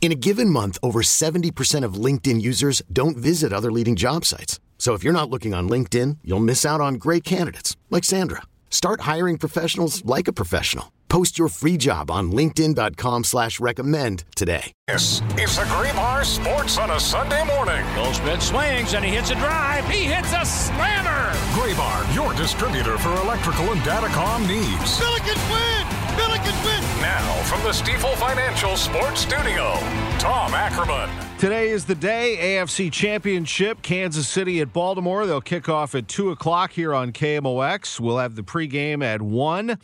In 0.00 0.12
a 0.12 0.14
given 0.14 0.48
month, 0.48 0.78
over 0.82 1.02
70% 1.02 1.84
of 1.84 2.02
LinkedIn 2.04 2.40
users 2.40 2.80
don't 2.90 3.16
visit 3.16 3.52
other 3.52 3.70
leading 3.70 3.94
job 3.96 4.24
sites. 4.24 4.58
So 4.78 4.94
if 4.94 5.04
you're 5.04 5.12
not 5.12 5.28
looking 5.28 5.52
on 5.52 5.68
LinkedIn, 5.68 6.18
you'll 6.24 6.48
miss 6.48 6.64
out 6.64 6.80
on 6.80 6.94
great 6.94 7.24
candidates 7.24 7.76
like 7.90 8.04
Sandra. 8.04 8.42
Start 8.70 9.02
hiring 9.02 9.36
professionals 9.38 10.02
like 10.06 10.28
a 10.28 10.32
professional. 10.32 10.92
Post 11.08 11.38
your 11.38 11.48
free 11.48 11.76
job 11.76 12.10
on 12.10 12.30
LinkedIn.com 12.32 13.24
slash 13.24 13.58
recommend 13.60 14.24
today. 14.36 14.72
This 14.86 15.20
is 15.38 15.58
a 15.58 15.64
Graybar 15.64 16.24
Sports 16.24 16.78
on 16.78 16.90
a 16.92 17.00
Sunday 17.00 17.44
morning. 17.44 17.84
Goldschmidt 17.94 18.42
swings 18.42 18.94
and 18.94 19.04
he 19.04 19.12
hits 19.12 19.30
a 19.30 19.34
drive. 19.34 19.88
He 19.88 20.04
hits 20.04 20.32
a 20.32 20.44
slammer. 20.44 21.32
Graybar, 21.56 22.14
your 22.14 22.34
distributor 22.34 22.98
for 22.98 23.12
electrical 23.20 23.72
and 23.72 23.80
datacom 23.80 24.46
needs. 24.46 24.98
Billikens 24.98 25.50
win! 25.50 25.97
Billikens 26.18 26.64
win! 26.64 27.00
Now, 27.00 27.42
from 27.44 27.62
the 27.62 27.70
Stifel 27.70 28.14
Financial 28.16 28.76
Sports 28.76 29.20
Studio, 29.20 29.74
Tom 30.18 30.52
Ackerman. 30.52 31.08
Today 31.38 31.68
is 31.68 31.84
the 31.84 31.94
day, 31.94 32.36
AFC 32.40 32.90
Championship, 32.90 33.80
Kansas 33.82 34.26
City 34.26 34.60
at 34.60 34.72
Baltimore. 34.72 35.24
They'll 35.24 35.40
kick 35.40 35.68
off 35.68 35.94
at 35.94 36.08
2 36.08 36.30
o'clock 36.30 36.72
here 36.72 36.92
on 36.92 37.12
KMOX. 37.12 38.00
We'll 38.00 38.18
have 38.18 38.34
the 38.34 38.42
pregame 38.42 39.04
at 39.04 39.22
1. 39.22 39.78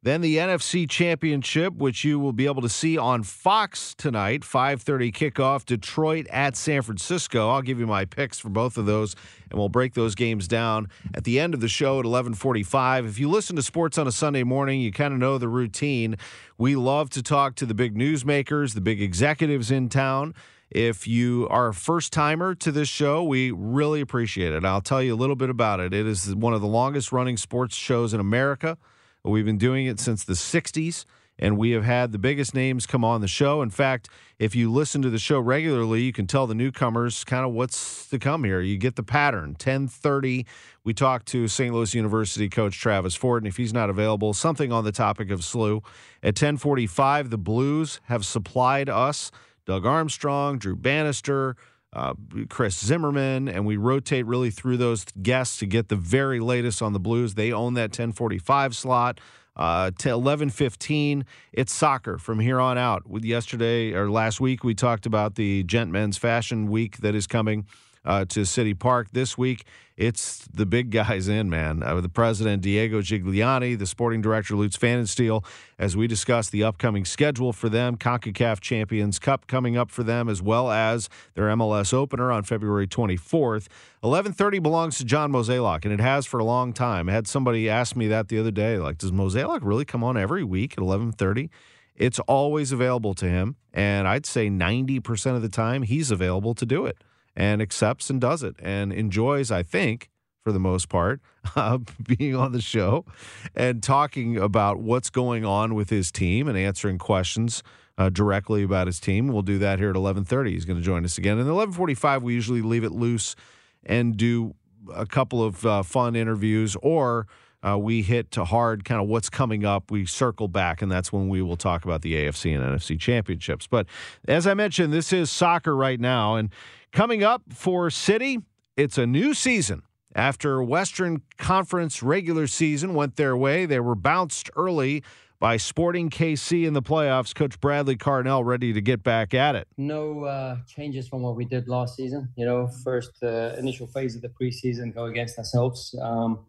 Then 0.00 0.20
the 0.20 0.36
NFC 0.36 0.88
Championship, 0.88 1.74
which 1.74 2.04
you 2.04 2.20
will 2.20 2.32
be 2.32 2.46
able 2.46 2.62
to 2.62 2.68
see 2.68 2.96
on 2.96 3.24
Fox 3.24 3.96
tonight, 3.96 4.44
5:30 4.44 5.10
kickoff, 5.10 5.64
Detroit 5.64 6.28
at 6.28 6.56
San 6.56 6.82
Francisco. 6.82 7.50
I'll 7.50 7.62
give 7.62 7.80
you 7.80 7.86
my 7.86 8.04
picks 8.04 8.38
for 8.38 8.48
both 8.48 8.78
of 8.78 8.86
those, 8.86 9.16
and 9.50 9.58
we'll 9.58 9.68
break 9.68 9.94
those 9.94 10.14
games 10.14 10.46
down 10.46 10.86
at 11.14 11.24
the 11.24 11.40
end 11.40 11.52
of 11.52 11.60
the 11.60 11.68
show 11.68 11.98
at 11.98 12.04
11:45. 12.04 13.06
If 13.06 13.18
you 13.18 13.28
listen 13.28 13.56
to 13.56 13.62
sports 13.62 13.98
on 13.98 14.06
a 14.06 14.12
Sunday 14.12 14.44
morning, 14.44 14.80
you 14.80 14.92
kind 14.92 15.12
of 15.12 15.18
know 15.18 15.36
the 15.36 15.48
routine. 15.48 16.16
We 16.56 16.76
love 16.76 17.10
to 17.10 17.22
talk 17.22 17.56
to 17.56 17.66
the 17.66 17.74
big 17.74 17.96
newsmakers, 17.96 18.74
the 18.74 18.80
big 18.80 19.02
executives 19.02 19.72
in 19.72 19.88
town. 19.88 20.32
If 20.70 21.08
you 21.08 21.48
are 21.50 21.68
a 21.68 21.74
first 21.74 22.12
timer 22.12 22.54
to 22.54 22.70
this 22.70 22.88
show, 22.88 23.24
we 23.24 23.50
really 23.50 24.00
appreciate 24.00 24.52
it. 24.52 24.64
I'll 24.64 24.80
tell 24.80 25.02
you 25.02 25.14
a 25.14 25.16
little 25.16 25.34
bit 25.34 25.50
about 25.50 25.80
it. 25.80 25.92
It 25.92 26.06
is 26.06 26.36
one 26.36 26.54
of 26.54 26.60
the 26.60 26.68
longest 26.68 27.10
running 27.10 27.36
sports 27.36 27.74
shows 27.74 28.14
in 28.14 28.20
America. 28.20 28.78
We've 29.24 29.44
been 29.44 29.58
doing 29.58 29.86
it 29.86 30.00
since 30.00 30.24
the 30.24 30.34
60s, 30.34 31.04
and 31.38 31.56
we 31.56 31.70
have 31.72 31.84
had 31.84 32.12
the 32.12 32.18
biggest 32.18 32.54
names 32.54 32.86
come 32.86 33.04
on 33.04 33.20
the 33.20 33.28
show. 33.28 33.62
In 33.62 33.70
fact, 33.70 34.08
if 34.38 34.54
you 34.54 34.72
listen 34.72 35.02
to 35.02 35.10
the 35.10 35.18
show 35.18 35.38
regularly, 35.38 36.02
you 36.02 36.12
can 36.12 36.26
tell 36.26 36.46
the 36.46 36.54
newcomers 36.54 37.24
kind 37.24 37.44
of 37.44 37.52
what's 37.52 38.08
to 38.08 38.18
come 38.18 38.44
here. 38.44 38.60
You 38.60 38.76
get 38.76 38.96
the 38.96 39.02
pattern. 39.02 39.50
1030, 39.50 40.46
we 40.84 40.94
talk 40.94 41.24
to 41.26 41.48
St. 41.48 41.74
Louis 41.74 41.94
University 41.94 42.48
coach 42.48 42.78
Travis 42.78 43.14
Ford, 43.14 43.42
and 43.42 43.48
if 43.48 43.56
he's 43.56 43.72
not 43.72 43.90
available, 43.90 44.34
something 44.34 44.72
on 44.72 44.84
the 44.84 44.92
topic 44.92 45.30
of 45.30 45.40
SLU. 45.40 45.82
At 46.22 46.34
1045, 46.34 47.30
the 47.30 47.38
Blues 47.38 48.00
have 48.04 48.24
supplied 48.24 48.88
us 48.88 49.30
Doug 49.66 49.84
Armstrong, 49.84 50.58
Drew 50.58 50.76
Bannister, 50.76 51.56
uh, 51.92 52.14
Chris 52.48 52.78
Zimmerman, 52.78 53.48
and 53.48 53.64
we 53.66 53.76
rotate 53.76 54.26
really 54.26 54.50
through 54.50 54.76
those 54.76 55.04
guests 55.22 55.58
to 55.58 55.66
get 55.66 55.88
the 55.88 55.96
very 55.96 56.40
latest 56.40 56.82
on 56.82 56.92
the 56.92 57.00
Blues. 57.00 57.34
They 57.34 57.52
own 57.52 57.74
that 57.74 57.90
1045 57.90 58.76
slot. 58.76 59.20
Uh, 59.56 59.90
to 59.98 60.08
11:15, 60.08 61.24
it's 61.52 61.72
soccer 61.72 62.16
from 62.16 62.38
here 62.38 62.60
on 62.60 62.78
out. 62.78 63.08
With 63.08 63.24
yesterday 63.24 63.92
or 63.92 64.08
last 64.08 64.40
week, 64.40 64.62
we 64.62 64.72
talked 64.72 65.04
about 65.04 65.34
the 65.34 65.64
Gent 65.64 65.90
Men's 65.90 66.16
Fashion 66.16 66.68
Week 66.68 66.98
that 66.98 67.16
is 67.16 67.26
coming 67.26 67.66
uh, 68.08 68.24
to 68.24 68.44
City 68.46 68.72
Park 68.72 69.08
this 69.12 69.36
week. 69.36 69.64
It's 69.96 70.46
the 70.46 70.64
big 70.64 70.90
guys 70.92 71.28
in, 71.28 71.50
man. 71.50 71.82
Uh, 71.82 72.00
the 72.00 72.08
president, 72.08 72.62
Diego 72.62 73.02
Gigliani, 73.02 73.78
the 73.78 73.86
sporting 73.86 74.22
director, 74.22 74.56
Lutz 74.56 74.78
Pfannenstiel, 74.78 75.44
as 75.78 75.96
we 75.96 76.06
discuss 76.06 76.48
the 76.48 76.64
upcoming 76.64 77.04
schedule 77.04 77.52
for 77.52 77.68
them, 77.68 77.96
CONCACAF 77.96 78.60
Champions 78.60 79.18
Cup 79.18 79.46
coming 79.46 79.76
up 79.76 79.90
for 79.90 80.02
them, 80.02 80.28
as 80.28 80.40
well 80.40 80.70
as 80.70 81.10
their 81.34 81.48
MLS 81.48 81.92
opener 81.92 82.32
on 82.32 82.42
February 82.44 82.88
24th. 82.88 83.68
11:30 84.02 84.58
belongs 84.62 84.96
to 84.98 85.04
John 85.04 85.30
Mozeliak, 85.30 85.84
and 85.84 85.92
it 85.92 86.00
has 86.00 86.24
for 86.24 86.40
a 86.40 86.44
long 86.44 86.72
time. 86.72 87.08
I 87.08 87.12
had 87.12 87.28
somebody 87.28 87.68
ask 87.68 87.94
me 87.94 88.08
that 88.08 88.28
the 88.28 88.38
other 88.38 88.52
day, 88.52 88.78
like, 88.78 88.96
does 88.96 89.12
Mozeliak 89.12 89.60
really 89.62 89.84
come 89.84 90.02
on 90.02 90.16
every 90.16 90.44
week 90.44 90.72
at 90.72 90.78
11:30? 90.78 91.50
It's 91.94 92.20
always 92.20 92.70
available 92.70 93.12
to 93.14 93.28
him, 93.28 93.56
and 93.74 94.06
I'd 94.06 94.24
say 94.24 94.48
90% 94.48 95.34
of 95.34 95.42
the 95.42 95.48
time 95.48 95.82
he's 95.82 96.12
available 96.12 96.54
to 96.54 96.64
do 96.64 96.86
it 96.86 96.96
and 97.38 97.62
accepts 97.62 98.10
and 98.10 98.20
does 98.20 98.42
it 98.42 98.56
and 98.60 98.92
enjoys, 98.92 99.52
I 99.52 99.62
think, 99.62 100.10
for 100.42 100.50
the 100.50 100.58
most 100.58 100.88
part, 100.88 101.20
uh, 101.56 101.78
being 102.04 102.34
on 102.34 102.52
the 102.52 102.60
show 102.60 103.06
and 103.54 103.80
talking 103.82 104.36
about 104.36 104.80
what's 104.80 105.08
going 105.08 105.44
on 105.44 105.74
with 105.74 105.88
his 105.88 106.10
team 106.10 106.48
and 106.48 106.58
answering 106.58 106.98
questions 106.98 107.62
uh, 107.96 108.10
directly 108.10 108.64
about 108.64 108.88
his 108.88 108.98
team. 108.98 109.28
We'll 109.28 109.42
do 109.42 109.58
that 109.58 109.78
here 109.78 109.90
at 109.90 109.96
11:30. 109.96 110.50
He's 110.50 110.64
going 110.64 110.78
to 110.78 110.84
join 110.84 111.04
us 111.04 111.16
again. 111.16 111.38
And 111.38 111.48
11:45, 111.48 112.22
we 112.22 112.34
usually 112.34 112.60
leave 112.60 112.84
it 112.84 112.92
loose 112.92 113.36
and 113.84 114.16
do 114.16 114.54
a 114.92 115.06
couple 115.06 115.42
of 115.42 115.64
uh, 115.64 115.82
fun 115.84 116.16
interviews 116.16 116.76
or. 116.82 117.26
Uh, 117.66 117.76
we 117.76 118.02
hit 118.02 118.30
to 118.30 118.44
hard 118.44 118.84
kind 118.84 119.00
of 119.00 119.08
what's 119.08 119.28
coming 119.28 119.64
up. 119.64 119.90
We 119.90 120.06
circle 120.06 120.46
back, 120.46 120.80
and 120.80 120.90
that's 120.90 121.12
when 121.12 121.28
we 121.28 121.42
will 121.42 121.56
talk 121.56 121.84
about 121.84 122.02
the 122.02 122.14
AFC 122.14 122.54
and 122.54 122.64
NFC 122.64 122.98
championships. 122.98 123.66
But 123.66 123.86
as 124.28 124.46
I 124.46 124.54
mentioned, 124.54 124.92
this 124.92 125.12
is 125.12 125.30
soccer 125.30 125.74
right 125.74 125.98
now, 125.98 126.36
and 126.36 126.50
Coming 126.92 127.22
up 127.22 127.42
for 127.52 127.90
City, 127.90 128.38
it's 128.76 128.98
a 128.98 129.06
new 129.06 129.34
season. 129.34 129.82
After 130.14 130.62
Western 130.62 131.22
Conference 131.36 132.02
regular 132.02 132.46
season 132.46 132.94
went 132.94 133.16
their 133.16 133.36
way, 133.36 133.66
they 133.66 133.78
were 133.78 133.94
bounced 133.94 134.50
early 134.56 135.04
by 135.40 135.56
Sporting 135.56 136.10
KC 136.10 136.66
in 136.66 136.72
the 136.72 136.82
playoffs. 136.82 137.34
Coach 137.34 137.60
Bradley 137.60 137.96
Carnell 137.96 138.44
ready 138.44 138.72
to 138.72 138.80
get 138.80 139.02
back 139.02 139.34
at 139.34 139.54
it. 139.54 139.68
No 139.76 140.24
uh, 140.24 140.56
changes 140.66 141.08
from 141.08 141.22
what 141.22 141.36
we 141.36 141.44
did 141.44 141.68
last 141.68 141.96
season. 141.96 142.28
You 142.36 142.46
know, 142.46 142.68
first 142.82 143.12
uh, 143.22 143.54
initial 143.58 143.86
phase 143.86 144.16
of 144.16 144.22
the 144.22 144.28
preseason, 144.28 144.94
go 144.94 145.04
against 145.04 145.38
ourselves 145.38 145.94
um, 146.02 146.44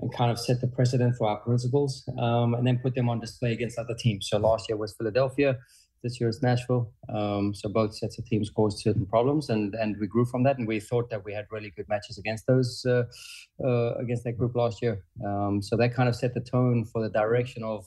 and 0.00 0.12
kind 0.12 0.30
of 0.30 0.38
set 0.38 0.60
the 0.60 0.68
precedent 0.68 1.16
for 1.16 1.28
our 1.28 1.38
principles, 1.38 2.08
um, 2.18 2.54
and 2.54 2.66
then 2.66 2.78
put 2.78 2.94
them 2.94 3.08
on 3.08 3.20
display 3.20 3.52
against 3.52 3.78
other 3.78 3.94
teams. 3.98 4.28
So 4.28 4.38
last 4.38 4.68
year 4.68 4.76
was 4.76 4.94
Philadelphia 4.94 5.58
this 6.06 6.20
year 6.20 6.28
is 6.28 6.42
Nashville. 6.42 6.92
Um, 7.08 7.54
so 7.54 7.68
both 7.68 7.94
sets 7.94 8.18
of 8.18 8.26
teams 8.26 8.50
caused 8.50 8.78
certain 8.78 9.06
problems, 9.06 9.50
and 9.50 9.74
and 9.74 9.96
we 9.98 10.06
grew 10.06 10.24
from 10.24 10.42
that. 10.44 10.58
And 10.58 10.66
we 10.68 10.78
thought 10.78 11.10
that 11.10 11.24
we 11.24 11.32
had 11.32 11.46
really 11.50 11.70
good 11.70 11.88
matches 11.88 12.18
against 12.18 12.46
those 12.46 12.84
uh, 12.86 13.04
uh, 13.64 13.94
against 13.94 14.24
that 14.24 14.38
group 14.38 14.54
last 14.54 14.82
year. 14.82 15.02
Um, 15.24 15.62
so 15.62 15.76
that 15.76 15.94
kind 15.94 16.08
of 16.08 16.14
set 16.14 16.34
the 16.34 16.40
tone 16.40 16.84
for 16.84 17.02
the 17.02 17.10
direction 17.10 17.62
of 17.64 17.86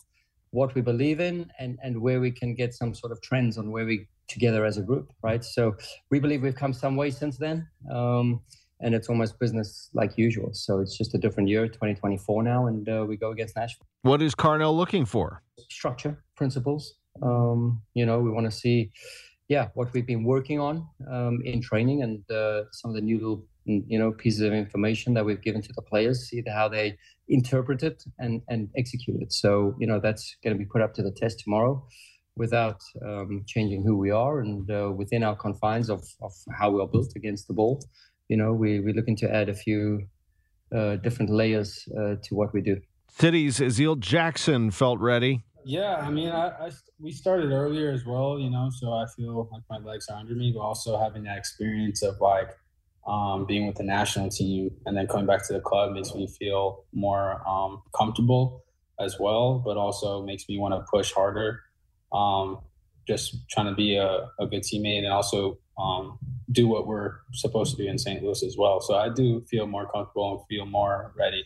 what 0.51 0.73
we 0.75 0.81
believe 0.81 1.19
in 1.19 1.51
and 1.59 1.77
and 1.83 1.99
where 2.01 2.19
we 2.19 2.31
can 2.31 2.55
get 2.55 2.73
some 2.73 2.93
sort 2.93 3.11
of 3.11 3.21
trends 3.21 3.57
on 3.57 3.71
where 3.71 3.85
we 3.85 4.07
together 4.27 4.65
as 4.65 4.77
a 4.77 4.81
group, 4.81 5.11
right? 5.23 5.43
So 5.43 5.75
we 6.11 6.19
believe 6.19 6.41
we've 6.43 6.55
come 6.55 6.73
some 6.73 6.95
way 6.95 7.11
since 7.11 7.37
then. 7.37 7.67
Um, 7.91 8.41
and 8.81 8.95
it's 8.95 9.09
almost 9.09 9.37
business 9.39 9.89
like 9.93 10.17
usual. 10.17 10.51
So 10.53 10.79
it's 10.79 10.97
just 10.97 11.13
a 11.13 11.17
different 11.17 11.49
year, 11.49 11.67
2024 11.67 12.43
now, 12.43 12.67
and 12.67 12.87
uh, 12.87 13.05
we 13.05 13.17
go 13.17 13.31
against 13.31 13.57
Nashville. 13.57 13.85
What 14.03 14.21
is 14.21 14.33
Carnell 14.33 14.73
looking 14.73 15.03
for? 15.03 15.43
Structure, 15.69 16.23
principles, 16.37 16.95
um, 17.21 17.81
you 17.93 18.05
know, 18.05 18.19
we 18.19 18.29
want 18.29 18.45
to 18.45 18.51
see, 18.51 18.91
yeah, 19.47 19.69
what 19.73 19.91
we've 19.93 20.05
been 20.05 20.23
working 20.23 20.59
on 20.59 20.87
um, 21.11 21.41
in 21.43 21.61
training 21.61 22.03
and 22.03 22.29
uh, 22.31 22.63
some 22.71 22.91
of 22.91 22.95
the 22.95 23.01
new 23.01 23.17
little, 23.17 23.45
you 23.65 23.99
know, 23.99 24.11
pieces 24.11 24.41
of 24.41 24.53
information 24.53 25.13
that 25.13 25.25
we've 25.25 25.41
given 25.41 25.61
to 25.61 25.73
the 25.73 25.81
players, 25.81 26.29
see 26.29 26.43
how 26.47 26.67
they 26.67 26.97
interpret 27.29 27.83
it 27.83 28.03
and 28.17 28.41
and 28.49 28.69
execute 28.75 29.21
it. 29.21 29.31
So 29.31 29.75
you 29.79 29.87
know, 29.87 29.99
that's 29.99 30.35
going 30.43 30.53
to 30.55 30.59
be 30.59 30.65
put 30.65 30.81
up 30.81 30.93
to 30.95 31.03
the 31.03 31.11
test 31.11 31.39
tomorrow, 31.39 31.85
without 32.35 32.81
um, 33.05 33.43
changing 33.47 33.83
who 33.83 33.97
we 33.97 34.11
are 34.11 34.39
and 34.39 34.69
uh, 34.71 34.91
within 34.95 35.23
our 35.23 35.35
confines 35.35 35.89
of 35.89 36.03
of 36.21 36.33
how 36.59 36.71
we 36.71 36.81
are 36.81 36.87
built 36.87 37.13
against 37.15 37.47
the 37.47 37.53
ball. 37.53 37.79
You 38.27 38.37
know, 38.37 38.53
we 38.53 38.79
we're 38.79 38.95
looking 38.95 39.17
to 39.17 39.33
add 39.33 39.49
a 39.49 39.53
few 39.53 40.07
uh, 40.75 40.95
different 40.97 41.31
layers 41.31 41.87
uh, 41.97 42.15
to 42.23 42.35
what 42.35 42.53
we 42.53 42.61
do. 42.61 42.77
City's 43.11 43.59
Aziel 43.59 43.99
Jackson 43.99 44.71
felt 44.71 44.99
ready 44.99 45.43
Yeah, 45.65 45.95
I 45.95 46.09
mean, 46.09 46.29
I, 46.29 46.47
I, 46.67 46.71
we 46.99 47.11
started 47.11 47.51
earlier 47.51 47.91
as 47.91 48.05
well, 48.05 48.39
you 48.39 48.49
know, 48.49 48.69
so 48.71 48.93
I 48.93 49.05
feel 49.15 49.49
like 49.51 49.63
my 49.69 49.77
legs 49.77 50.07
are 50.09 50.17
under 50.17 50.35
me, 50.35 50.51
but 50.55 50.61
also 50.61 50.97
having 50.97 51.23
that 51.23 51.37
experience 51.37 52.01
of 52.03 52.15
like 52.21 52.51
um, 53.07 53.45
being 53.45 53.67
with 53.67 53.75
the 53.75 53.83
national 53.83 54.29
team 54.29 54.71
and 54.85 54.95
then 54.95 55.07
coming 55.07 55.25
back 55.25 55.45
to 55.47 55.53
the 55.53 55.59
club 55.59 55.93
makes 55.93 56.13
me 56.13 56.27
feel 56.27 56.85
more 56.93 57.41
um, 57.47 57.81
comfortable 57.95 58.63
as 58.99 59.17
well, 59.19 59.61
but 59.65 59.77
also 59.77 60.23
makes 60.23 60.47
me 60.49 60.57
want 60.57 60.73
to 60.73 60.85
push 60.91 61.11
harder. 61.13 61.61
Um, 62.11 62.59
just 63.07 63.49
trying 63.49 63.67
to 63.67 63.73
be 63.73 63.95
a, 63.95 64.29
a 64.39 64.45
good 64.45 64.61
teammate 64.61 64.99
and 64.99 65.07
also 65.07 65.57
um, 65.79 66.19
do 66.51 66.67
what 66.67 66.85
we're 66.85 67.15
supposed 67.33 67.75
to 67.75 67.83
do 67.83 67.89
in 67.89 67.97
St. 67.97 68.21
Louis 68.21 68.43
as 68.43 68.55
well. 68.57 68.81
So 68.81 68.95
I 68.95 69.09
do 69.09 69.41
feel 69.49 69.65
more 69.65 69.89
comfortable 69.91 70.37
and 70.37 70.47
feel 70.47 70.65
more 70.65 71.13
ready. 71.17 71.43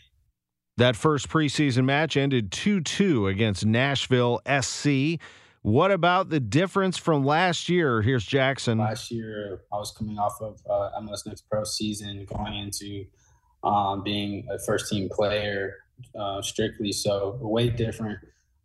That 0.76 0.96
first 0.96 1.28
preseason 1.28 1.84
match 1.84 2.16
ended 2.16 2.50
2 2.50 2.80
2 2.80 3.28
against 3.28 3.64
Nashville 3.64 4.40
SC. 4.60 5.18
What 5.64 5.92
about 5.92 6.28
the 6.28 6.40
difference 6.40 6.98
from 6.98 7.24
last 7.24 7.70
year? 7.70 8.02
Here's 8.02 8.26
Jackson. 8.26 8.76
Last 8.76 9.10
year, 9.10 9.62
I 9.72 9.76
was 9.76 9.92
coming 9.92 10.18
off 10.18 10.34
of 10.42 10.60
uh, 10.68 10.90
MLS 11.00 11.26
Next 11.26 11.48
Pro 11.50 11.64
season, 11.64 12.26
going 12.26 12.54
into 12.54 13.06
um, 13.66 14.02
being 14.02 14.46
a 14.52 14.58
first 14.58 14.92
team 14.92 15.08
player 15.10 15.72
uh, 16.20 16.42
strictly. 16.42 16.92
So, 16.92 17.38
way 17.40 17.70
different. 17.70 18.18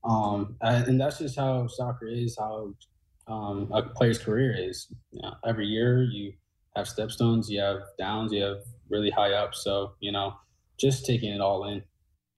Um, 0.04 0.58
and 0.60 1.00
that's 1.00 1.20
just 1.20 1.38
how 1.38 1.68
soccer 1.68 2.06
is, 2.06 2.38
how 2.38 2.74
um, 3.30 3.72
a 3.72 3.82
player's 3.82 4.20
career 4.20 4.54
is. 4.60 4.94
You 5.14 5.22
know, 5.22 5.36
every 5.48 5.68
year, 5.68 6.04
you 6.04 6.34
have 6.76 6.88
stepstones, 6.88 7.46
you 7.48 7.62
have 7.62 7.80
downs, 7.98 8.34
you 8.34 8.44
have 8.44 8.58
really 8.90 9.10
high 9.10 9.32
ups. 9.32 9.64
So, 9.64 9.94
you 10.02 10.12
know, 10.12 10.34
just 10.78 11.06
taking 11.06 11.32
it 11.32 11.40
all 11.40 11.64
in. 11.64 11.82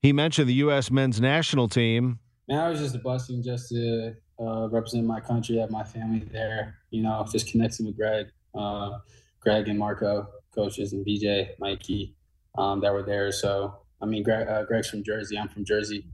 He 0.02 0.12
mentioned 0.12 0.48
the 0.48 0.54
U.S. 0.54 0.88
men's 0.88 1.20
national 1.20 1.66
team. 1.68 2.20
Man, 2.48 2.64
it 2.64 2.70
was 2.70 2.78
just 2.78 2.94
a 2.94 2.98
blessing 2.98 3.42
just 3.42 3.68
to 3.70 4.14
uh, 4.40 4.68
represent 4.68 5.06
my 5.06 5.20
country, 5.20 5.56
have 5.58 5.70
my 5.70 5.84
family 5.84 6.20
there. 6.30 6.78
You 6.90 7.02
know, 7.02 7.26
just 7.30 7.50
connecting 7.50 7.86
with 7.86 7.96
Greg, 7.96 8.26
uh, 8.54 8.98
Greg 9.40 9.68
and 9.68 9.78
Marco, 9.78 10.28
coaches, 10.54 10.92
and 10.92 11.04
BJ, 11.06 11.50
Mikey, 11.58 12.14
um, 12.58 12.80
that 12.80 12.92
were 12.92 13.02
there. 13.02 13.32
So, 13.32 13.74
I 14.00 14.06
mean, 14.06 14.22
Greg, 14.22 14.48
uh, 14.48 14.64
Greg's 14.64 14.88
from 14.90 15.02
Jersey. 15.02 15.38
I'm 15.38 15.48
from 15.48 15.64
Jersey. 15.64 16.06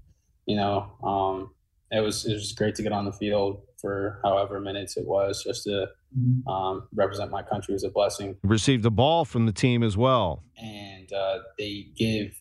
You 0.46 0.56
know, 0.56 0.92
um, 1.02 1.50
it 1.90 2.00
was 2.00 2.26
it 2.26 2.34
was 2.34 2.52
great 2.52 2.74
to 2.76 2.82
get 2.82 2.92
on 2.92 3.04
the 3.04 3.12
field 3.12 3.62
for 3.80 4.20
however 4.22 4.60
minutes 4.60 4.96
it 4.96 5.06
was, 5.06 5.44
just 5.44 5.64
to 5.64 5.88
mm-hmm. 6.16 6.48
um, 6.48 6.88
represent 6.94 7.30
my 7.30 7.42
country 7.42 7.72
was 7.74 7.84
a 7.84 7.90
blessing. 7.90 8.36
Received 8.42 8.82
the 8.82 8.90
ball 8.90 9.24
from 9.24 9.46
the 9.46 9.52
team 9.52 9.82
as 9.82 9.96
well, 9.96 10.42
and 10.56 11.12
uh, 11.12 11.38
they 11.58 11.88
give 11.96 12.32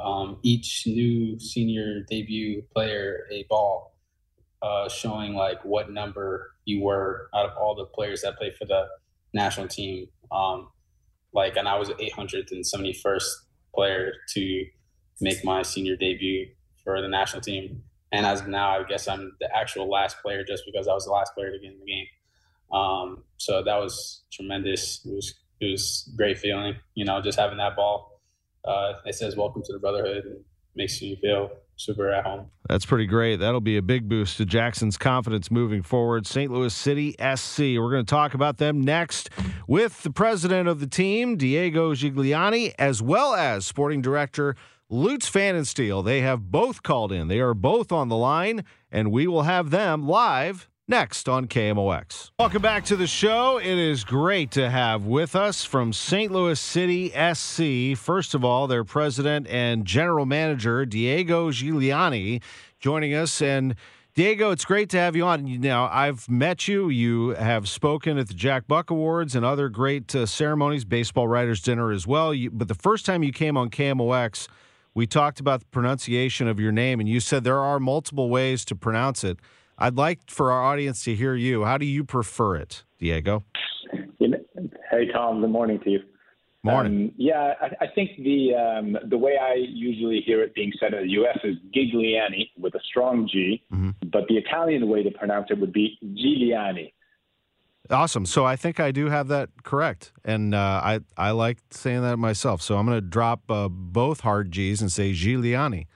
um, 0.00 0.38
each 0.42 0.84
new 0.86 1.38
senior 1.38 2.00
debut 2.08 2.62
player 2.72 3.26
a 3.30 3.44
ball, 3.48 3.93
uh, 4.64 4.88
showing 4.88 5.34
like 5.34 5.64
what 5.64 5.90
number 5.90 6.52
you 6.64 6.82
were 6.82 7.28
out 7.34 7.46
of 7.46 7.56
all 7.56 7.74
the 7.74 7.84
players 7.84 8.22
that 8.22 8.36
played 8.38 8.56
for 8.56 8.64
the 8.64 8.86
national 9.32 9.68
team. 9.68 10.06
Um, 10.32 10.68
like, 11.32 11.56
and 11.56 11.68
I 11.68 11.76
was 11.76 11.90
871st 11.90 13.24
player 13.74 14.12
to 14.34 14.64
make 15.20 15.44
my 15.44 15.62
senior 15.62 15.96
debut 15.96 16.46
for 16.82 17.00
the 17.02 17.08
national 17.08 17.42
team. 17.42 17.82
And 18.12 18.24
as 18.24 18.46
now, 18.46 18.80
I 18.80 18.84
guess 18.84 19.08
I'm 19.08 19.36
the 19.40 19.54
actual 19.54 19.90
last 19.90 20.16
player 20.22 20.44
just 20.44 20.62
because 20.64 20.88
I 20.88 20.94
was 20.94 21.04
the 21.04 21.12
last 21.12 21.34
player 21.34 21.50
to 21.50 21.58
get 21.58 21.72
in 21.72 21.80
the 21.80 21.86
game. 21.86 22.06
Um, 22.72 23.24
so 23.36 23.62
that 23.62 23.76
was 23.76 24.22
tremendous. 24.32 25.04
It 25.04 25.12
was 25.14 25.34
it 25.60 25.70
was 25.70 26.10
great 26.16 26.38
feeling, 26.38 26.74
you 26.94 27.04
know, 27.04 27.20
just 27.20 27.38
having 27.38 27.58
that 27.58 27.76
ball 27.76 28.14
uh, 28.64 28.94
it 29.04 29.14
says 29.14 29.36
"Welcome 29.36 29.62
to 29.62 29.72
the 29.72 29.78
Brotherhood" 29.78 30.24
and 30.24 30.44
makes 30.74 31.00
you 31.02 31.16
feel 31.16 31.50
super 31.76 32.10
at 32.10 32.24
home. 32.24 32.46
That's 32.68 32.86
pretty 32.86 33.06
great. 33.06 33.36
That'll 33.36 33.60
be 33.60 33.76
a 33.76 33.82
big 33.82 34.08
boost 34.08 34.36
to 34.38 34.44
Jackson's 34.44 34.96
confidence 34.96 35.50
moving 35.50 35.82
forward. 35.82 36.26
St. 36.26 36.50
Louis 36.50 36.74
City 36.74 37.14
SC. 37.18 37.58
We're 37.58 37.90
going 37.90 38.04
to 38.04 38.10
talk 38.10 38.34
about 38.34 38.58
them 38.58 38.80
next 38.80 39.30
with 39.66 40.02
the 40.02 40.10
president 40.10 40.68
of 40.68 40.80
the 40.80 40.86
team, 40.86 41.36
Diego 41.36 41.92
Gigliani, 41.94 42.74
as 42.78 43.02
well 43.02 43.34
as 43.34 43.66
sporting 43.66 44.00
director 44.00 44.56
Lutz 44.88 45.28
Pfannenstiel. 45.28 46.04
They 46.04 46.20
have 46.20 46.50
both 46.50 46.82
called 46.82 47.12
in. 47.12 47.28
They 47.28 47.40
are 47.40 47.54
both 47.54 47.90
on 47.90 48.08
the 48.08 48.16
line, 48.16 48.64
and 48.90 49.10
we 49.10 49.26
will 49.26 49.42
have 49.42 49.70
them 49.70 50.06
live 50.06 50.68
next 50.86 51.28
on 51.28 51.46
KMOX. 51.46 52.30
Welcome 52.38 52.62
back 52.62 52.84
to 52.86 52.96
the 52.96 53.06
show. 53.06 53.58
It 53.58 53.66
is 53.66 54.04
great 54.04 54.50
to 54.52 54.68
have 54.68 55.06
with 55.06 55.34
us 55.34 55.64
from 55.64 55.92
St. 55.92 56.30
Louis 56.30 56.60
City 56.60 57.10
SC, 57.10 57.98
first 57.98 58.34
of 58.34 58.44
all, 58.44 58.66
their 58.66 58.84
president 58.84 59.46
and 59.48 59.84
general 59.84 60.26
manager, 60.26 60.84
Diego 60.84 61.50
Giuliani, 61.50 62.42
joining 62.80 63.14
us. 63.14 63.40
And 63.40 63.74
Diego, 64.14 64.50
it's 64.50 64.64
great 64.64 64.90
to 64.90 64.98
have 64.98 65.16
you 65.16 65.24
on. 65.24 65.60
Now, 65.60 65.88
I've 65.90 66.28
met 66.28 66.68
you. 66.68 66.88
You 66.88 67.30
have 67.30 67.68
spoken 67.68 68.18
at 68.18 68.28
the 68.28 68.34
Jack 68.34 68.68
Buck 68.68 68.90
Awards 68.90 69.34
and 69.34 69.44
other 69.44 69.68
great 69.68 70.14
uh, 70.14 70.26
ceremonies, 70.26 70.84
baseball 70.84 71.26
writers 71.26 71.60
dinner 71.60 71.90
as 71.90 72.06
well. 72.06 72.34
You, 72.34 72.50
but 72.50 72.68
the 72.68 72.74
first 72.74 73.06
time 73.06 73.22
you 73.22 73.32
came 73.32 73.56
on 73.56 73.70
KMOX, 73.70 74.48
we 74.94 75.06
talked 75.06 75.40
about 75.40 75.60
the 75.60 75.66
pronunciation 75.66 76.46
of 76.46 76.60
your 76.60 76.70
name, 76.70 77.00
and 77.00 77.08
you 77.08 77.18
said 77.18 77.42
there 77.42 77.60
are 77.60 77.80
multiple 77.80 78.30
ways 78.30 78.64
to 78.66 78.76
pronounce 78.76 79.24
it. 79.24 79.40
I'd 79.78 79.96
like 79.96 80.30
for 80.30 80.52
our 80.52 80.62
audience 80.62 81.04
to 81.04 81.14
hear 81.14 81.34
you. 81.34 81.64
How 81.64 81.78
do 81.78 81.86
you 81.86 82.04
prefer 82.04 82.56
it, 82.56 82.84
Diego? 82.98 83.44
Hey, 84.90 85.10
Tom. 85.12 85.40
Good 85.40 85.50
morning 85.50 85.80
to 85.84 85.90
you. 85.90 86.00
Morning. 86.62 87.08
Um, 87.08 87.12
yeah, 87.16 87.54
I, 87.60 87.84
I, 87.84 87.86
think 87.94 88.12
the 88.16 88.54
um, 88.54 88.96
the 89.10 89.18
way 89.18 89.36
I 89.40 89.54
usually 89.54 90.22
hear 90.24 90.42
it 90.42 90.54
being 90.54 90.72
said 90.80 90.94
in 90.94 91.02
the 91.02 91.10
U.S. 91.10 91.38
is 91.44 91.56
Gigliani 91.76 92.50
with 92.56 92.74
a 92.74 92.80
strong 92.88 93.28
G, 93.30 93.62
mm-hmm. 93.70 93.90
but 94.10 94.26
the 94.28 94.36
Italian 94.36 94.88
way 94.88 95.02
to 95.02 95.10
pronounce 95.10 95.48
it 95.50 95.58
would 95.58 95.74
be 95.74 95.98
Giuliani. 96.02 96.92
Awesome. 97.90 98.24
So 98.24 98.46
I 98.46 98.56
think 98.56 98.80
I 98.80 98.92
do 98.92 99.10
have 99.10 99.28
that 99.28 99.50
correct, 99.62 100.12
and 100.24 100.54
uh, 100.54 100.80
I 100.82 101.00
I 101.18 101.32
like 101.32 101.58
saying 101.70 102.00
that 102.00 102.16
myself. 102.16 102.62
So 102.62 102.78
I'm 102.78 102.86
going 102.86 102.96
to 102.96 103.06
drop 103.06 103.42
uh, 103.50 103.68
both 103.68 104.20
hard 104.20 104.50
G's 104.50 104.80
and 104.80 104.90
say 104.90 105.12
Giuliani. 105.12 105.86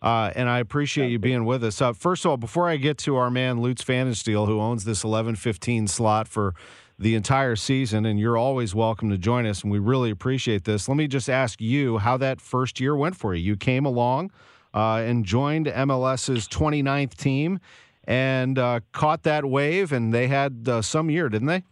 Uh, 0.00 0.30
and 0.36 0.48
I 0.48 0.60
appreciate 0.60 1.10
you 1.10 1.18
being 1.18 1.44
with 1.44 1.64
us. 1.64 1.80
Uh, 1.82 1.92
first 1.92 2.24
of 2.24 2.30
all, 2.30 2.36
before 2.36 2.68
I 2.68 2.76
get 2.76 2.98
to 2.98 3.16
our 3.16 3.30
man 3.30 3.60
Lutz 3.60 3.82
Pfannenstiel, 3.82 4.46
who 4.46 4.60
owns 4.60 4.84
this 4.84 5.02
11-15 5.02 5.88
slot 5.88 6.28
for 6.28 6.54
the 6.98 7.14
entire 7.14 7.56
season, 7.56 8.06
and 8.06 8.18
you're 8.18 8.36
always 8.36 8.74
welcome 8.74 9.10
to 9.10 9.18
join 9.18 9.46
us, 9.46 9.62
and 9.62 9.72
we 9.72 9.78
really 9.78 10.10
appreciate 10.10 10.64
this. 10.64 10.88
Let 10.88 10.96
me 10.96 11.08
just 11.08 11.28
ask 11.28 11.60
you 11.60 11.98
how 11.98 12.16
that 12.18 12.40
first 12.40 12.80
year 12.80 12.96
went 12.96 13.16
for 13.16 13.34
you. 13.34 13.42
You 13.42 13.56
came 13.56 13.84
along 13.84 14.30
uh, 14.74 15.02
and 15.04 15.24
joined 15.24 15.66
MLS's 15.66 16.48
29th 16.48 17.16
team 17.16 17.60
and 18.04 18.58
uh, 18.58 18.80
caught 18.92 19.24
that 19.24 19.44
wave, 19.44 19.92
and 19.92 20.12
they 20.12 20.28
had 20.28 20.68
uh, 20.68 20.82
some 20.82 21.10
year, 21.10 21.28
didn't 21.28 21.48
they? 21.48 21.62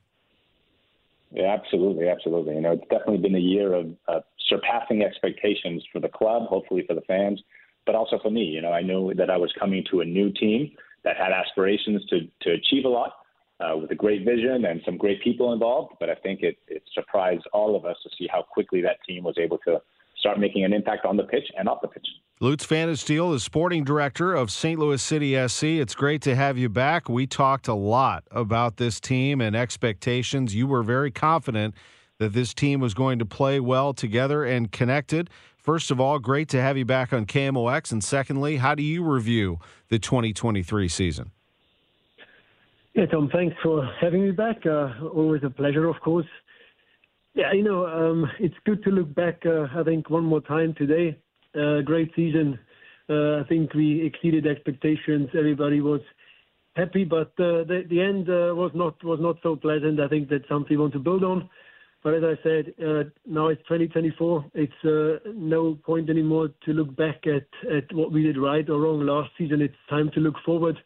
Yeah, 1.33 1.55
absolutely, 1.55 2.09
absolutely. 2.09 2.55
You 2.55 2.61
know, 2.61 2.73
it's 2.73 2.89
definitely 2.89 3.19
been 3.19 3.35
a 3.35 3.39
year 3.39 3.73
of 3.75 3.89
surpassing 4.49 5.03
expectations 5.03 5.85
for 5.93 6.01
the 6.01 6.09
club, 6.09 6.47
hopefully 6.49 6.85
for 6.87 6.95
the 6.95 7.01
fans 7.03 7.43
but 7.87 7.95
also 7.95 8.19
for 8.23 8.31
me. 8.31 8.43
You 8.43 8.61
know, 8.61 8.73
I 8.73 8.83
knew 8.83 9.15
that 9.15 9.31
I 9.31 9.37
was 9.37 9.53
coming 9.59 9.85
to 9.91 10.01
a 10.01 10.05
new 10.05 10.33
team 10.33 10.73
that 11.05 11.17
had 11.17 11.33
aspirations 11.33 12.05
to 12.07 12.21
to 12.43 12.53
achieve 12.53 12.85
a 12.85 12.89
lot. 12.89 13.13
Uh, 13.59 13.75
with 13.75 13.91
a 13.91 13.95
great 13.95 14.23
vision 14.23 14.67
and 14.67 14.83
some 14.85 14.99
great 14.99 15.25
people 15.25 15.55
involved, 15.55 15.95
but 15.99 16.11
I 16.11 16.15
think 16.17 16.43
it, 16.43 16.59
it 16.69 16.83
surprised 16.93 17.43
all 17.55 17.75
of 17.75 17.87
us 17.87 17.97
to 18.03 18.11
see 18.19 18.29
how 18.31 18.43
quickly 18.43 18.83
that 18.83 18.99
team 19.09 19.25
was 19.25 19.35
able 19.39 19.57
to 19.67 19.81
start 20.19 20.39
making 20.39 20.65
an 20.65 20.75
impact 20.75 21.07
on 21.07 21.17
the 21.17 21.23
pitch 21.23 21.45
and 21.57 21.67
off 21.67 21.81
the 21.81 21.89
pitch. 21.89 22.07
Lutz 22.39 22.67
Pfannenstiel 22.67 23.35
is 23.35 23.43
sporting 23.43 23.83
director 23.83 24.35
of 24.35 24.51
St. 24.51 24.79
Louis 24.79 25.01
City 25.01 25.49
SC. 25.49 25.65
It's 25.65 25.95
great 25.95 26.21
to 26.23 26.35
have 26.35 26.59
you 26.59 26.69
back. 26.69 27.09
We 27.09 27.27
talked 27.27 27.67
a 27.67 27.75
lot 27.75 28.25
about 28.31 28.77
this 28.77 29.01
team 29.01 29.41
and 29.41 29.57
expectations. 29.57 30.55
You 30.55 30.67
were 30.67 30.83
very 30.83 31.11
confident 31.11 31.75
that 32.19 32.35
this 32.35 32.53
team 32.53 32.81
was 32.81 32.93
going 32.93 33.19
to 33.21 33.27
play 33.27 33.59
well 33.61 33.95
together 33.95 34.45
and 34.45 34.71
connected. 34.71 35.31
First 35.67 35.91
of 35.91 36.01
all, 36.01 36.21
great 36.21 36.49
to 36.51 36.63
have 36.63 36.79
you 36.79 36.85
back 36.85 37.13
on 37.13 37.27
KMOX. 37.27 37.91
And 37.91 38.03
secondly, 38.03 38.59
how 38.59 38.77
do 38.77 38.85
you 38.85 39.03
review 39.03 39.59
the 39.89 39.99
2023 39.99 40.87
season? 40.87 41.33
Yeah, 42.95 43.07
Tom, 43.07 43.29
thanks 43.33 43.57
for 43.65 43.85
having 44.01 44.23
me 44.23 44.31
back. 44.31 44.65
Uh, 44.65 44.93
always 45.13 45.43
a 45.43 45.51
pleasure, 45.51 45.89
of 45.89 46.01
course. 46.01 46.29
Yeah, 47.35 47.53
you 47.53 47.65
know, 47.65 47.85
um, 47.85 48.31
it's 48.39 48.55
good 48.65 48.85
to 48.85 48.91
look 48.91 49.13
back, 49.13 49.43
uh, 49.45 49.67
I 49.77 49.83
think, 49.83 50.09
one 50.09 50.23
more 50.23 50.41
time 50.41 50.73
today. 50.79 51.19
Uh, 51.53 51.81
great 51.81 52.13
season. 52.15 52.61
Uh, 53.11 53.41
I 53.41 53.45
think 53.49 53.75
we 53.75 54.07
exceeded 54.07 54.47
expectations. 54.47 55.31
Everybody 55.37 55.81
was 55.81 56.01
happy, 56.77 57.03
but 57.03 57.33
uh, 57.41 57.67
the, 57.67 57.85
the 57.91 58.01
end 58.01 58.31
uh, 58.31 58.55
was 58.55 58.71
not 58.73 59.03
was 59.03 59.19
not 59.21 59.39
so 59.43 59.57
pleasant. 59.57 59.99
I 59.99 60.07
think 60.07 60.29
that's 60.29 60.49
something 60.49 60.77
we 60.77 60.81
want 60.81 60.93
to 60.93 61.01
build 61.01 61.25
on. 61.25 61.51
But 62.07 62.15
as 62.15 62.23
I 62.23 62.41
said, 62.45 62.73
uh, 62.81 63.03
now 63.27 63.49
it's 63.49 63.61
2024. 63.63 64.53
It's 64.55 64.73
uh, 64.85 65.29
no 65.35 65.75
point 65.75 66.09
anymore 66.09 66.51
to 66.65 66.73
look 66.73 66.95
back 66.95 67.27
at, 67.27 67.49
at 67.69 67.93
what 67.93 68.13
we 68.13 68.23
did 68.23 68.39
right 68.39 68.65
or 68.71 68.81
wrong 68.81 69.01
last 69.01 69.33
season. 69.37 69.61
It's 69.61 69.75
time 69.91 70.13
to 70.15 70.21
look 70.21 70.37
forward. 70.45 70.79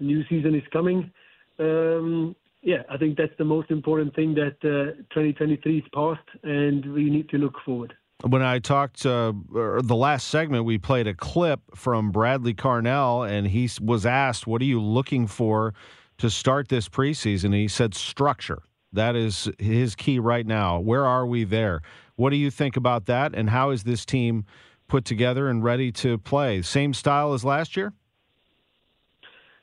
New 0.00 0.22
season 0.28 0.54
is 0.54 0.64
coming. 0.74 1.10
Um, 1.58 2.36
yeah, 2.60 2.82
I 2.90 2.98
think 2.98 3.16
that's 3.16 3.32
the 3.38 3.44
most 3.44 3.70
important 3.70 4.14
thing 4.14 4.34
that 4.34 4.56
uh, 4.62 5.00
2023 5.14 5.78
is 5.78 5.84
past, 5.94 6.20
and 6.42 6.92
we 6.92 7.08
need 7.08 7.30
to 7.30 7.38
look 7.38 7.54
forward. 7.64 7.94
when 8.28 8.42
I 8.42 8.58
talked 8.58 9.06
uh, 9.06 9.32
the 9.54 9.96
last 9.96 10.28
segment, 10.28 10.66
we 10.66 10.76
played 10.76 11.06
a 11.06 11.14
clip 11.14 11.60
from 11.74 12.10
Bradley 12.12 12.52
Carnell, 12.52 13.26
and 13.26 13.46
he 13.46 13.70
was 13.80 14.04
asked, 14.04 14.46
"What 14.46 14.60
are 14.60 14.66
you 14.66 14.82
looking 14.82 15.26
for 15.26 15.72
to 16.18 16.28
start 16.28 16.68
this 16.68 16.86
preseason?" 16.86 17.44
And 17.46 17.54
he 17.54 17.68
said, 17.68 17.94
"Structure. 17.94 18.62
That 18.96 19.16
is 19.16 19.48
his 19.58 19.94
key 19.94 20.18
right 20.18 20.46
now. 20.46 20.80
Where 20.80 21.06
are 21.06 21.24
we 21.24 21.44
there? 21.44 21.82
What 22.16 22.30
do 22.30 22.36
you 22.36 22.50
think 22.50 22.76
about 22.76 23.06
that? 23.06 23.34
And 23.34 23.50
how 23.50 23.70
is 23.70 23.84
this 23.84 24.04
team 24.04 24.44
put 24.88 25.04
together 25.04 25.48
and 25.48 25.62
ready 25.62 25.92
to 25.92 26.18
play? 26.18 26.62
Same 26.62 26.92
style 26.92 27.32
as 27.32 27.44
last 27.44 27.76
year?" 27.76 27.92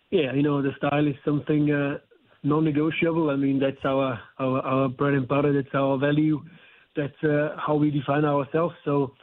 Yeah, 0.10 0.34
you 0.34 0.44
know 0.44 0.62
the 0.62 0.72
style 0.78 1.08
is 1.08 1.16
something 1.26 1.72
uh, 1.72 1.98
non-negotiable. 2.44 3.30
I 3.30 3.36
mean 3.36 3.60
that's 3.60 3.84
our, 3.84 4.20
our 4.40 4.60
our 4.62 4.90
bread 4.90 5.14
and 5.16 5.28
butter. 5.28 5.52
That's 5.52 5.76
our 5.76 5.98
value 5.98 6.42
that's 6.96 7.24
uh, 7.24 7.56
how 7.58 7.76
we 7.76 7.92
define 7.92 8.26
ourselves. 8.26 8.76
So 8.86 9.14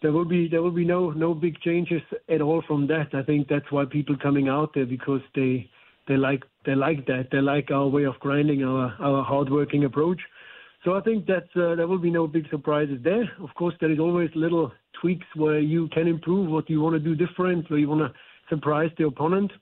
there 0.00 0.12
will 0.12 0.24
be 0.24 0.48
there 0.48 0.62
will 0.62 0.72
be 0.72 0.84
no 0.84 1.10
no 1.10 1.34
big 1.34 1.60
changes 1.60 2.02
at 2.28 2.40
all 2.40 2.62
from 2.66 2.86
that. 2.88 3.14
I 3.14 3.22
think 3.22 3.48
that's 3.48 3.70
why 3.70 3.84
people 3.84 4.16
coming 4.20 4.48
out 4.48 4.72
there 4.74 4.86
because 4.86 5.20
they 5.34 5.70
they 6.08 6.16
like 6.16 6.42
they 6.64 6.74
like 6.74 7.06
that 7.06 7.28
they 7.30 7.40
like 7.40 7.70
our 7.70 7.86
way 7.86 8.04
of 8.04 8.18
grinding 8.20 8.64
our 8.64 8.94
our 9.00 9.22
hardworking 9.24 9.84
approach. 9.84 10.20
So 10.84 10.94
I 10.94 11.00
think 11.00 11.26
that 11.26 11.46
uh, 11.54 11.76
there 11.76 11.86
will 11.86 11.98
be 11.98 12.10
no 12.10 12.26
big 12.26 12.48
surprises 12.50 12.98
there. 13.04 13.30
Of 13.40 13.54
course, 13.54 13.74
there 13.80 13.92
is 13.92 14.00
always 14.00 14.30
little 14.34 14.72
tweaks 15.00 15.26
where 15.36 15.60
you 15.60 15.88
can 15.88 16.08
improve 16.08 16.50
what 16.50 16.68
you 16.68 16.80
want 16.80 16.94
to 16.94 17.00
do 17.00 17.14
different, 17.14 17.70
where 17.70 17.78
you 17.78 17.88
want 17.88 18.00
to 18.00 18.12
surprise 18.48 18.90
the 18.98 19.06
opponent. 19.06 19.52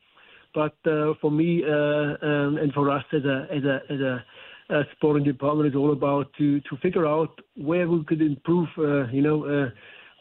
But 0.54 0.76
uh, 0.86 1.14
for 1.20 1.30
me 1.30 1.62
uh, 1.62 2.26
um, 2.26 2.56
and 2.56 2.72
for 2.72 2.90
us 2.90 3.04
as 3.12 3.24
a 3.24 3.46
as 3.50 3.64
a 3.64 3.80
as 3.90 4.00
a 4.00 4.24
uh, 4.70 4.82
sporting 4.92 5.24
department 5.24 5.68
is 5.68 5.76
all 5.76 5.92
about 5.92 6.32
to 6.38 6.60
to 6.60 6.76
figure 6.82 7.06
out 7.06 7.40
where 7.56 7.88
we 7.88 8.04
could 8.04 8.22
improve, 8.22 8.68
uh, 8.78 9.06
you 9.08 9.22
know, 9.22 9.44
uh, 9.44 9.68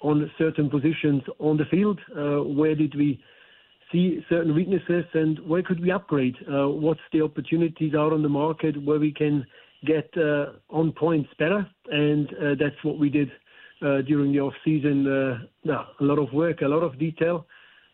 on 0.08 0.30
certain 0.38 0.70
positions 0.70 1.22
on 1.40 1.58
the 1.58 1.66
field. 1.66 2.00
Uh, 2.16 2.44
where 2.44 2.76
did 2.76 2.96
we 2.96 3.22
see 3.92 4.24
certain 4.30 4.54
weaknesses, 4.56 5.06
and 5.14 5.40
where 5.48 5.64
could 5.64 5.82
we 5.82 5.92
upgrade? 5.92 6.36
Uh, 6.48 6.70
what's 6.70 7.00
the 7.12 7.22
opportunities 7.22 7.94
out 7.96 8.14
on 8.14 8.22
the 8.22 8.30
market 8.30 8.82
where 8.84 9.00
we 9.00 9.12
can 9.12 9.46
get 9.86 10.10
uh, 10.18 10.54
on 10.70 10.92
points 10.92 11.30
better? 11.40 11.68
And 11.92 12.30
that's 12.60 12.84
what 12.84 13.00
we 13.00 13.10
did 13.10 13.32
during 13.82 14.34
the 14.34 14.40
off 14.40 14.54
season. 14.64 15.08
a 15.08 15.88
lot 16.00 16.20
of 16.20 16.32
work, 16.34 16.62
a 16.62 16.68
lot 16.68 16.84
of 16.84 17.00
detail, 17.00 17.46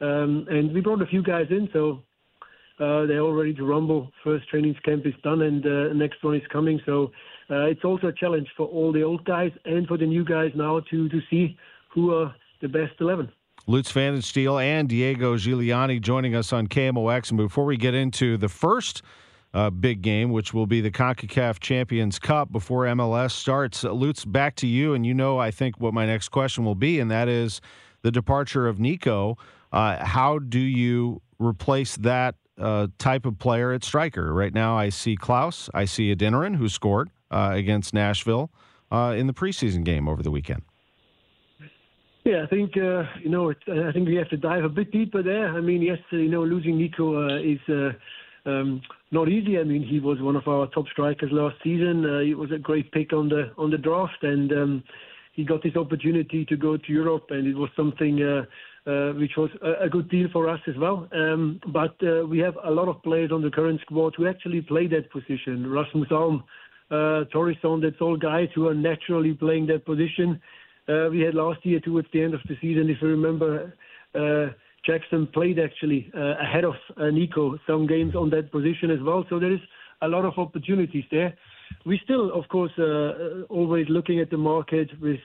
um, 0.02 0.46
and 0.50 0.74
we 0.74 0.82
brought 0.82 1.02
a 1.02 1.06
few 1.06 1.24
guys 1.24 1.48
in, 1.50 1.70
so 1.72 2.02
uh, 2.80 3.06
they're 3.06 3.22
all 3.22 3.34
ready 3.34 3.54
to 3.54 3.66
rumble. 3.66 4.12
First 4.24 4.50
training 4.50 4.76
camp 4.84 5.06
is 5.06 5.14
done, 5.24 5.42
and 5.44 5.66
uh, 5.66 5.94
next 5.94 6.24
one 6.24 6.36
is 6.36 6.42
coming. 6.52 6.80
So 6.86 7.12
uh, 7.50 7.66
it's 7.66 7.86
also 7.86 8.08
a 8.08 8.14
challenge 8.14 8.48
for 8.58 8.68
all 8.68 8.92
the 8.92 9.04
old 9.04 9.24
guys 9.24 9.52
and 9.64 9.88
for 9.88 9.98
the 9.98 10.06
new 10.06 10.26
guys 10.26 10.52
now 10.56 10.82
to 10.92 11.10
to 11.10 11.20
see 11.30 11.58
who 11.94 12.14
are 12.14 12.36
the 12.62 12.68
best 12.68 12.94
eleven. 13.00 13.32
Lutz 13.68 13.92
Pfannenstiel 13.92 14.64
and 14.64 14.88
Diego 14.88 15.36
Giuliani 15.36 16.00
joining 16.00 16.36
us 16.36 16.54
on 16.54 16.68
KMOX. 16.68 17.30
And 17.30 17.38
before 17.38 17.66
we 17.66 17.78
get 17.78 17.94
into 17.94 18.38
the 18.38 18.50
first 18.50 19.02
uh, 19.54 19.70
big 19.70 20.02
game, 20.02 20.32
which 20.32 20.54
will 20.54 20.68
be 20.68 20.82
the 20.82 20.92
CONCACAF 20.92 21.60
Champions 21.60 22.20
Cup 22.20 22.52
before 22.52 22.86
MLS 22.86 23.32
starts, 23.32 23.84
uh, 23.84 23.92
Lutz, 23.92 24.26
back 24.26 24.56
to 24.58 24.68
you. 24.68 24.94
And 24.94 25.06
you 25.06 25.14
know, 25.14 25.40
I 25.40 25.52
think 25.52 25.80
what 25.80 25.94
my 25.94 26.06
next 26.06 26.30
question 26.30 26.66
will 26.66 26.76
be, 26.76 27.00
and 27.00 27.10
that 27.10 27.28
is 27.28 27.62
the 28.02 28.12
departure 28.12 28.68
of 28.68 28.80
Nico. 28.80 29.38
Uh, 29.72 30.04
how 30.06 30.40
do 30.40 30.60
you 30.60 31.22
replace 31.40 31.96
that 31.98 32.36
uh, 32.58 32.88
type 32.98 33.26
of 33.26 33.38
player 33.38 33.72
at 33.72 33.84
striker. 33.84 34.34
Right 34.34 34.54
now, 34.54 34.78
I 34.78 34.90
see 34.90 35.16
Klauss, 35.18 35.70
I 35.74 35.86
see 35.86 36.14
Adeniran, 36.14 36.56
who 36.56 36.70
scored 36.70 37.10
uh, 37.32 37.52
against 37.54 37.94
Nashville 37.94 38.52
uh, 38.92 39.16
in 39.18 39.28
the 39.28 39.34
preseason 39.34 39.84
game 39.84 40.08
over 40.08 40.24
the 40.24 40.32
weekend. 40.32 40.64
Yeah, 42.26 42.42
I 42.44 42.48
think 42.48 42.76
uh, 42.76 43.04
you 43.22 43.30
know. 43.30 43.52
I 43.52 43.92
think 43.94 44.08
we 44.08 44.16
have 44.16 44.30
to 44.30 44.38
dive 44.38 44.64
a 44.64 44.70
bit 44.70 44.92
deeper 44.92 45.22
there. 45.22 45.48
I 45.50 45.62
mean, 45.62 45.84
yes, 45.84 46.00
you 46.10 46.28
know, 46.28 46.44
losing 46.44 46.76
Nico 46.76 47.30
uh, 47.30 47.38
is 47.38 47.60
uh, 47.70 48.50
um, 48.50 48.82
not 49.12 49.30
easy. 49.30 49.60
I 49.60 49.64
mean, 49.64 49.84
he 49.84 50.00
was 50.00 50.20
one 50.20 50.36
of 50.36 50.48
our 50.48 50.66
top 50.68 50.86
strikers 50.92 51.30
last 51.32 51.58
season. 51.64 52.04
Uh, 52.04 52.22
he 52.22 52.34
was 52.34 52.52
a 52.52 52.58
great 52.58 52.92
pick 52.92 53.14
on 53.14 53.30
the 53.30 53.52
on 53.60 53.70
the 53.70 53.78
draft, 53.78 54.24
and 54.24 54.52
um, 54.52 54.84
he 55.34 55.44
got 55.44 55.62
this 55.62 55.76
opportunity 55.76 56.44
to 56.46 56.58
go 56.58 56.78
to 56.78 56.92
Europe, 56.92 57.28
and 57.30 57.46
it 57.46 57.56
was 57.56 57.70
something 57.76 58.24
uh, 58.24 59.14
which 59.14 59.34
was 59.38 59.52
a, 59.62 59.86
a, 59.86 59.90
good 59.90 60.10
deal 60.10 60.28
for 60.34 60.50
us 60.50 60.60
as 60.68 60.76
well. 60.78 61.08
Um, 61.14 61.60
but 61.68 61.96
uh, 62.02 62.26
we 62.26 62.40
have 62.40 62.56
a 62.64 62.72
lot 62.72 62.88
of 62.88 63.04
players 63.04 63.32
on 63.32 63.44
the 63.44 63.52
current 63.52 63.82
squad 63.82 64.16
who 64.18 64.28
actually 64.28 64.62
play 64.62 64.88
that 64.88 65.12
position. 65.12 65.70
Rasmus 65.70 66.12
Alm, 66.12 66.44
uh, 66.90 67.26
Torreson, 67.32 67.84
that's 67.84 68.02
all 68.02 68.18
guys 68.18 68.48
who 68.56 68.68
are 68.68 68.74
naturally 68.74 69.34
playing 69.34 69.68
that 69.68 69.86
position. 69.86 70.42
Uh, 70.88 71.10
we 71.10 71.22
had 71.22 71.34
last 71.34 71.66
year 71.66 71.80
towards 71.80 72.08
the 72.14 72.22
end 72.22 72.34
of 72.34 72.42
the 72.48 72.56
season, 72.62 72.90
if 72.90 73.02
you 73.02 73.08
remember, 73.08 73.74
uh, 74.14 74.48
Jackson 74.86 75.28
played 75.28 75.58
actually 75.60 76.12
uh, 76.16 76.36
ahead 76.40 76.64
of 76.64 76.76
uh, 76.98 77.10
Nico 77.10 77.58
some 77.66 77.88
games 77.88 78.16
on 78.16 78.30
that 78.30 78.52
position 78.52 78.92
as 78.92 79.00
well. 79.02 79.26
So 79.30 79.40
there 79.40 79.52
is 79.52 79.60
a 80.02 80.08
lot 80.08 80.26
of 80.26 80.34
opportunities 80.38 81.06
there. 81.10 81.36
We 81.86 82.00
still, 82.04 82.32
of 82.32 82.48
course, 82.50 82.72
uh, 82.78 83.44
always 83.50 83.88
looking 83.90 84.20
at 84.20 84.30
the 84.30 84.38
market 84.38 84.90
with 85.02 85.20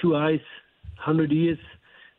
two 0.00 0.14
eyes, 0.14 0.40
100 0.96 1.32
years, 1.32 1.58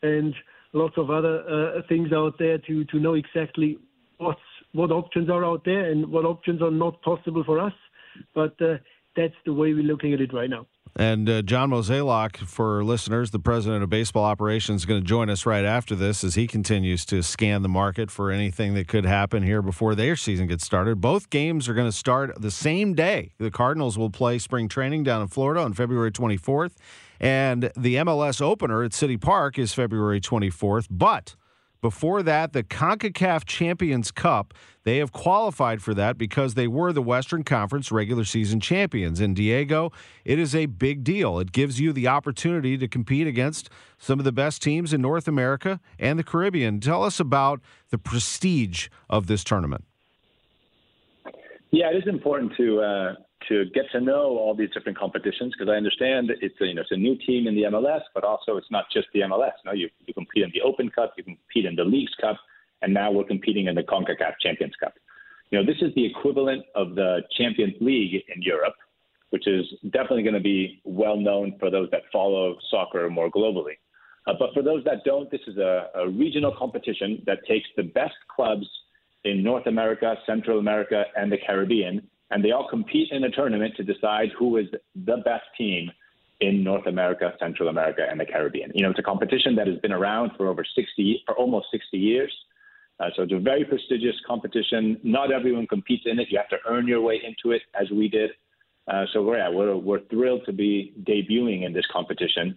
and 0.01 0.33
lots 0.73 0.97
of 0.97 1.09
other 1.09 1.39
uh, 1.47 1.81
things 1.87 2.11
out 2.13 2.37
there 2.37 2.57
to 2.57 2.83
to 2.85 2.99
know 2.99 3.13
exactly 3.13 3.77
what's 4.17 4.39
what 4.73 4.91
options 4.91 5.29
are 5.29 5.45
out 5.45 5.63
there 5.63 5.89
and 5.89 6.05
what 6.11 6.25
options 6.25 6.61
are 6.61 6.71
not 6.71 7.01
possible 7.01 7.43
for 7.45 7.59
us. 7.59 7.73
But 8.33 8.61
uh, 8.61 8.77
that's 9.15 9.33
the 9.45 9.53
way 9.53 9.73
we're 9.73 9.83
looking 9.83 10.13
at 10.13 10.21
it 10.21 10.33
right 10.33 10.49
now. 10.49 10.67
And 10.97 11.29
uh, 11.29 11.41
John 11.41 11.71
Mozeliak, 11.71 12.37
for 12.37 12.81
listeners, 12.81 13.31
the 13.31 13.39
president 13.39 13.83
of 13.83 13.89
baseball 13.89 14.23
operations, 14.23 14.81
is 14.81 14.85
going 14.85 15.01
to 15.01 15.05
join 15.05 15.29
us 15.29 15.45
right 15.45 15.65
after 15.65 15.93
this 15.93 16.23
as 16.23 16.35
he 16.35 16.47
continues 16.47 17.05
to 17.07 17.21
scan 17.21 17.63
the 17.63 17.69
market 17.69 18.09
for 18.09 18.31
anything 18.31 18.75
that 18.75 18.87
could 18.87 19.05
happen 19.05 19.43
here 19.43 19.61
before 19.61 19.93
their 19.93 20.15
season 20.15 20.47
gets 20.47 20.65
started. 20.65 21.01
Both 21.01 21.29
games 21.29 21.67
are 21.67 21.73
going 21.73 21.89
to 21.89 21.95
start 21.97 22.41
the 22.41 22.51
same 22.51 22.93
day. 22.93 23.33
The 23.39 23.51
Cardinals 23.51 23.97
will 23.97 24.09
play 24.09 24.39
spring 24.39 24.69
training 24.69 25.03
down 25.03 25.21
in 25.21 25.27
Florida 25.27 25.59
on 25.61 25.73
February 25.73 26.13
24th, 26.13 26.75
and 27.19 27.71
the 27.75 27.95
MLS 27.95 28.41
opener 28.41 28.81
at 28.81 28.93
City 28.93 29.17
Park 29.17 29.59
is 29.59 29.73
February 29.73 30.21
24th. 30.21 30.87
But 30.89 31.35
before 31.81 32.23
that, 32.23 32.53
the 32.53 32.63
CONCACAF 32.63 33.45
Champions 33.45 34.11
Cup, 34.11 34.53
they 34.83 34.97
have 34.97 35.11
qualified 35.11 35.81
for 35.81 35.93
that 35.93 36.17
because 36.17 36.53
they 36.53 36.67
were 36.67 36.93
the 36.93 37.01
Western 37.01 37.43
Conference 37.43 37.91
regular 37.91 38.23
season 38.23 38.59
champions. 38.59 39.19
In 39.21 39.33
Diego, 39.33 39.91
it 40.23 40.39
is 40.39 40.55
a 40.55 40.65
big 40.65 41.03
deal. 41.03 41.39
It 41.39 41.51
gives 41.51 41.79
you 41.79 41.93
the 41.93 42.07
opportunity 42.07 42.77
to 42.77 42.87
compete 42.87 43.27
against 43.27 43.69
some 43.97 44.19
of 44.19 44.25
the 44.25 44.31
best 44.31 44.61
teams 44.61 44.93
in 44.93 45.01
North 45.01 45.27
America 45.27 45.79
and 45.99 46.17
the 46.17 46.23
Caribbean. 46.23 46.79
Tell 46.79 47.03
us 47.03 47.19
about 47.19 47.61
the 47.89 47.97
prestige 47.97 48.87
of 49.09 49.27
this 49.27 49.43
tournament. 49.43 49.83
Yeah, 51.71 51.89
it 51.91 51.97
is 51.97 52.07
important 52.07 52.53
to 52.57 52.79
uh, 52.79 53.15
to 53.49 53.65
get 53.73 53.85
to 53.91 54.01
know 54.01 54.37
all 54.37 54.55
these 54.55 54.69
different 54.71 54.97
competitions 54.97 55.53
because 55.57 55.71
I 55.71 55.75
understand 55.75 56.31
it's 56.41 56.55
a, 56.61 56.65
you 56.65 56.73
know 56.73 56.81
it's 56.81 56.91
a 56.91 56.97
new 56.97 57.15
team 57.25 57.47
in 57.47 57.55
the 57.55 57.63
MLS, 57.63 58.01
but 58.13 58.23
also 58.23 58.57
it's 58.57 58.71
not 58.71 58.85
just 58.91 59.07
the 59.13 59.21
MLS. 59.21 59.51
You, 59.65 59.71
you, 59.73 59.89
you 60.05 60.13
compete 60.13 60.43
in 60.43 60.51
the 60.53 60.61
Open 60.61 60.89
Cup, 60.89 61.13
you 61.17 61.23
compete 61.23 61.65
in 61.65 61.75
the 61.75 61.83
Leagues 61.83 62.13
Cup, 62.19 62.37
and 62.81 62.93
now 62.93 63.11
we're 63.11 63.23
competing 63.23 63.67
in 63.67 63.75
the 63.75 63.83
CONCACAF 63.83 64.33
Champions 64.41 64.73
Cup. 64.79 64.93
You 65.51 65.59
know, 65.59 65.65
this 65.65 65.81
is 65.81 65.93
the 65.95 66.05
equivalent 66.05 66.65
of 66.75 66.95
the 66.95 67.19
Champions 67.37 67.75
League 67.79 68.23
in 68.35 68.41
Europe, 68.41 68.75
which 69.29 69.47
is 69.47 69.65
definitely 69.91 70.23
going 70.23 70.35
to 70.35 70.39
be 70.39 70.81
well 70.83 71.17
known 71.17 71.57
for 71.59 71.69
those 71.69 71.89
that 71.91 72.01
follow 72.11 72.55
soccer 72.69 73.09
more 73.09 73.29
globally. 73.29 73.77
Uh, 74.27 74.33
but 74.39 74.49
for 74.53 74.63
those 74.63 74.83
that 74.85 75.03
don't, 75.05 75.29
this 75.29 75.41
is 75.47 75.57
a, 75.57 75.87
a 75.95 76.09
regional 76.09 76.53
competition 76.57 77.21
that 77.27 77.45
takes 77.47 77.67
the 77.77 77.83
best 77.83 78.15
clubs 78.35 78.65
in 79.23 79.43
North 79.43 79.67
America, 79.67 80.15
Central 80.25 80.59
America, 80.59 81.03
and 81.15 81.31
the 81.31 81.37
Caribbean 81.37 82.07
and 82.31 82.43
they 82.43 82.51
all 82.51 82.67
compete 82.67 83.09
in 83.11 83.23
a 83.23 83.29
tournament 83.29 83.75
to 83.77 83.83
decide 83.83 84.29
who 84.37 84.57
is 84.57 84.67
the 85.05 85.17
best 85.17 85.45
team 85.57 85.91
in 86.41 86.63
North 86.63 86.87
America, 86.87 87.33
Central 87.39 87.69
America, 87.69 88.05
and 88.09 88.19
the 88.19 88.25
Caribbean. 88.25 88.71
You 88.73 88.83
know, 88.83 88.89
it's 88.89 88.99
a 88.99 89.03
competition 89.03 89.55
that 89.55 89.67
has 89.67 89.77
been 89.79 89.93
around 89.93 90.31
for 90.35 90.47
over 90.47 90.65
60, 90.75 91.23
for 91.25 91.35
almost 91.35 91.67
60 91.71 91.97
years. 91.97 92.33
Uh, 92.99 93.09
so 93.15 93.23
it's 93.23 93.33
a 93.33 93.39
very 93.39 93.63
prestigious 93.63 94.15
competition. 94.25 94.99
Not 95.03 95.31
everyone 95.31 95.67
competes 95.67 96.03
in 96.05 96.19
it. 96.19 96.27
You 96.29 96.37
have 96.37 96.49
to 96.49 96.57
earn 96.67 96.87
your 96.87 97.01
way 97.01 97.21
into 97.25 97.55
it, 97.55 97.61
as 97.79 97.89
we 97.91 98.07
did. 98.07 98.31
Uh, 98.87 99.05
so 99.13 99.33
yeah, 99.33 99.49
we're 99.49 99.75
we're 99.75 100.01
thrilled 100.11 100.45
to 100.45 100.53
be 100.53 100.93
debuting 101.03 101.65
in 101.65 101.73
this 101.73 101.85
competition 101.91 102.55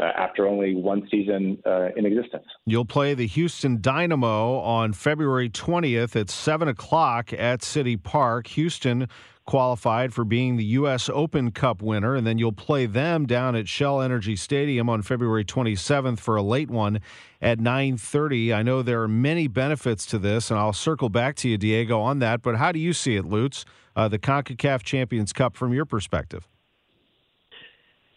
uh, 0.00 0.04
after 0.16 0.46
only 0.46 0.74
one 0.74 1.06
season 1.10 1.58
uh, 1.66 1.88
in 1.96 2.06
existence. 2.06 2.46
You'll 2.66 2.84
play 2.84 3.14
the 3.14 3.26
Houston 3.26 3.80
Dynamo 3.80 4.58
on 4.60 4.92
February 4.92 5.50
20th 5.50 6.14
at 6.14 6.30
7 6.30 6.68
o'clock 6.68 7.32
at 7.32 7.62
City 7.62 7.96
Park. 7.96 8.46
Houston 8.48 9.08
qualified 9.48 10.12
for 10.12 10.24
being 10.24 10.56
the 10.56 10.64
U.S. 10.64 11.08
Open 11.08 11.50
Cup 11.50 11.80
winner, 11.80 12.14
and 12.14 12.26
then 12.26 12.36
you'll 12.36 12.52
play 12.52 12.84
them 12.84 13.24
down 13.24 13.56
at 13.56 13.66
Shell 13.66 14.02
Energy 14.02 14.36
Stadium 14.36 14.90
on 14.90 15.00
February 15.00 15.44
27th 15.44 16.18
for 16.18 16.36
a 16.36 16.42
late 16.42 16.70
one 16.70 17.00
at 17.40 17.58
9:30. 17.58 18.54
I 18.54 18.62
know 18.62 18.82
there 18.82 19.02
are 19.02 19.08
many 19.08 19.48
benefits 19.48 20.04
to 20.06 20.18
this, 20.18 20.50
and 20.50 20.60
I'll 20.60 20.74
circle 20.74 21.08
back 21.08 21.34
to 21.36 21.48
you, 21.48 21.56
Diego, 21.56 21.98
on 21.98 22.18
that. 22.18 22.42
But 22.42 22.56
how 22.56 22.72
do 22.72 22.78
you 22.78 22.92
see 22.92 23.16
it, 23.16 23.24
Lutz, 23.24 23.64
uh, 23.96 24.06
the 24.06 24.18
CONCACAF 24.18 24.82
Champions 24.82 25.32
Cup 25.32 25.56
from 25.56 25.72
your 25.72 25.86
perspective? 25.86 26.46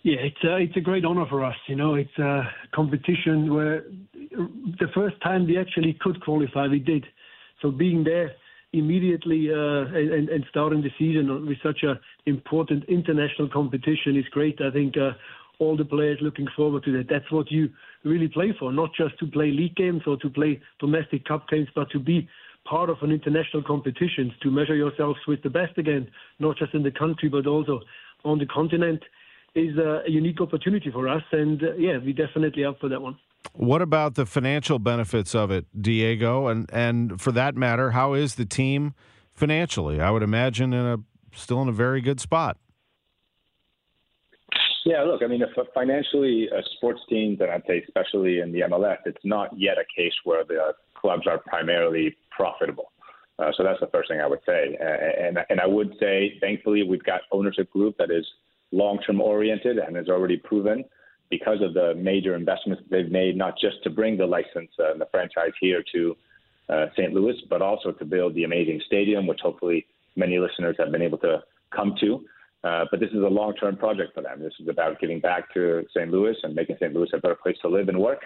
Yeah, 0.03 0.17
it's 0.21 0.43
a, 0.43 0.57
it's 0.57 0.75
a 0.75 0.81
great 0.81 1.05
honor 1.05 1.25
for 1.29 1.43
us. 1.43 1.55
You 1.67 1.75
know, 1.75 1.93
it's 1.93 2.17
a 2.17 2.43
competition 2.73 3.53
where 3.53 3.83
the 4.31 4.87
first 4.95 5.21
time 5.21 5.45
we 5.45 5.57
actually 5.57 5.95
could 6.01 6.21
qualify, 6.23 6.67
we 6.67 6.79
did. 6.79 7.05
So 7.61 7.69
being 7.69 8.03
there 8.03 8.31
immediately 8.73 9.49
uh, 9.51 9.93
and, 9.93 10.29
and 10.29 10.45
starting 10.49 10.81
the 10.81 10.89
season 10.97 11.45
with 11.45 11.57
such 11.61 11.83
an 11.83 11.99
important 12.25 12.85
international 12.85 13.49
competition 13.49 14.17
is 14.17 14.25
great. 14.31 14.59
I 14.59 14.71
think 14.71 14.95
uh, 14.97 15.11
all 15.59 15.77
the 15.77 15.85
players 15.85 16.17
looking 16.21 16.47
forward 16.55 16.83
to 16.85 16.91
that. 16.97 17.07
That's 17.07 17.31
what 17.31 17.51
you 17.51 17.69
really 18.03 18.27
play 18.27 18.55
for, 18.57 18.71
not 18.71 18.89
just 18.97 19.19
to 19.19 19.27
play 19.27 19.51
league 19.51 19.75
games 19.75 20.01
or 20.07 20.17
to 20.17 20.29
play 20.29 20.59
domestic 20.79 21.25
cup 21.25 21.47
games, 21.47 21.67
but 21.75 21.91
to 21.91 21.99
be 21.99 22.27
part 22.65 22.89
of 22.89 22.97
an 23.01 23.11
international 23.11 23.61
competition, 23.61 24.33
to 24.41 24.49
measure 24.49 24.75
yourselves 24.75 25.19
with 25.27 25.43
the 25.43 25.49
best 25.49 25.77
again, 25.77 26.09
not 26.39 26.57
just 26.57 26.73
in 26.73 26.81
the 26.81 26.91
country, 26.91 27.29
but 27.29 27.45
also 27.45 27.81
on 28.23 28.39
the 28.39 28.45
continent, 28.47 29.03
is 29.55 29.77
a 29.77 30.03
unique 30.07 30.39
opportunity 30.41 30.91
for 30.91 31.07
us. 31.07 31.23
And 31.31 31.61
uh, 31.63 31.73
yeah, 31.75 31.97
we 31.97 32.13
definitely 32.13 32.63
up 32.63 32.79
for 32.79 32.89
that 32.89 33.01
one. 33.01 33.17
What 33.53 33.81
about 33.81 34.15
the 34.15 34.25
financial 34.25 34.79
benefits 34.79 35.35
of 35.35 35.51
it, 35.51 35.65
Diego? 35.79 36.47
And 36.47 36.69
and 36.71 37.19
for 37.19 37.31
that 37.33 37.55
matter, 37.55 37.91
how 37.91 38.13
is 38.13 38.35
the 38.35 38.45
team 38.45 38.93
financially? 39.33 39.99
I 39.99 40.11
would 40.11 40.23
imagine 40.23 40.73
in 40.73 40.85
a 40.85 40.97
still 41.35 41.61
in 41.61 41.67
a 41.67 41.73
very 41.73 42.01
good 42.01 42.19
spot. 42.19 42.57
Yeah, 44.83 45.03
look, 45.03 45.21
I 45.23 45.27
mean, 45.27 45.43
if 45.43 45.49
financially, 45.75 46.49
uh, 46.49 46.61
sports 46.77 47.01
teams, 47.07 47.39
and 47.39 47.51
I'd 47.51 47.61
say 47.67 47.83
especially 47.87 48.39
in 48.39 48.51
the 48.51 48.61
MLS, 48.61 48.97
it's 49.05 49.23
not 49.23 49.49
yet 49.55 49.77
a 49.77 49.85
case 49.95 50.13
where 50.23 50.43
the 50.43 50.73
clubs 50.95 51.27
are 51.27 51.37
primarily 51.37 52.15
profitable. 52.35 52.91
Uh, 53.37 53.51
so 53.55 53.63
that's 53.63 53.79
the 53.79 53.87
first 53.87 54.09
thing 54.09 54.21
I 54.21 54.27
would 54.27 54.41
say. 54.45 54.77
Uh, 54.79 55.27
and 55.27 55.39
and 55.49 55.59
I 55.59 55.67
would 55.67 55.93
say, 55.99 56.37
thankfully, 56.39 56.83
we've 56.83 57.03
got 57.03 57.21
ownership 57.31 57.69
group 57.71 57.97
that 57.97 58.11
is 58.11 58.25
long-term 58.71 59.21
oriented 59.21 59.77
and 59.77 59.95
has 59.95 60.07
already 60.07 60.37
proven 60.37 60.83
because 61.29 61.61
of 61.61 61.73
the 61.73 61.95
major 61.95 62.35
investments 62.35 62.83
they've 62.89 63.11
made, 63.11 63.37
not 63.37 63.57
just 63.59 63.81
to 63.83 63.89
bring 63.89 64.17
the 64.17 64.25
license 64.25 64.69
uh, 64.79 64.91
and 64.91 64.99
the 64.99 65.07
franchise 65.11 65.51
here 65.59 65.83
to 65.93 66.15
uh, 66.69 66.85
St. 66.95 67.13
Louis, 67.13 67.35
but 67.49 67.61
also 67.61 67.91
to 67.91 68.05
build 68.05 68.35
the 68.35 68.43
amazing 68.43 68.81
stadium, 68.85 69.27
which 69.27 69.39
hopefully 69.41 69.85
many 70.15 70.39
listeners 70.39 70.75
have 70.77 70.91
been 70.91 71.01
able 71.01 71.17
to 71.19 71.41
come 71.75 71.95
to. 72.01 72.25
Uh, 72.63 72.85
but 72.91 72.99
this 72.99 73.09
is 73.09 73.23
a 73.23 73.27
long-term 73.27 73.77
project 73.77 74.13
for 74.13 74.21
them. 74.21 74.41
This 74.41 74.53
is 74.59 74.67
about 74.67 74.99
giving 74.99 75.19
back 75.19 75.51
to 75.53 75.83
St. 75.95 76.11
Louis 76.11 76.35
and 76.43 76.53
making 76.53 76.75
St. 76.79 76.93
Louis 76.93 77.09
a 77.13 77.17
better 77.17 77.35
place 77.35 77.57
to 77.63 77.69
live 77.69 77.89
and 77.89 77.99
work. 77.99 78.21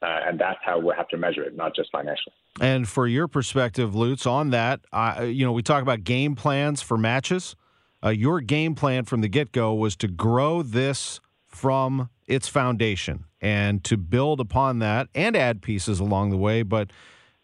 Uh, 0.00 0.20
and 0.26 0.38
that's 0.38 0.58
how 0.64 0.78
we 0.78 0.92
have 0.96 1.08
to 1.08 1.16
measure 1.16 1.42
it, 1.42 1.56
not 1.56 1.74
just 1.74 1.90
financially. 1.90 2.34
And 2.60 2.88
for 2.88 3.06
your 3.06 3.26
perspective, 3.26 3.96
Lutz, 3.96 4.26
on 4.26 4.50
that, 4.50 4.80
uh, 4.92 5.24
you 5.26 5.44
know, 5.44 5.52
we 5.52 5.62
talk 5.62 5.82
about 5.82 6.04
game 6.04 6.36
plans 6.36 6.82
for 6.82 6.96
matches. 6.96 7.56
Uh, 8.04 8.10
your 8.10 8.40
game 8.40 8.74
plan 8.74 9.04
from 9.04 9.20
the 9.20 9.28
get-go 9.28 9.74
was 9.74 9.96
to 9.96 10.08
grow 10.08 10.62
this 10.62 11.20
from 11.46 12.08
its 12.26 12.46
foundation 12.46 13.24
and 13.40 13.82
to 13.84 13.96
build 13.96 14.40
upon 14.40 14.78
that 14.78 15.08
and 15.14 15.36
add 15.36 15.62
pieces 15.62 15.98
along 15.98 16.30
the 16.30 16.36
way. 16.36 16.62
But 16.62 16.90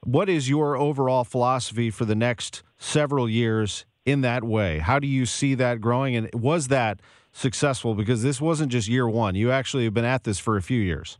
what 0.04 0.28
is 0.28 0.48
your 0.48 0.76
overall 0.76 1.24
philosophy 1.24 1.90
for 1.90 2.04
the 2.04 2.14
next 2.14 2.62
several 2.78 3.28
years 3.28 3.84
in 4.04 4.20
that 4.20 4.44
way? 4.44 4.78
How 4.78 4.98
do 4.98 5.06
you 5.06 5.26
see 5.26 5.54
that 5.54 5.80
growing? 5.80 6.14
And 6.14 6.30
was 6.34 6.68
that 6.68 7.00
successful? 7.32 7.94
Because 7.94 8.22
this 8.22 8.40
wasn't 8.40 8.70
just 8.70 8.86
year 8.86 9.08
one. 9.08 9.34
You 9.34 9.50
actually 9.50 9.84
have 9.84 9.94
been 9.94 10.04
at 10.04 10.24
this 10.24 10.38
for 10.38 10.56
a 10.56 10.62
few 10.62 10.80
years. 10.80 11.18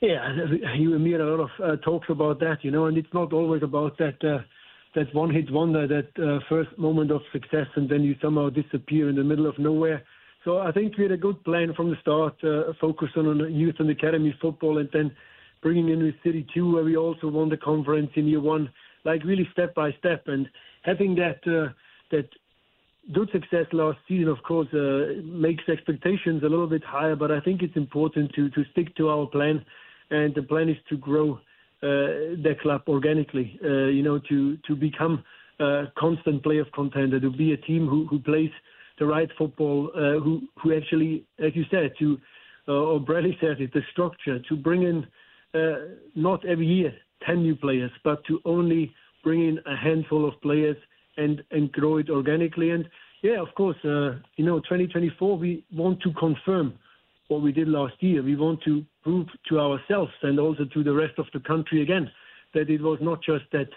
Yeah, 0.00 0.34
you 0.76 0.94
and 0.94 1.04
me 1.04 1.12
a 1.12 1.18
lot 1.18 1.40
of 1.40 1.50
uh, 1.62 1.76
talks 1.76 2.08
about 2.08 2.40
that, 2.40 2.64
you 2.64 2.70
know, 2.70 2.86
and 2.86 2.96
it's 2.96 3.12
not 3.12 3.34
always 3.34 3.62
about 3.62 3.98
that 3.98 4.24
uh, 4.24 4.38
that 4.94 5.14
one 5.14 5.30
hit 5.30 5.50
wonder, 5.52 5.86
that 5.86 6.08
uh, 6.22 6.40
first 6.48 6.76
moment 6.76 7.10
of 7.10 7.20
success, 7.32 7.66
and 7.76 7.88
then 7.88 8.02
you 8.02 8.16
somehow 8.20 8.50
disappear 8.50 9.08
in 9.08 9.16
the 9.16 9.24
middle 9.24 9.46
of 9.46 9.58
nowhere. 9.58 10.02
So 10.44 10.58
I 10.58 10.72
think 10.72 10.96
we 10.96 11.04
had 11.04 11.12
a 11.12 11.16
good 11.16 11.42
plan 11.44 11.74
from 11.74 11.90
the 11.90 11.96
start, 12.00 12.34
uh, 12.42 12.72
focusing 12.80 13.26
on 13.26 13.54
youth 13.54 13.76
and 13.78 13.90
academy 13.90 14.34
football, 14.40 14.78
and 14.78 14.88
then 14.92 15.14
bringing 15.62 15.90
in 15.90 16.02
with 16.02 16.14
City 16.24 16.46
2, 16.54 16.74
where 16.74 16.84
we 16.84 16.96
also 16.96 17.28
won 17.28 17.50
the 17.50 17.56
conference 17.56 18.10
in 18.16 18.26
year 18.26 18.40
one, 18.40 18.70
like 19.04 19.22
really 19.24 19.48
step 19.52 19.74
by 19.74 19.92
step, 19.98 20.24
and 20.26 20.48
having 20.82 21.14
that 21.16 21.40
uh, 21.46 21.72
that 22.10 22.28
good 23.12 23.30
success 23.32 23.66
last 23.72 23.98
season, 24.08 24.28
of 24.28 24.42
course, 24.42 24.68
uh, 24.72 25.20
makes 25.22 25.62
expectations 25.68 26.42
a 26.42 26.48
little 26.48 26.66
bit 26.66 26.82
higher. 26.84 27.16
But 27.16 27.30
I 27.30 27.40
think 27.40 27.62
it's 27.62 27.76
important 27.76 28.32
to 28.34 28.48
to 28.50 28.64
stick 28.72 28.96
to 28.96 29.10
our 29.10 29.26
plan, 29.26 29.64
and 30.10 30.34
the 30.34 30.42
plan 30.42 30.68
is 30.68 30.78
to 30.88 30.96
grow 30.96 31.38
uh, 31.82 32.36
the 32.42 32.54
club 32.60 32.82
organically. 32.88 33.58
Uh, 33.64 33.86
you 33.86 34.02
know, 34.02 34.18
to 34.28 34.56
to 34.66 34.76
become 34.76 35.24
a 35.60 35.84
constant 35.98 36.42
playoff 36.42 36.70
contender, 36.72 37.18
to 37.20 37.30
be 37.30 37.52
a 37.52 37.56
team 37.56 37.86
who 37.86 38.06
who 38.06 38.18
plays 38.18 38.50
the 38.98 39.06
right 39.06 39.30
football, 39.38 39.90
uh, 39.94 40.20
who 40.20 40.42
who 40.62 40.76
actually, 40.76 41.24
as 41.38 41.52
you 41.54 41.64
said, 41.70 41.92
to 41.98 42.18
or 42.68 43.00
Bradley 43.00 43.36
said 43.40 43.60
it, 43.60 43.72
the 43.72 43.82
structure 43.90 44.38
to 44.38 44.56
bring 44.56 44.82
in 44.82 45.06
not 46.14 46.44
every 46.44 46.66
year 46.66 46.92
ten 47.26 47.42
new 47.42 47.56
players, 47.56 47.90
but 48.04 48.24
to 48.26 48.40
only 48.44 48.94
bring 49.24 49.48
in 49.48 49.58
a 49.66 49.76
handful 49.76 50.28
of 50.28 50.40
players 50.42 50.76
and 51.16 51.42
and 51.50 51.72
grow 51.72 51.96
it 51.98 52.10
organically. 52.10 52.70
And 52.70 52.88
yeah, 53.22 53.40
of 53.40 53.54
course, 53.54 53.76
uh, 53.84 54.18
you 54.36 54.44
know, 54.44 54.60
2024 54.60 55.36
we 55.36 55.64
want 55.72 56.00
to 56.02 56.12
confirm 56.12 56.74
what 57.28 57.42
we 57.42 57.52
did 57.52 57.68
last 57.68 57.94
year. 58.00 58.22
We 58.22 58.36
want 58.36 58.62
to 58.64 58.84
prove 59.02 59.26
to 59.48 59.58
ourselves 59.58 60.12
and 60.22 60.38
also 60.38 60.64
to 60.64 60.84
the 60.84 60.92
rest 60.92 61.18
of 61.18 61.26
the 61.32 61.40
country 61.40 61.82
again 61.82 62.10
that 62.54 62.68
it 62.68 62.80
was 62.80 62.98
not 63.00 63.22
just 63.22 63.44
that 63.52 63.68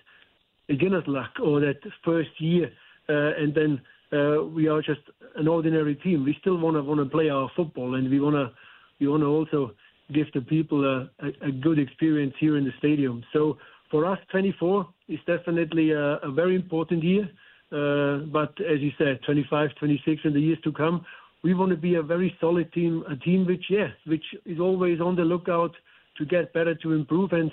beginner's 0.67 1.03
luck 1.07 1.31
or 1.43 1.59
that 1.59 1.77
first 2.03 2.29
year 2.39 2.71
uh, 3.09 3.31
and 3.37 3.53
then 3.53 3.81
uh, 4.13 4.43
we 4.43 4.67
are 4.67 4.81
just 4.81 5.01
an 5.35 5.47
ordinary 5.47 5.95
team. 5.95 6.23
We 6.23 6.37
still 6.39 6.57
want 6.57 6.77
to 6.77 6.83
want 6.83 6.99
to 6.99 7.05
play 7.05 7.29
our 7.29 7.49
football, 7.55 7.95
and 7.95 8.09
we 8.09 8.19
want 8.19 8.35
to 8.35 8.51
we 8.99 9.07
want 9.07 9.23
to 9.23 9.27
also 9.27 9.73
give 10.13 10.27
the 10.33 10.41
people 10.41 10.85
a, 10.85 11.09
a, 11.25 11.47
a, 11.47 11.51
good 11.51 11.79
experience 11.79 12.33
here 12.39 12.57
in 12.57 12.65
the 12.65 12.71
stadium. 12.77 13.23
So 13.33 13.57
for 13.89 14.05
us, 14.05 14.19
24 14.31 14.87
is 15.07 15.19
definitely 15.25 15.91
a, 15.91 16.17
a 16.17 16.31
very 16.31 16.55
important 16.55 17.03
year. 17.03 17.29
Uh, 17.71 18.25
but 18.25 18.53
as 18.61 18.79
you 18.81 18.91
said, 18.99 19.19
25, 19.25 19.71
26, 19.79 20.21
and 20.25 20.35
the 20.35 20.39
years 20.39 20.59
to 20.63 20.71
come, 20.71 21.03
we 21.43 21.53
want 21.53 21.71
to 21.71 21.77
be 21.77 21.95
a 21.95 22.01
very 22.01 22.35
solid 22.39 22.71
team, 22.73 23.03
a 23.09 23.15
team 23.17 23.45
which, 23.45 23.65
yeah, 23.69 23.89
which 24.05 24.23
is 24.45 24.59
always 24.59 25.01
on 25.01 25.15
the 25.15 25.23
lookout 25.23 25.75
to 26.17 26.25
get 26.25 26.53
better, 26.53 26.73
to 26.75 26.93
improve, 26.93 27.33
and 27.33 27.51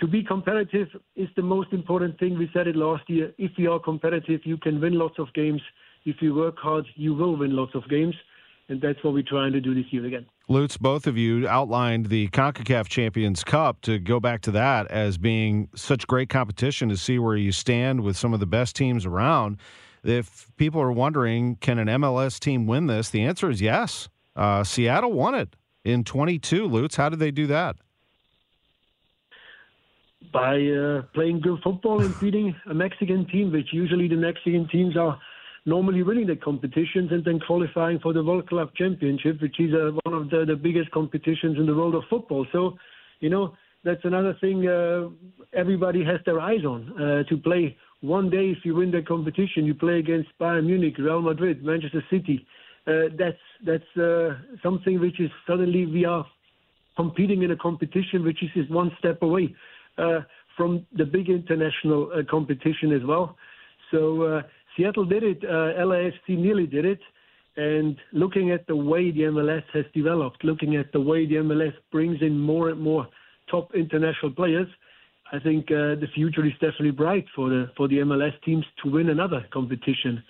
to 0.00 0.06
be 0.06 0.22
competitive 0.22 0.88
is 1.14 1.28
the 1.36 1.42
most 1.42 1.72
important 1.72 2.18
thing. 2.18 2.38
We 2.38 2.50
said 2.52 2.66
it 2.66 2.76
last 2.76 3.08
year. 3.08 3.32
If 3.38 3.52
you 3.56 3.72
are 3.72 3.80
competitive, 3.80 4.42
you 4.44 4.58
can 4.58 4.80
win 4.80 4.98
lots 4.98 5.18
of 5.18 5.32
games. 5.32 5.62
If 6.04 6.16
you 6.20 6.34
work 6.34 6.58
hard, 6.58 6.84
you 6.94 7.14
will 7.14 7.36
win 7.36 7.56
lots 7.56 7.74
of 7.74 7.88
games. 7.88 8.14
And 8.68 8.80
that's 8.80 9.02
what 9.02 9.14
we're 9.14 9.22
trying 9.22 9.52
to 9.52 9.60
do 9.60 9.74
this 9.74 9.84
year 9.90 10.04
again. 10.04 10.26
Lutz, 10.48 10.76
both 10.76 11.06
of 11.06 11.16
you 11.16 11.48
outlined 11.48 12.06
the 12.06 12.28
CONCACAF 12.28 12.88
Champions 12.88 13.44
Cup 13.44 13.80
to 13.82 13.98
go 13.98 14.20
back 14.20 14.42
to 14.42 14.50
that 14.50 14.88
as 14.88 15.18
being 15.18 15.68
such 15.74 16.06
great 16.06 16.28
competition 16.28 16.88
to 16.88 16.96
see 16.96 17.18
where 17.18 17.36
you 17.36 17.52
stand 17.52 18.02
with 18.02 18.16
some 18.16 18.34
of 18.34 18.40
the 18.40 18.46
best 18.46 18.76
teams 18.76 19.06
around. 19.06 19.58
If 20.06 20.46
people 20.56 20.80
are 20.80 20.92
wondering, 20.92 21.56
can 21.56 21.78
an 21.78 21.88
MLS 21.88 22.38
team 22.38 22.66
win 22.66 22.86
this? 22.86 23.10
The 23.10 23.22
answer 23.22 23.50
is 23.50 23.60
yes. 23.60 24.08
Uh, 24.34 24.64
Seattle 24.64 25.12
won 25.12 25.34
it 25.34 25.56
in 25.84 26.04
22. 26.04 26.66
Lutz, 26.66 26.96
how 26.96 27.08
did 27.08 27.18
they 27.18 27.30
do 27.30 27.46
that? 27.46 27.76
by 30.32 30.60
uh, 30.60 31.02
playing 31.14 31.40
good 31.40 31.58
football 31.62 32.02
and 32.02 32.18
beating 32.20 32.54
a 32.68 32.74
Mexican 32.74 33.26
team, 33.26 33.52
which 33.52 33.68
usually 33.72 34.06
the 34.08 34.16
Mexican 34.16 34.68
teams 34.68 34.94
are 34.96 35.18
normally 35.64 36.02
winning 36.02 36.26
the 36.26 36.36
competitions 36.36 37.10
and 37.10 37.24
then 37.24 37.40
qualifying 37.40 37.98
for 38.00 38.12
the 38.12 38.22
World 38.22 38.46
Club 38.48 38.68
Championship, 38.76 39.40
which 39.40 39.58
is 39.58 39.72
uh, 39.72 39.92
one 40.04 40.14
of 40.14 40.30
the, 40.30 40.44
the 40.46 40.56
biggest 40.56 40.90
competitions 40.90 41.56
in 41.58 41.66
the 41.66 41.74
world 41.74 41.94
of 41.94 42.04
football. 42.10 42.46
So, 42.52 42.76
you 43.20 43.30
know, 43.30 43.56
that's 43.86 44.04
another 44.04 44.36
thing 44.40 44.66
uh, 44.66 45.08
everybody 45.56 46.04
has 46.04 46.18
their 46.26 46.40
eyes 46.40 46.64
on 46.64 46.92
uh, 47.00 47.22
to 47.28 47.36
play. 47.36 47.76
One 48.00 48.28
day, 48.28 48.50
if 48.50 48.58
you 48.64 48.74
win 48.74 48.90
the 48.90 49.00
competition, 49.00 49.64
you 49.64 49.74
play 49.74 50.00
against 50.00 50.28
Bayern 50.40 50.66
Munich, 50.66 50.98
Real 50.98 51.22
Madrid, 51.22 51.64
Manchester 51.64 52.04
City. 52.10 52.44
Uh, 52.86 53.14
that's 53.16 53.38
that's 53.64 53.96
uh, 53.96 54.34
something 54.60 54.98
which 54.98 55.20
is 55.20 55.30
suddenly 55.46 55.86
we 55.86 56.04
are 56.04 56.26
competing 56.96 57.42
in 57.42 57.52
a 57.52 57.56
competition 57.56 58.24
which 58.24 58.42
is, 58.42 58.50
is 58.56 58.68
one 58.70 58.90
step 58.98 59.22
away 59.22 59.54
uh, 59.98 60.20
from 60.56 60.84
the 60.96 61.04
big 61.04 61.28
international 61.28 62.10
uh, 62.12 62.22
competition 62.28 62.92
as 62.92 63.04
well. 63.04 63.36
So 63.92 64.42
Seattle 64.76 65.04
did 65.04 65.22
it. 65.22 65.42
LAFC 65.42 66.36
nearly 66.36 66.66
did 66.66 66.84
it. 66.84 67.00
And 67.56 67.96
looking 68.12 68.50
at 68.50 68.66
the 68.66 68.76
way 68.76 69.12
the 69.12 69.20
MLS 69.34 69.62
has 69.72 69.84
developed, 69.94 70.44
looking 70.44 70.74
at 70.76 70.92
the 70.92 71.00
way 71.00 71.24
the 71.24 71.36
MLS 71.36 71.72
brings 71.92 72.20
in 72.20 72.38
more 72.38 72.70
and 72.70 72.80
more 72.80 73.06
top 73.50 73.74
international 73.74 74.32
players, 74.32 74.68
I 75.32 75.38
think 75.38 75.70
uh, 75.70 75.96
the 75.96 76.06
future 76.14 76.44
is 76.44 76.52
definitely 76.54 76.92
bright 76.92 77.26
for 77.34 77.48
the 77.48 77.70
for 77.76 77.88
the 77.88 77.96
MLS 77.98 78.32
teams 78.44 78.64
to 78.82 78.90
win 78.90 79.08
another 79.10 79.44
competition 79.52 80.22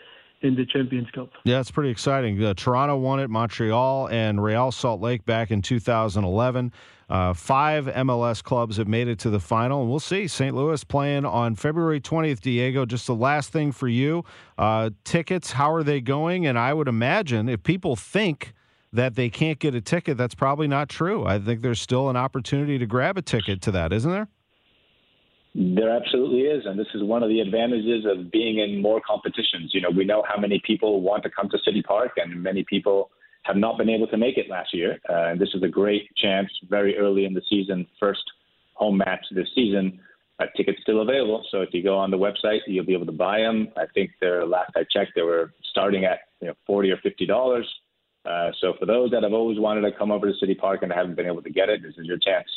in 0.42 0.54
the 0.54 0.66
Champions 0.66 1.08
Cup. 1.14 1.30
Yeah, 1.44 1.60
it's 1.60 1.70
pretty 1.70 1.90
exciting. 1.90 2.42
Uh, 2.42 2.54
Toronto 2.54 2.96
won 2.96 3.20
it, 3.20 3.28
Montreal 3.28 4.08
and 4.08 4.42
Real 4.42 4.70
Salt 4.70 5.00
Lake 5.00 5.24
back 5.24 5.50
in 5.50 5.62
2011. 5.62 6.72
Uh, 7.08 7.32
five 7.32 7.86
MLS 7.86 8.42
clubs 8.42 8.76
have 8.76 8.88
made 8.88 9.06
it 9.06 9.18
to 9.20 9.30
the 9.30 9.38
final, 9.38 9.80
and 9.80 9.90
we'll 9.90 10.00
see. 10.00 10.26
St. 10.26 10.54
Louis 10.54 10.82
playing 10.84 11.24
on 11.24 11.54
February 11.54 12.00
20th, 12.00 12.40
Diego. 12.40 12.84
Just 12.84 13.06
the 13.06 13.14
last 13.14 13.52
thing 13.52 13.70
for 13.70 13.88
you 13.88 14.24
uh, 14.58 14.90
tickets, 15.04 15.52
how 15.52 15.72
are 15.72 15.84
they 15.84 16.00
going? 16.00 16.46
And 16.46 16.58
I 16.58 16.74
would 16.74 16.88
imagine 16.88 17.48
if 17.48 17.62
people 17.62 17.96
think 17.96 18.54
that 18.96 19.14
they 19.14 19.30
can't 19.30 19.58
get 19.58 19.74
a 19.74 19.80
ticket, 19.80 20.16
that's 20.16 20.34
probably 20.34 20.66
not 20.66 20.88
true. 20.88 21.24
I 21.26 21.38
think 21.38 21.62
there's 21.62 21.80
still 21.80 22.10
an 22.10 22.16
opportunity 22.16 22.78
to 22.78 22.86
grab 22.86 23.16
a 23.16 23.22
ticket 23.22 23.62
to 23.62 23.70
that, 23.72 23.92
isn't 23.92 24.10
there? 24.10 24.28
There 25.54 25.90
absolutely 25.90 26.40
is, 26.40 26.66
and 26.66 26.78
this 26.78 26.88
is 26.94 27.02
one 27.02 27.22
of 27.22 27.30
the 27.30 27.40
advantages 27.40 28.04
of 28.04 28.30
being 28.30 28.58
in 28.58 28.82
more 28.82 29.00
competitions. 29.00 29.70
You 29.72 29.80
know, 29.80 29.88
we 29.90 30.04
know 30.04 30.22
how 30.28 30.38
many 30.38 30.60
people 30.66 31.00
want 31.00 31.22
to 31.22 31.30
come 31.30 31.48
to 31.48 31.58
City 31.64 31.82
Park, 31.82 32.12
and 32.16 32.42
many 32.42 32.62
people 32.68 33.10
have 33.44 33.56
not 33.56 33.78
been 33.78 33.88
able 33.88 34.06
to 34.08 34.18
make 34.18 34.36
it 34.36 34.50
last 34.50 34.74
year. 34.74 34.98
Uh, 35.08 35.30
and 35.30 35.40
this 35.40 35.48
is 35.54 35.62
a 35.62 35.68
great 35.68 36.10
chance, 36.16 36.50
very 36.68 36.98
early 36.98 37.24
in 37.24 37.32
the 37.32 37.40
season, 37.48 37.86
first 37.98 38.22
home 38.74 38.98
match 38.98 39.24
this 39.30 39.48
season. 39.54 39.98
Uh, 40.38 40.44
tickets 40.54 40.78
still 40.82 41.00
available, 41.00 41.42
so 41.50 41.62
if 41.62 41.70
you 41.72 41.82
go 41.82 41.96
on 41.96 42.10
the 42.10 42.18
website, 42.18 42.58
you'll 42.66 42.84
be 42.84 42.92
able 42.92 43.06
to 43.06 43.12
buy 43.12 43.38
them. 43.38 43.68
I 43.78 43.86
think 43.94 44.10
they're 44.20 44.44
last 44.44 44.72
I 44.76 44.84
checked, 44.92 45.12
they 45.14 45.22
were 45.22 45.54
starting 45.70 46.04
at 46.04 46.18
you 46.42 46.48
know 46.48 46.54
forty 46.66 46.90
or 46.90 46.98
fifty 46.98 47.24
dollars. 47.24 47.66
Uh, 48.26 48.50
so 48.60 48.74
for 48.78 48.86
those 48.86 49.10
that 49.12 49.22
have 49.22 49.32
always 49.32 49.58
wanted 49.58 49.82
to 49.82 49.92
come 49.96 50.10
over 50.10 50.26
to 50.26 50.36
City 50.38 50.54
Park 50.54 50.82
and 50.82 50.92
haven't 50.92 51.14
been 51.14 51.26
able 51.26 51.42
to 51.42 51.50
get 51.50 51.68
it, 51.68 51.82
this 51.82 51.94
is 51.96 52.06
your 52.06 52.18
chance. 52.18 52.48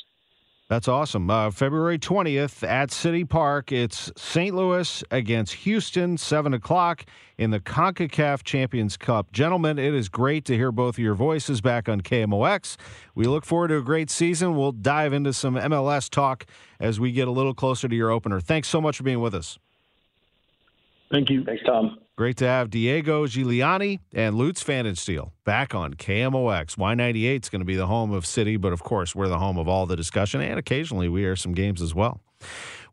That's 0.69 0.88
awesome. 0.88 1.32
Uh, 1.32 1.49
February 1.49 1.97
20th 1.97 2.67
at 2.67 2.91
City 2.91 3.25
Park. 3.25 3.71
It's 3.71 4.12
St. 4.15 4.55
Louis 4.55 5.03
against 5.10 5.53
Houston, 5.53 6.15
7 6.15 6.53
o'clock 6.53 7.08
in 7.39 7.49
the 7.49 7.60
CONCACAF 7.60 8.43
Champions 8.43 8.95
Cup. 8.95 9.32
Gentlemen, 9.32 9.79
it 9.79 9.95
is 9.95 10.10
great 10.10 10.45
to 10.45 10.55
hear 10.55 10.71
both 10.71 10.95
of 10.95 10.99
your 10.99 11.15
voices 11.15 11.60
back 11.60 11.89
on 11.89 12.01
KMOX. 12.01 12.77
We 13.15 13.25
look 13.25 13.45
forward 13.45 13.69
to 13.69 13.77
a 13.77 13.82
great 13.82 14.12
season. 14.12 14.55
We'll 14.55 14.71
dive 14.71 15.12
into 15.12 15.34
some 15.34 15.55
MLS 15.55 16.08
talk 16.08 16.45
as 16.79 16.99
we 16.99 17.12
get 17.12 17.27
a 17.27 17.32
little 17.32 17.55
closer 17.55 17.88
to 17.88 17.95
your 17.95 18.12
opener. 18.12 18.39
Thanks 18.39 18.67
so 18.67 18.79
much 18.79 18.97
for 18.97 19.03
being 19.03 19.21
with 19.21 19.34
us. 19.34 19.58
Thank 21.12 21.30
you. 21.30 21.43
Thanks, 21.43 21.63
Tom. 21.65 21.98
Great 22.17 22.38
to 22.38 22.45
have 22.45 22.69
Diego 22.69 23.26
Giuliani 23.26 24.00
and 24.13 24.36
Lutz 24.36 24.63
Pfannenstiel 24.63 25.32
back 25.45 25.74
on 25.74 25.93
KMOX. 25.93 26.76
Y98 26.76 27.43
is 27.43 27.50
going 27.50 27.62
to 27.62 27.65
be 27.65 27.78
the 27.78 27.88
home 27.88 28.12
of 28.12 28.26
City, 28.26 28.58
but 28.58 28.74
of 28.74 28.84
course, 28.84 29.15
we're 29.15 29.30
the 29.30 29.39
home 29.39 29.58
of 29.58 29.67
all 29.67 29.86
the 29.86 29.95
discussion, 29.95 30.41
and 30.41 30.60
occasionally 30.60 31.08
we 31.08 31.26
air 31.26 31.36
some 31.36 31.54
games 31.54 31.82
as 31.82 31.95
well. 31.95 32.19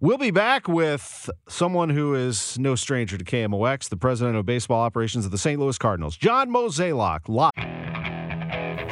We'll 0.01 0.19
be 0.19 0.31
back 0.31 0.69
with 0.69 1.29
someone 1.49 1.91
who 1.91 2.15
is 2.15 2.59
no 2.59 2.75
stranger 2.75 3.19
to 3.19 3.25
KMOX, 3.25 3.89
the 3.89 3.97
president 3.97 4.37
of 4.37 4.47
baseball 4.47 4.81
operations 4.81 5.25
of 5.25 5.31
the 5.31 5.39
St. 5.39 5.59
Louis 5.59 5.77
Cardinals, 5.77 6.17
John 6.17 6.49
Mozeliak, 6.51 7.29
live. 7.29 7.51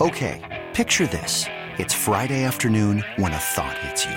Okay, 0.00 0.66
picture 0.74 1.06
this. 1.06 1.46
It's 1.78 1.94
Friday 1.94 2.42
afternoon 2.42 3.04
when 3.16 3.32
a 3.32 3.38
thought 3.38 3.78
hits 3.78 4.04
you. 4.04 4.16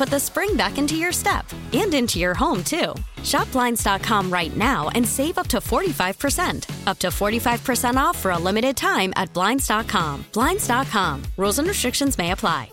put 0.01 0.09
the 0.09 0.19
spring 0.19 0.57
back 0.57 0.79
into 0.79 0.95
your 0.95 1.11
step 1.11 1.45
and 1.73 1.93
into 1.93 2.17
your 2.17 2.33
home, 2.33 2.63
too. 2.63 2.95
Shop 3.23 3.51
Blinds.com 3.51 4.33
right 4.33 4.57
now 4.57 4.89
and 4.95 5.07
save 5.07 5.37
up 5.37 5.47
to 5.49 5.57
45%. 5.57 6.87
Up 6.87 6.97
to 6.97 7.09
45% 7.09 7.95
off 7.97 8.17
for 8.17 8.31
a 8.31 8.39
limited 8.39 8.75
time 8.75 9.13
at 9.15 9.31
Blinds.com. 9.31 10.25
Blinds.com. 10.33 11.21
Rules 11.37 11.59
and 11.59 11.67
restrictions 11.67 12.17
may 12.17 12.31
apply. 12.31 12.71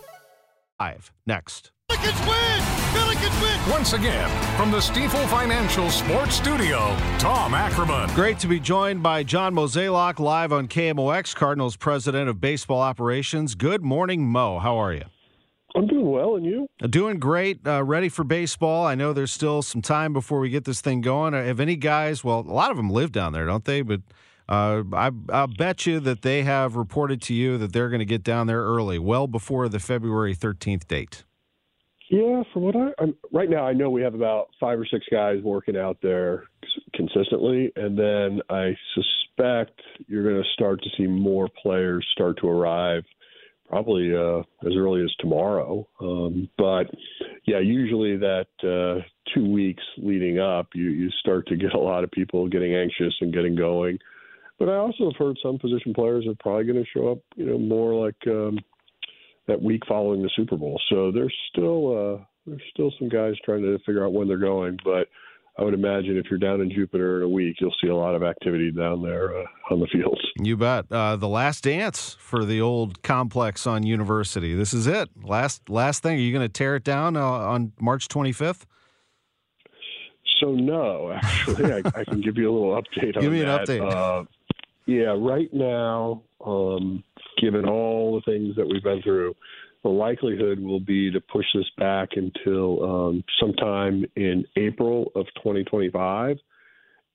Five. 0.79 1.11
Next. 1.27 1.71
Billikens 1.91 2.27
win! 2.27 2.61
Billikens 2.95 3.41
win! 3.43 3.71
Once 3.71 3.93
again, 3.93 4.57
from 4.57 4.71
the 4.71 4.77
Stifel 4.77 5.27
Financial 5.27 5.89
Sports 5.91 6.33
Studio, 6.33 6.97
Tom 7.19 7.53
Ackerman. 7.53 8.09
Great 8.15 8.39
to 8.39 8.47
be 8.47 8.59
joined 8.59 9.03
by 9.03 9.21
John 9.21 9.53
Mozeliak 9.53 10.17
live 10.17 10.51
on 10.51 10.67
KMOX, 10.67 11.35
Cardinals 11.35 11.75
president 11.75 12.27
of 12.27 12.41
baseball 12.41 12.81
operations. 12.81 13.53
Good 13.53 13.83
morning, 13.83 14.25
Mo. 14.25 14.57
How 14.57 14.77
are 14.77 14.93
you? 14.93 15.03
I'm 15.79 15.87
doing 15.87 16.11
well, 16.11 16.35
and 16.35 16.45
you? 16.45 16.67
Doing 16.89 17.19
great. 17.19 17.65
Uh, 17.65 17.81
ready 17.85 18.09
for 18.09 18.25
baseball. 18.25 18.85
I 18.85 18.95
know 18.95 19.13
there's 19.13 19.31
still 19.31 19.61
some 19.61 19.81
time 19.81 20.11
before 20.11 20.41
we 20.41 20.49
get 20.49 20.65
this 20.65 20.81
thing 20.81 20.99
going. 20.99 21.33
Uh, 21.33 21.41
have 21.45 21.61
any 21.61 21.77
guys? 21.77 22.21
Well, 22.21 22.41
a 22.41 22.51
lot 22.51 22.69
of 22.69 22.75
them 22.75 22.89
live 22.89 23.13
down 23.13 23.31
there, 23.31 23.45
don't 23.45 23.63
they? 23.63 23.81
But 23.81 24.01
uh, 24.49 24.83
I, 24.91 25.11
I'll 25.29 25.47
bet 25.47 25.85
you 25.85 26.01
that 26.01 26.21
they 26.21 26.43
have 26.43 26.75
reported 26.75 27.21
to 27.23 27.33
you 27.33 27.57
that 27.59 27.71
they're 27.71 27.87
going 27.87 27.99
to 27.99 28.05
get 28.05 28.23
down 28.23 28.47
there 28.47 28.61
early, 28.61 28.99
well 28.99 29.25
before 29.25 29.69
the 29.69 29.79
February 29.79 30.35
13th 30.35 30.85
date. 30.85 31.23
Yeah, 32.09 32.43
from 32.51 32.63
what 32.63 32.75
I 32.75 32.89
I'm, 32.99 33.15
right 33.31 33.49
now, 33.49 33.65
I 33.65 33.71
know 33.71 33.89
we 33.89 34.01
have 34.01 34.15
about 34.15 34.49
five 34.59 34.79
or 34.79 34.85
six 34.85 35.05
guys 35.09 35.41
working 35.43 35.77
out 35.77 35.97
there 36.01 36.45
consistently, 36.93 37.71
and 37.77 37.97
then 37.97 38.41
I 38.49 38.75
suspect 38.95 39.79
you're 40.07 40.29
going 40.29 40.43
to 40.43 40.49
start 40.53 40.81
to 40.81 40.89
see 40.97 41.07
more 41.07 41.47
players 41.61 42.05
start 42.11 42.37
to 42.41 42.49
arrive 42.49 43.03
probably 43.69 44.13
uh, 44.13 44.39
as 44.67 44.75
early 44.75 45.03
as 45.03 45.13
tomorrow. 45.19 45.87
Um, 46.01 46.49
but 46.57 46.85
yeah, 47.45 47.59
usually 47.59 48.17
that 48.17 48.47
uh, 48.63 49.05
two 49.33 49.49
weeks 49.49 49.83
leading 49.97 50.39
up, 50.39 50.67
you 50.73 50.89
you 50.89 51.09
start 51.19 51.47
to 51.47 51.55
get 51.55 51.73
a 51.73 51.79
lot 51.79 52.03
of 52.03 52.11
people 52.11 52.49
getting 52.49 52.75
anxious 52.75 53.13
and 53.21 53.33
getting 53.33 53.55
going. 53.55 53.99
But 54.57 54.69
I 54.69 54.75
also 54.75 55.05
have 55.05 55.15
heard 55.17 55.37
some 55.41 55.57
position 55.57 55.93
players 55.93 56.27
are 56.27 56.35
probably 56.39 56.65
going 56.65 56.83
to 56.83 56.89
show 56.93 57.11
up, 57.11 57.19
you 57.35 57.45
know, 57.45 57.57
more 57.57 57.93
like 57.93 58.17
um, 58.27 58.59
that 59.47 59.61
week 59.61 59.83
following 59.87 60.21
the 60.21 60.29
Super 60.35 60.57
Bowl. 60.57 60.81
So 60.89 61.11
there's 61.11 61.35
still 61.51 62.17
uh, 62.17 62.25
there's 62.45 62.61
still 62.73 62.91
some 62.99 63.07
guys 63.07 63.35
trying 63.45 63.61
to 63.61 63.77
figure 63.85 64.05
out 64.05 64.13
when 64.13 64.27
they're 64.27 64.37
going, 64.37 64.77
but 64.83 65.07
I 65.59 65.63
would 65.63 65.73
imagine 65.73 66.17
if 66.17 66.27
you're 66.29 66.39
down 66.39 66.61
in 66.61 66.71
Jupiter 66.71 67.17
in 67.17 67.23
a 67.23 67.27
week, 67.27 67.57
you'll 67.59 67.75
see 67.81 67.89
a 67.89 67.95
lot 67.95 68.15
of 68.15 68.23
activity 68.23 68.71
down 68.71 69.03
there 69.03 69.37
uh, 69.37 69.43
on 69.71 69.81
the 69.81 69.87
fields. 69.87 70.21
You 70.39 70.55
bet. 70.55 70.85
Uh, 70.89 71.17
the 71.17 71.27
last 71.27 71.65
dance 71.65 72.15
for 72.17 72.45
the 72.45 72.61
old 72.61 73.03
complex 73.03 73.67
on 73.67 73.83
University. 73.83 74.55
This 74.55 74.73
is 74.73 74.87
it. 74.87 75.09
Last 75.21 75.69
last 75.69 76.01
thing. 76.01 76.15
Are 76.15 76.21
you 76.21 76.31
going 76.31 76.47
to 76.47 76.51
tear 76.51 76.77
it 76.77 76.85
down 76.85 77.17
uh, 77.17 77.23
on 77.23 77.73
March 77.81 78.07
25th? 78.07 78.65
So 80.39 80.51
no, 80.51 81.11
actually, 81.11 81.73
I, 81.73 81.81
I, 81.93 82.05
can 82.05 82.21
give 82.21 82.37
you 82.37 82.49
a 82.49 82.53
little 82.53 82.81
update 82.81 83.17
on 83.17 83.21
Give 83.21 83.33
me 83.33 83.41
that. 83.41 83.67
an 83.67 83.79
update. 83.81 83.91
Uh, 83.91 84.23
yeah, 84.85 85.13
right 85.17 85.53
now, 85.53 86.23
um, 86.45 87.03
given 87.41 87.67
all 87.67 88.15
the 88.15 88.31
things 88.31 88.55
that 88.55 88.65
we've 88.65 88.83
been 88.83 89.01
through, 89.01 89.35
the 89.83 89.89
likelihood 89.89 90.59
will 90.59 90.79
be 90.79 91.11
to 91.11 91.21
push 91.21 91.45
this 91.53 91.69
back 91.77 92.09
until 92.15 92.83
um, 92.83 93.23
sometime 93.39 94.05
in 94.15 94.45
April 94.57 95.11
of 95.15 95.25
2025. 95.37 96.37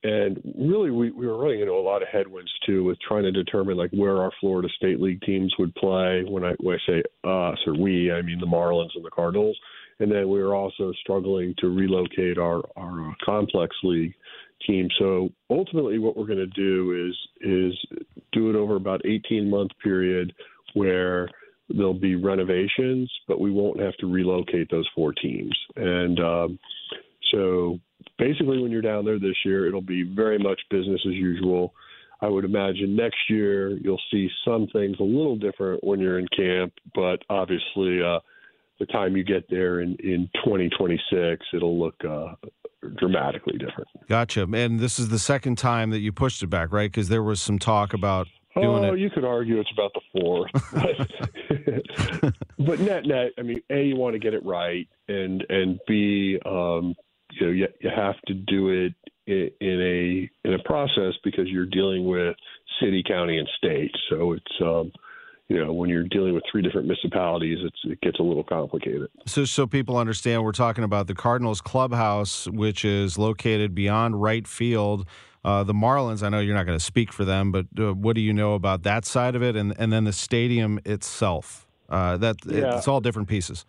And 0.03 0.39
really, 0.59 0.91
we, 0.91 1.11
we 1.11 1.27
were 1.27 1.39
running 1.39 1.61
into 1.61 1.73
a 1.73 1.81
lot 1.81 2.03
of 2.03 2.09
headwinds 2.09 2.53
too 2.67 2.85
with 2.85 2.99
trying 3.01 3.23
to 3.23 3.33
determine 3.33 3.77
like 3.79 3.91
where 3.91 4.19
our 4.19 4.31
Florida 4.39 4.69
State 4.77 5.01
League 5.01 5.23
teams 5.23 5.55
would 5.59 5.75
play. 5.77 6.25
When 6.29 6.45
I 6.45 6.53
when 6.61 6.77
I 6.77 6.87
say 6.87 7.03
us 7.25 7.59
or 7.67 7.75
we, 7.75 8.13
I 8.13 8.21
mean 8.21 8.39
the 8.39 8.47
Marlins 8.47 8.95
and 8.95 9.05
the 9.05 9.11
Cardinals. 9.11 9.59
And 10.01 10.11
then 10.11 10.29
we 10.29 10.43
were 10.43 10.55
also 10.55 10.93
struggling 11.01 11.55
to 11.59 11.69
relocate 11.69 12.37
our 12.37 12.63
our 12.77 13.11
uh, 13.11 13.13
complex 13.25 13.75
league 13.83 14.15
team. 14.67 14.89
So 14.99 15.31
ultimately, 15.49 15.99
what 15.99 16.19
we're 16.19 16.27
going 16.27 16.39
to 16.39 16.47
do 16.49 17.09
is 17.09 17.17
is 17.41 17.73
do 18.33 18.51
it 18.51 18.57
over 18.57 18.77
about 18.77 19.01
18 19.07 19.49
month 19.49 19.71
period 19.83 20.35
where 20.75 21.29
there'll 21.69 21.95
be 21.95 22.17
renovations, 22.17 23.11
but 23.27 23.41
we 23.41 23.51
won't 23.51 23.81
have 23.81 23.97
to 23.99 24.07
relocate 24.07 24.71
those 24.71 24.89
four 24.95 25.13
teams. 25.13 25.57
And 25.77 26.21
um, 26.21 26.59
so 27.33 27.79
basically, 28.19 28.61
when 28.61 28.71
you're 28.71 28.83
down 28.83 29.05
there 29.05 29.19
this 29.19 29.37
year, 29.45 29.67
it'll 29.67 29.81
be 29.81 30.03
very 30.03 30.39
much 30.39 30.61
business 30.71 31.01
as 31.07 31.15
usual. 31.15 31.75
I 32.21 32.29
would 32.29 32.45
imagine 32.45 32.97
next 32.97 33.19
year 33.29 33.71
you'll 33.79 34.01
see 34.11 34.29
some 34.45 34.67
things 34.73 34.97
a 35.01 35.05
little 35.05 35.37
different 35.37 35.83
when 35.85 36.01
you're 36.01 36.19
in 36.19 36.29
camp, 36.37 36.73
but 36.95 37.23
obviously, 37.29 38.03
uh, 38.03 38.21
the 38.81 38.87
time 38.87 39.17
you 39.17 39.25
get 39.25 39.49
there 39.51 39.81
in, 39.81 39.97
in 40.03 40.29
2026, 40.45 41.47
it'll 41.55 41.79
look 41.79 41.95
uh, 42.05 42.35
dramatically 42.97 43.57
different. 43.57 43.89
Gotcha. 44.09 44.43
And 44.53 44.81
this 44.81 44.99
is 44.99 45.09
the 45.09 45.19
second 45.19 45.59
time 45.59 45.91
that 45.91 46.01
you 46.01 46.13
pushed 46.13 46.43
it 46.43 46.49
back, 46.49 46.73
right? 46.73 46.91
Because 46.91 47.09
there 47.09 47.23
was 47.23 47.41
some 47.41 47.59
talk 47.59 47.95
about 47.95 48.27
doing 48.55 48.85
oh, 48.85 48.95
it. 48.95 49.01
you 49.01 49.11
could 49.11 49.25
argue 49.25 49.61
it's 49.61 49.71
about 49.73 49.93
the 49.95 50.01
fourth. 50.13 50.51
but 52.59 52.81
net 52.81 53.07
net, 53.07 53.33
I 53.39 53.43
mean, 53.43 53.63
a 53.71 53.83
you 53.83 53.97
want 53.97 54.15
to 54.15 54.19
get 54.19 54.35
it 54.35 54.45
right, 54.45 54.89
and 55.09 55.45
and 55.49 55.79
b 55.87 56.39
um, 56.47 56.95
you 57.33 57.47
know 57.47 57.53
you, 57.53 57.69
you 57.81 57.91
have 57.95 58.21
to 58.27 58.35
do 58.35 58.69
it 58.71 58.95
in, 59.27 59.51
in 59.61 59.81
a 59.81 60.49
in 60.49 60.55
a 60.55 60.63
process 60.65 61.15
because 61.23 61.49
you're 61.49 61.67
dealing 61.67 62.07
with 62.07 62.37
city, 62.81 63.03
county, 63.07 63.39
and 63.39 63.49
state. 63.59 63.93
So 64.11 64.33
it's 64.33 64.61
um, 64.61 64.93
you 65.49 65.63
know, 65.63 65.73
when 65.73 65.91
you're 65.91 66.05
dealing 66.05 66.35
with 66.35 66.43
three 66.51 66.63
different 66.63 66.87
municipalities, 66.87 67.59
it 67.85 68.01
gets 68.01 68.19
a 68.19 68.23
little 68.23 68.45
complicated. 68.45 69.09
So, 69.27 69.45
so 69.45 69.67
people 69.67 69.99
understand, 69.99 70.43
we're 70.43 70.53
talking 70.53 70.85
about 70.85 71.07
the 71.07 71.15
Cardinals 71.15 71.61
clubhouse, 71.61 72.49
which 72.49 72.85
is 72.85 73.19
located 73.19 73.75
beyond 73.75 74.23
right 74.23 74.47
field. 74.47 75.07
Uh, 75.45 75.63
the 75.63 75.75
Marlins, 75.75 76.23
I 76.23 76.31
know 76.31 76.41
you're 76.41 76.55
not 76.55 76.65
going 76.65 76.79
to 76.79 76.85
speak 76.85 77.13
for 77.13 77.25
them, 77.25 77.53
but 77.53 77.67
uh, 77.79 77.93
what 77.93 78.15
do 78.15 78.23
you 78.23 78.33
know 78.33 78.55
about 78.55 78.83
that 78.85 79.05
side 79.05 79.37
of 79.37 79.43
it, 79.43 79.57
and 79.57 79.75
and 79.79 79.93
then 79.93 80.05
the 80.05 80.13
stadium 80.13 80.81
itself? 80.85 81.67
Uh, 81.89 82.17
that 82.17 82.37
yeah. 82.47 82.77
it's 82.77 82.89
all 82.89 83.01
different 83.01 83.29
pieces. 83.29 83.67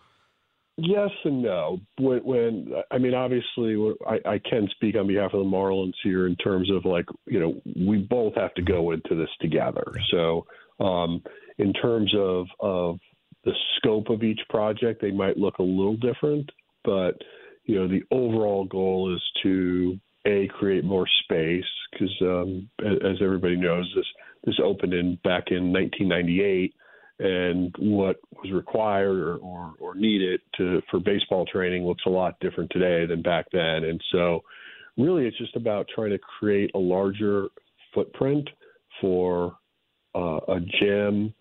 Yes 0.77 1.09
and 1.23 1.41
no. 1.41 1.79
When, 1.97 2.19
when 2.19 2.73
I 2.91 2.97
mean, 2.97 3.13
obviously, 3.13 3.77
I, 4.07 4.19
I 4.25 4.39
can 4.39 4.67
speak 4.71 4.95
on 4.97 5.07
behalf 5.07 5.33
of 5.33 5.39
the 5.39 5.49
Marlins 5.49 5.93
here 6.03 6.27
in 6.27 6.35
terms 6.37 6.69
of 6.69 6.85
like 6.85 7.05
you 7.27 7.39
know 7.39 7.61
we 7.87 7.99
both 7.99 8.35
have 8.35 8.53
to 8.55 8.61
go 8.61 8.91
into 8.91 9.15
this 9.15 9.29
together. 9.39 9.85
So, 10.11 10.45
um, 10.79 11.21
in 11.57 11.71
terms 11.73 12.13
of 12.17 12.47
of 12.59 12.99
the 13.45 13.53
scope 13.77 14.09
of 14.09 14.23
each 14.23 14.41
project, 14.49 15.01
they 15.01 15.11
might 15.11 15.37
look 15.37 15.59
a 15.59 15.63
little 15.63 15.97
different, 15.97 16.49
but 16.83 17.15
you 17.63 17.75
know 17.75 17.87
the 17.87 18.03
overall 18.11 18.65
goal 18.65 19.13
is 19.15 19.21
to 19.43 19.97
a 20.25 20.47
create 20.47 20.83
more 20.83 21.05
space 21.23 21.63
because 21.91 22.13
um, 22.21 22.69
as 22.83 23.17
everybody 23.21 23.55
knows 23.55 23.91
this 23.95 24.05
this 24.43 24.59
opened 24.63 24.93
in 24.93 25.15
back 25.23 25.45
in 25.47 25.73
1998 25.73 26.73
and 27.19 27.73
what 27.79 28.17
was 28.43 28.51
required 28.51 29.17
or, 29.17 29.37
or, 29.37 29.73
or 29.79 29.95
needed 29.95 30.41
to 30.57 30.81
for 30.91 30.99
baseball 30.99 31.45
training 31.45 31.85
looks 31.85 32.03
a 32.05 32.09
lot 32.09 32.39
different 32.41 32.69
today 32.71 33.05
than 33.05 33.21
back 33.21 33.45
then. 33.51 33.85
And 33.85 34.01
so 34.11 34.41
really 34.97 35.25
it's 35.25 35.37
just 35.37 35.55
about 35.55 35.87
trying 35.93 36.11
to 36.11 36.19
create 36.39 36.71
a 36.75 36.79
larger 36.79 37.47
footprint 37.93 38.49
for 38.99 39.55
uh, 40.13 40.39
a 40.47 40.59
gym 40.79 41.33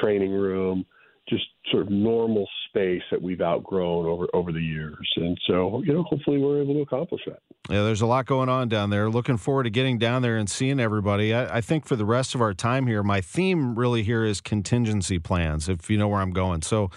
training 0.00 0.32
room 0.32 0.84
just 1.28 1.44
sort 1.70 1.82
of 1.84 1.90
normal 1.90 2.46
space 2.68 3.02
that 3.10 3.20
we've 3.20 3.40
outgrown 3.40 4.06
over 4.06 4.26
over 4.34 4.52
the 4.52 4.60
years. 4.60 5.10
And 5.16 5.38
so, 5.46 5.82
you 5.84 5.92
know, 5.92 6.02
hopefully 6.02 6.38
we're 6.38 6.60
able 6.60 6.74
to 6.74 6.80
accomplish 6.80 7.22
that. 7.26 7.38
Yeah, 7.70 7.82
there's 7.82 8.02
a 8.02 8.06
lot 8.06 8.26
going 8.26 8.48
on 8.48 8.68
down 8.68 8.90
there. 8.90 9.08
Looking 9.08 9.38
forward 9.38 9.64
to 9.64 9.70
getting 9.70 9.98
down 9.98 10.22
there 10.22 10.36
and 10.36 10.50
seeing 10.50 10.78
everybody. 10.78 11.32
I, 11.32 11.56
I, 11.56 11.60
think 11.62 11.86
for 11.86 11.96
the 11.96 12.04
rest 12.04 12.34
of 12.34 12.42
our 12.42 12.52
time 12.52 12.86
here, 12.86 13.02
my 13.02 13.22
theme 13.22 13.74
really 13.74 14.02
here 14.02 14.24
is 14.24 14.42
contingency 14.42 15.18
plans, 15.18 15.68
if 15.68 15.88
you 15.88 15.96
know 15.96 16.08
where 16.08 16.20
I'm 16.20 16.32
going. 16.32 16.60
So, 16.60 16.90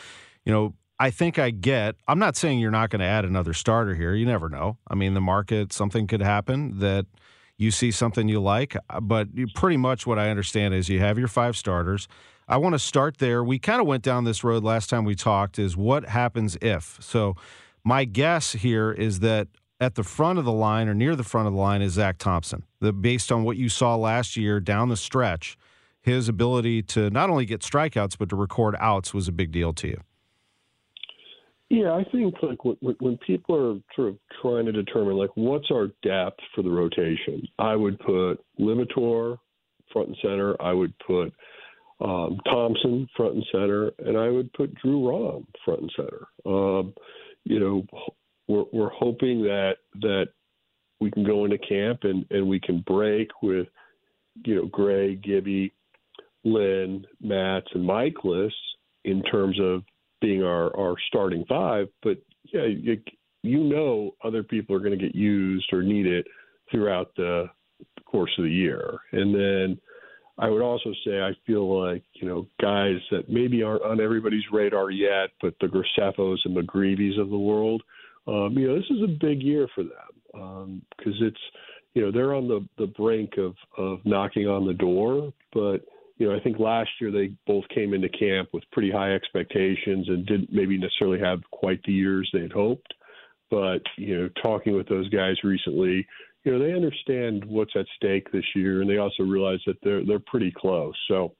you 0.44 0.52
know, 0.52 0.74
I 1.00 1.10
think 1.10 1.40
I 1.40 1.52
get, 1.52 1.96
I'm 2.08 2.20
not 2.20 2.36
saying 2.36 2.60
you're 2.60 2.72
not 2.72 2.90
going 2.90 3.00
to 3.00 3.06
add 3.06 3.24
another 3.24 3.54
starter 3.54 3.96
here. 3.96 4.14
You 4.14 4.26
never 4.26 4.50
know. 4.50 4.78
I 4.90 4.96
mean, 4.96 5.14
the 5.14 5.22
market, 5.22 5.72
something 5.72 6.08
could 6.08 6.22
happen 6.22 6.80
that 6.80 7.06
you 7.58 7.72
see 7.72 7.92
something 7.92 8.28
you 8.28 8.42
like. 8.42 8.76
But 9.02 9.30
pretty 9.54 9.78
much 9.78 10.08
what 10.08 10.20
I 10.20 10.30
understand 10.30 10.74
is 10.74 10.90
you 10.90 11.00
have 11.00 11.18
your 11.18 11.28
five 11.28 11.56
starters. 11.56 12.08
I 12.48 12.58
want 12.58 12.74
to 12.74 12.80
start 12.80 13.18
there. 13.18 13.44
We 13.44 13.60
kind 13.60 13.82
of 13.82 13.88
went 13.88 14.04
down 14.04 14.24
this 14.24 14.44
road 14.44 14.64
last 14.64 14.90
time 14.90 15.04
we 15.04 15.16
talked 15.16 15.60
is 15.60 15.76
what 15.76 16.06
happens 16.06 16.58
if. 16.62 16.98
So 17.02 17.36
my 17.84 18.06
guess 18.06 18.54
here 18.54 18.92
is 18.92 19.20
that 19.20 19.50
at 19.82 19.96
the 19.96 20.04
front 20.04 20.40
of 20.40 20.46
the 20.46 20.52
line 20.52 20.88
or 20.88 20.94
near 20.94 21.16
the 21.16 21.24
front 21.24 21.48
of 21.48 21.54
the 21.54 21.60
line 21.60 21.82
is 21.82 21.94
Zack 21.94 22.18
Thompson. 22.18 22.64
The, 22.80 22.94
based 22.94 23.32
on 23.32 23.44
what 23.44 23.58
you 23.58 23.68
saw 23.68 23.96
last 23.96 24.38
year 24.38 24.60
down 24.60 24.90
the 24.90 24.98
stretch, 24.98 25.58
his 26.02 26.30
ability 26.30 26.84
to 26.84 27.10
not 27.10 27.30
only 27.30 27.46
get 27.46 27.62
strikeouts 27.62 28.18
but 28.18 28.30
to 28.30 28.36
record 28.36 28.76
outs 28.80 29.14
was 29.14 29.28
a 29.28 29.34
big 29.34 29.52
deal 29.52 29.74
to 29.74 29.88
you. 29.88 30.02
Yeah, 31.70 31.92
I 31.92 32.06
think 32.14 32.34
like 32.42 32.60
when, 32.64 33.18
people 33.28 33.56
are 33.56 33.80
sort 33.94 34.08
of 34.08 34.18
trying 34.42 34.66
to 34.68 34.72
determine 34.72 35.18
like 35.18 35.32
what's 35.36 35.70
our 35.70 35.88
depth 36.02 36.40
for 36.56 36.62
the 36.62 36.70
rotation, 36.70 37.46
I 37.60 37.76
would 37.76 38.00
put 38.00 38.38
Liberatore 38.58 39.38
front 39.92 40.08
and 40.08 40.18
center. 40.22 40.56
I 40.62 40.72
would 40.72 40.94
put 41.06 41.34
um, 42.00 42.40
Thompson 42.46 43.08
front 43.16 43.36
and 43.36 43.46
center, 43.52 43.92
and 44.00 44.18
I 44.18 44.30
would 44.30 44.54
put 44.54 44.76
Drew 44.76 45.10
Rom 45.10 45.48
front 45.66 45.82
and 45.82 45.92
center. 45.96 46.28
Um, 46.46 46.94
you 47.44 47.60
know, 47.60 47.86
we're, 48.48 48.66
we're 48.72 48.90
hoping 48.90 49.42
that 49.44 49.78
that 50.02 50.28
we 51.00 51.12
can 51.12 51.24
go 51.24 51.46
into 51.46 51.58
camp 51.58 52.00
and, 52.04 52.26
and 52.32 52.48
we 52.48 52.60
can 52.60 52.84
break 52.88 53.30
with, 53.44 53.68
you 54.46 54.56
know, 54.56 54.66
Gray, 54.66 55.16
Gibby, 55.16 55.74
Lynn, 56.44 57.06
Matz, 57.22 57.68
and 57.74 57.88
Mikolas 57.88 58.52
in 59.06 59.22
terms 59.24 59.60
of 59.62 59.84
being 60.22 60.44
our, 60.44 60.76
our 60.76 60.96
starting 61.08 61.46
five. 61.48 61.88
But 62.02 62.18
yeah, 62.52 62.66
you, 62.66 63.00
you 63.44 63.64
know 63.64 64.16
other 64.24 64.44
people 64.44 64.76
are 64.76 64.80
going 64.80 64.98
to 64.98 65.06
get 65.06 65.16
used 65.16 65.72
or 65.72 65.84
need 65.84 66.08
it 66.08 66.26
throughout 66.72 67.12
the 67.16 67.46
course 68.06 68.32
of 68.38 68.46
the 68.46 68.52
year. 68.52 68.98
And 69.12 69.34
then 69.34 69.80
I 70.40 70.50
would 70.50 70.62
also 70.62 70.92
say 71.06 71.20
I 71.20 71.32
feel 71.46 71.84
like 71.84 72.04
you 72.14 72.28
know 72.28 72.48
guys 72.62 72.98
that 73.12 73.30
maybe 73.30 73.64
aren't 73.64 73.84
on 73.84 74.00
everybody's 74.00 74.44
radar 74.52 74.92
yet, 74.92 75.30
but 75.42 75.56
the 75.60 75.68
Graceffos 75.68 76.38
and 76.46 76.56
McGreevy's 76.56 77.18
of 77.20 77.30
the 77.30 77.38
world, 77.38 77.82
um, 78.28 78.54
you 78.58 78.68
know, 78.68 78.76
this 78.76 78.90
is 78.90 79.04
a 79.04 79.08
big 79.08 79.42
year 79.42 79.68
for 79.74 79.84
them 79.84 80.82
because 80.98 81.20
um, 81.20 81.28
it's 81.28 81.42
you 81.94 82.04
know 82.04 82.12
they're 82.12 82.36
on 82.36 82.48
the 82.48 82.68
the 82.78 82.88
brink 82.88 83.38
of 83.38 83.56
of 83.78 84.00
knocking 84.06 84.48
on 84.48 84.68
the 84.68 84.74
door, 84.74 85.34
but 85.54 85.78
you 86.18 86.28
know 86.28 86.36
I 86.36 86.40
think 86.42 86.60
last 86.60 86.90
year 87.02 87.12
they 87.12 87.34
both 87.48 87.64
came 87.74 87.94
into 87.94 88.10
camp 88.10 88.50
with 88.54 88.64
pretty 88.72 88.92
high 88.92 89.14
expectations 89.14 90.08
and 90.10 90.26
didn't 90.26 90.52
maybe 90.52 90.78
necessarily 90.78 91.20
have 91.20 91.40
quite 91.52 91.82
the 91.84 91.94
years 91.94 92.30
they'd 92.32 92.52
hoped. 92.52 92.94
But 93.50 93.82
you 93.98 94.18
know, 94.18 94.30
talking 94.44 94.76
with 94.76 94.90
those 94.90 95.10
guys 95.10 95.38
recently, 95.44 96.06
you 96.48 96.54
know 96.54 96.66
they 96.66 96.74
understand 96.74 97.44
what's 97.44 97.74
at 97.76 97.86
stake 97.98 98.32
this 98.32 98.46
year, 98.56 98.80
and 98.80 98.90
they 98.90 99.00
also 99.00 99.24
realize 99.24 99.60
that 99.68 99.76
they're 99.84 100.06
they're 100.06 100.18
pretty 100.20 100.54
close. 100.56 100.96
So 101.10 101.36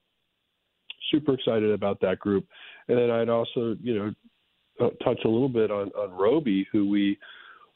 super 1.10 1.36
excited 1.36 1.72
about 1.72 2.02
that 2.02 2.20
group. 2.20 2.46
And 2.90 2.98
then 2.98 3.10
I'd 3.10 3.30
also 3.30 3.78
you 3.82 3.98
know 3.98 4.86
uh, 4.86 4.90
touch 5.06 5.20
a 5.24 5.30
little 5.30 5.48
bit 5.48 5.72
on 5.72 5.92
on 5.92 6.12
Roby, 6.12 6.68
who 6.74 6.90
we 6.90 7.18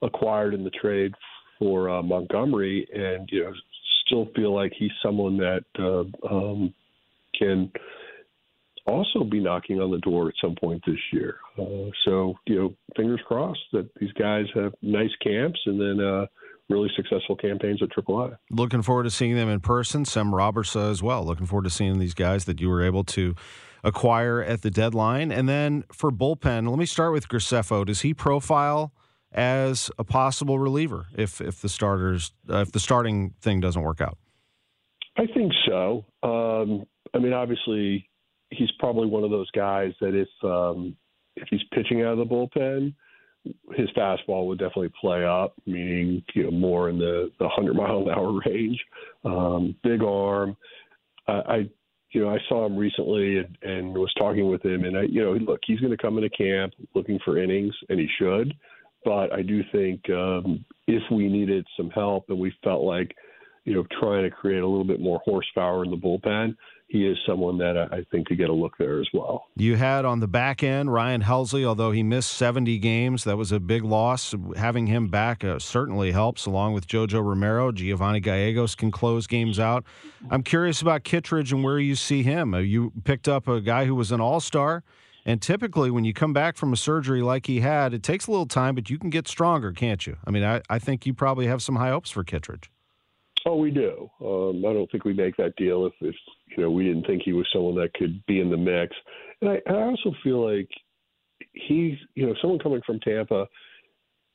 acquired 0.02 0.54
in 0.54 0.66
the 0.66 0.72
trade 0.72 1.14
for 1.58 1.90
uh, 1.90 2.04
Montgomery, 2.04 2.86
and 2.94 3.30
you 3.32 3.46
know 3.46 3.54
still 4.06 4.28
feel 4.36 4.54
like 4.54 4.74
he's 4.78 4.92
someone 5.02 5.38
that 5.38 5.64
uh, 5.80 6.28
um, 6.30 6.74
can 7.40 7.72
also 8.88 9.24
be 9.24 9.40
knocking 9.40 9.80
on 9.80 9.90
the 9.90 10.00
door 10.00 10.28
at 10.28 10.34
some 10.42 10.56
point 10.56 10.84
this 10.86 11.00
year. 11.14 11.38
Uh, 11.58 11.92
so 12.04 12.34
you 12.46 12.56
know, 12.56 12.76
fingers 12.98 13.22
crossed 13.26 13.60
that 13.72 13.90
these 14.02 14.12
guys 14.20 14.48
have 14.54 14.74
nice 14.82 15.16
camps, 15.24 15.62
and 15.66 15.80
then 15.80 16.06
uh, 16.06 16.26
really 16.70 16.90
successful 16.96 17.36
campaigns 17.36 17.82
at 17.82 17.90
AAA. 17.90 18.38
Looking 18.50 18.82
forward 18.82 19.04
to 19.04 19.12
seeing 19.12 19.36
them 19.36 19.50
in 19.50 19.60
person. 19.60 20.06
Sem 20.06 20.32
Robberse 20.32 20.92
as 20.92 21.04
well. 21.04 21.26
Looking 21.26 21.46
forward 21.46 21.64
to 21.64 21.70
seeing 21.70 22.00
these 22.00 22.14
guys 22.14 22.46
that 22.46 22.62
you 22.62 22.70
were 22.70 22.84
able 22.84 23.04
to 23.06 23.36
acquire 23.84 24.42
at 24.42 24.62
the 24.62 24.72
deadline. 24.72 25.32
And 25.32 25.50
then 25.50 25.84
for 25.92 26.12
bullpen, 26.12 26.70
let 26.70 26.78
me 26.78 26.86
start 26.86 27.14
with 27.14 27.28
Graceffo. 27.28 27.86
Does 27.86 28.02
he 28.02 28.14
profile 28.14 28.94
as 29.32 29.90
a 29.98 30.04
possible 30.04 30.60
reliever 30.60 31.08
if 31.16 31.40
if 31.40 31.62
the 31.62 31.70
starters 31.70 32.34
uh, 32.50 32.58
if 32.58 32.72
the 32.72 32.80
starting 32.80 33.34
thing 33.42 33.60
doesn't 33.60 33.82
work 33.82 34.02
out? 34.02 34.18
I 35.18 35.26
think 35.28 35.52
so. 35.68 36.06
Um, 36.24 36.86
I 37.14 37.20
mean, 37.20 37.34
obviously, 37.34 38.10
he's 38.50 38.72
probably 38.80 39.08
one 39.08 39.24
of 39.24 39.32
those 39.32 39.50
guys 39.52 39.94
that 40.02 40.16
if 40.16 40.30
um, 40.44 40.96
if 41.36 41.48
he's 41.50 41.62
pitching 41.74 42.02
out 42.02 42.18
of 42.18 42.18
the 42.18 42.26
bullpen, 42.26 42.94
his 43.76 43.90
fastball 43.98 44.48
would 44.48 44.60
definitely 44.60 44.92
play 45.00 45.26
up, 45.26 45.54
meaning 45.66 46.24
you 46.34 46.44
know 46.44 46.52
more 46.52 46.90
in 46.90 46.98
the 46.98 47.32
the 47.40 47.50
hundred 47.50 47.76
mile 47.76 48.00
an 48.00 48.10
hour 48.10 48.40
range. 48.46 48.80
Um, 49.26 49.76
big 49.84 50.04
arm. 50.04 50.56
Uh, 51.28 51.42
I 51.48 51.56
you 52.12 52.22
know 52.22 52.30
I 52.30 52.38
saw 52.48 52.66
him 52.66 52.78
recently 52.78 53.38
and, 53.38 53.58
and 53.64 53.94
was 53.94 54.14
talking 54.18 54.50
with 54.50 54.64
him, 54.64 54.84
and 54.84 54.98
I 54.98 55.04
you 55.04 55.24
know 55.24 55.34
look 55.34 55.62
he's 55.66 55.80
going 55.80 55.96
to 55.96 56.02
come 56.02 56.18
into 56.18 56.30
camp 56.30 56.74
looking 56.94 57.20
for 57.26 57.42
innings, 57.42 57.74
and 57.90 58.00
he 58.00 58.08
should. 58.20 58.54
But 59.04 59.34
I 59.34 59.42
do 59.42 59.64
think 59.72 60.02
um, 60.12 60.64
if 60.88 61.02
we 61.12 61.28
needed 61.28 61.66
some 61.76 61.90
help 61.90 62.26
and 62.30 62.38
we 62.38 62.54
felt 62.64 62.84
like 62.84 63.16
you 63.66 63.74
know 63.74 63.86
trying 64.00 64.24
to 64.24 64.30
create 64.30 64.62
a 64.62 64.68
little 64.68 64.86
bit 64.86 65.00
more 65.00 65.20
horsepower 65.26 65.84
in 65.84 65.92
the 65.92 65.98
bullpen, 65.98 66.56
he 66.92 67.08
is 67.08 67.18
someone 67.26 67.58
that 67.60 67.78
I 67.78 68.06
think 68.12 68.28
could 68.28 68.38
get 68.38 68.50
a 68.50 68.54
look 68.54 68.78
there 68.78 69.00
as 69.00 69.08
well. 69.14 69.46
You 69.56 69.78
had 69.78 70.04
on 70.04 70.20
the 70.20 70.28
back 70.28 70.62
end 70.62 70.92
Ryan 70.92 71.22
Helsley, 71.22 71.64
although 71.64 71.92
he 71.92 72.04
missed 72.04 72.34
70 72.34 72.78
games, 72.80 73.24
that 73.24 73.38
was 73.38 73.54
a 73.54 73.62
big 73.62 73.86
loss. 73.86 74.36
Having 74.58 74.88
him 74.88 75.08
back 75.08 75.46
uh, 75.46 75.58
certainly 75.58 76.12
helps, 76.12 76.46
along 76.46 76.74
with 76.74 76.88
JoJo 76.88 77.24
Romero. 77.24 77.72
Giovanni 77.72 78.20
Gallegos 78.20 78.76
can 78.76 78.92
close 78.92 79.26
games 79.26 79.58
out. 79.58 79.86
I'm 80.30 80.44
curious 80.44 80.82
about 80.82 81.06
Kittredge 81.06 81.54
and 81.54 81.64
where 81.64 81.80
you 81.80 81.96
see 81.96 82.24
him. 82.24 82.54
Uh, 82.54 82.58
you 82.58 82.92
picked 83.06 83.30
up 83.30 83.48
a 83.48 83.62
guy 83.62 83.86
who 83.86 83.96
was 83.96 84.12
an 84.12 84.20
all 84.20 84.42
star. 84.42 84.84
And 85.26 85.42
typically, 85.42 85.92
when 85.92 86.04
you 86.04 86.14
come 86.14 86.34
back 86.34 86.58
from 86.58 86.74
a 86.74 86.78
surgery 86.78 87.22
like 87.22 87.46
he 87.46 87.62
had, 87.62 87.94
it 87.94 88.04
takes 88.04 88.28
a 88.28 88.32
little 88.32 88.48
time, 88.48 88.76
but 88.76 88.90
you 88.90 88.98
can 88.98 89.12
get 89.12 89.28
stronger, 89.28 89.72
can't 89.72 90.06
you? 90.06 90.18
I 90.26 90.32
mean, 90.32 90.44
I, 90.44 90.62
I 90.70 90.80
think 90.80 91.06
you 91.06 91.14
probably 91.14 91.46
have 91.46 91.62
some 91.62 91.76
high 91.76 91.92
hopes 91.92 92.10
for 92.10 92.24
Kittredge. 92.24 92.72
Oh, 93.46 93.56
we 93.56 93.72
do. 93.72 94.10
Um, 94.22 94.64
I 94.66 94.74
don't 94.74 94.90
think 94.92 95.04
we 95.04 95.14
make 95.14 95.36
that 95.38 95.56
deal 95.56 95.86
if, 95.86 95.94
if 96.02 96.16
you 96.56 96.64
know 96.64 96.72
we 96.72 96.86
didn't 96.86 97.08
think 97.08 97.22
he 97.24 97.34
was 97.34 97.48
someone 97.54 97.76
that 97.76 97.94
could 97.94 98.24
be 98.26 98.40
in 98.40 98.50
the 98.50 98.58
mix. 98.58 98.96
And 99.42 99.52
I, 99.52 99.62
I 99.70 99.84
also 99.84 100.14
feel 100.24 100.44
like 100.46 100.70
he's 101.54 101.98
you 102.16 102.26
know 102.26 102.34
someone 102.42 102.60
coming 102.60 102.82
from 102.86 103.00
Tampa 103.00 103.48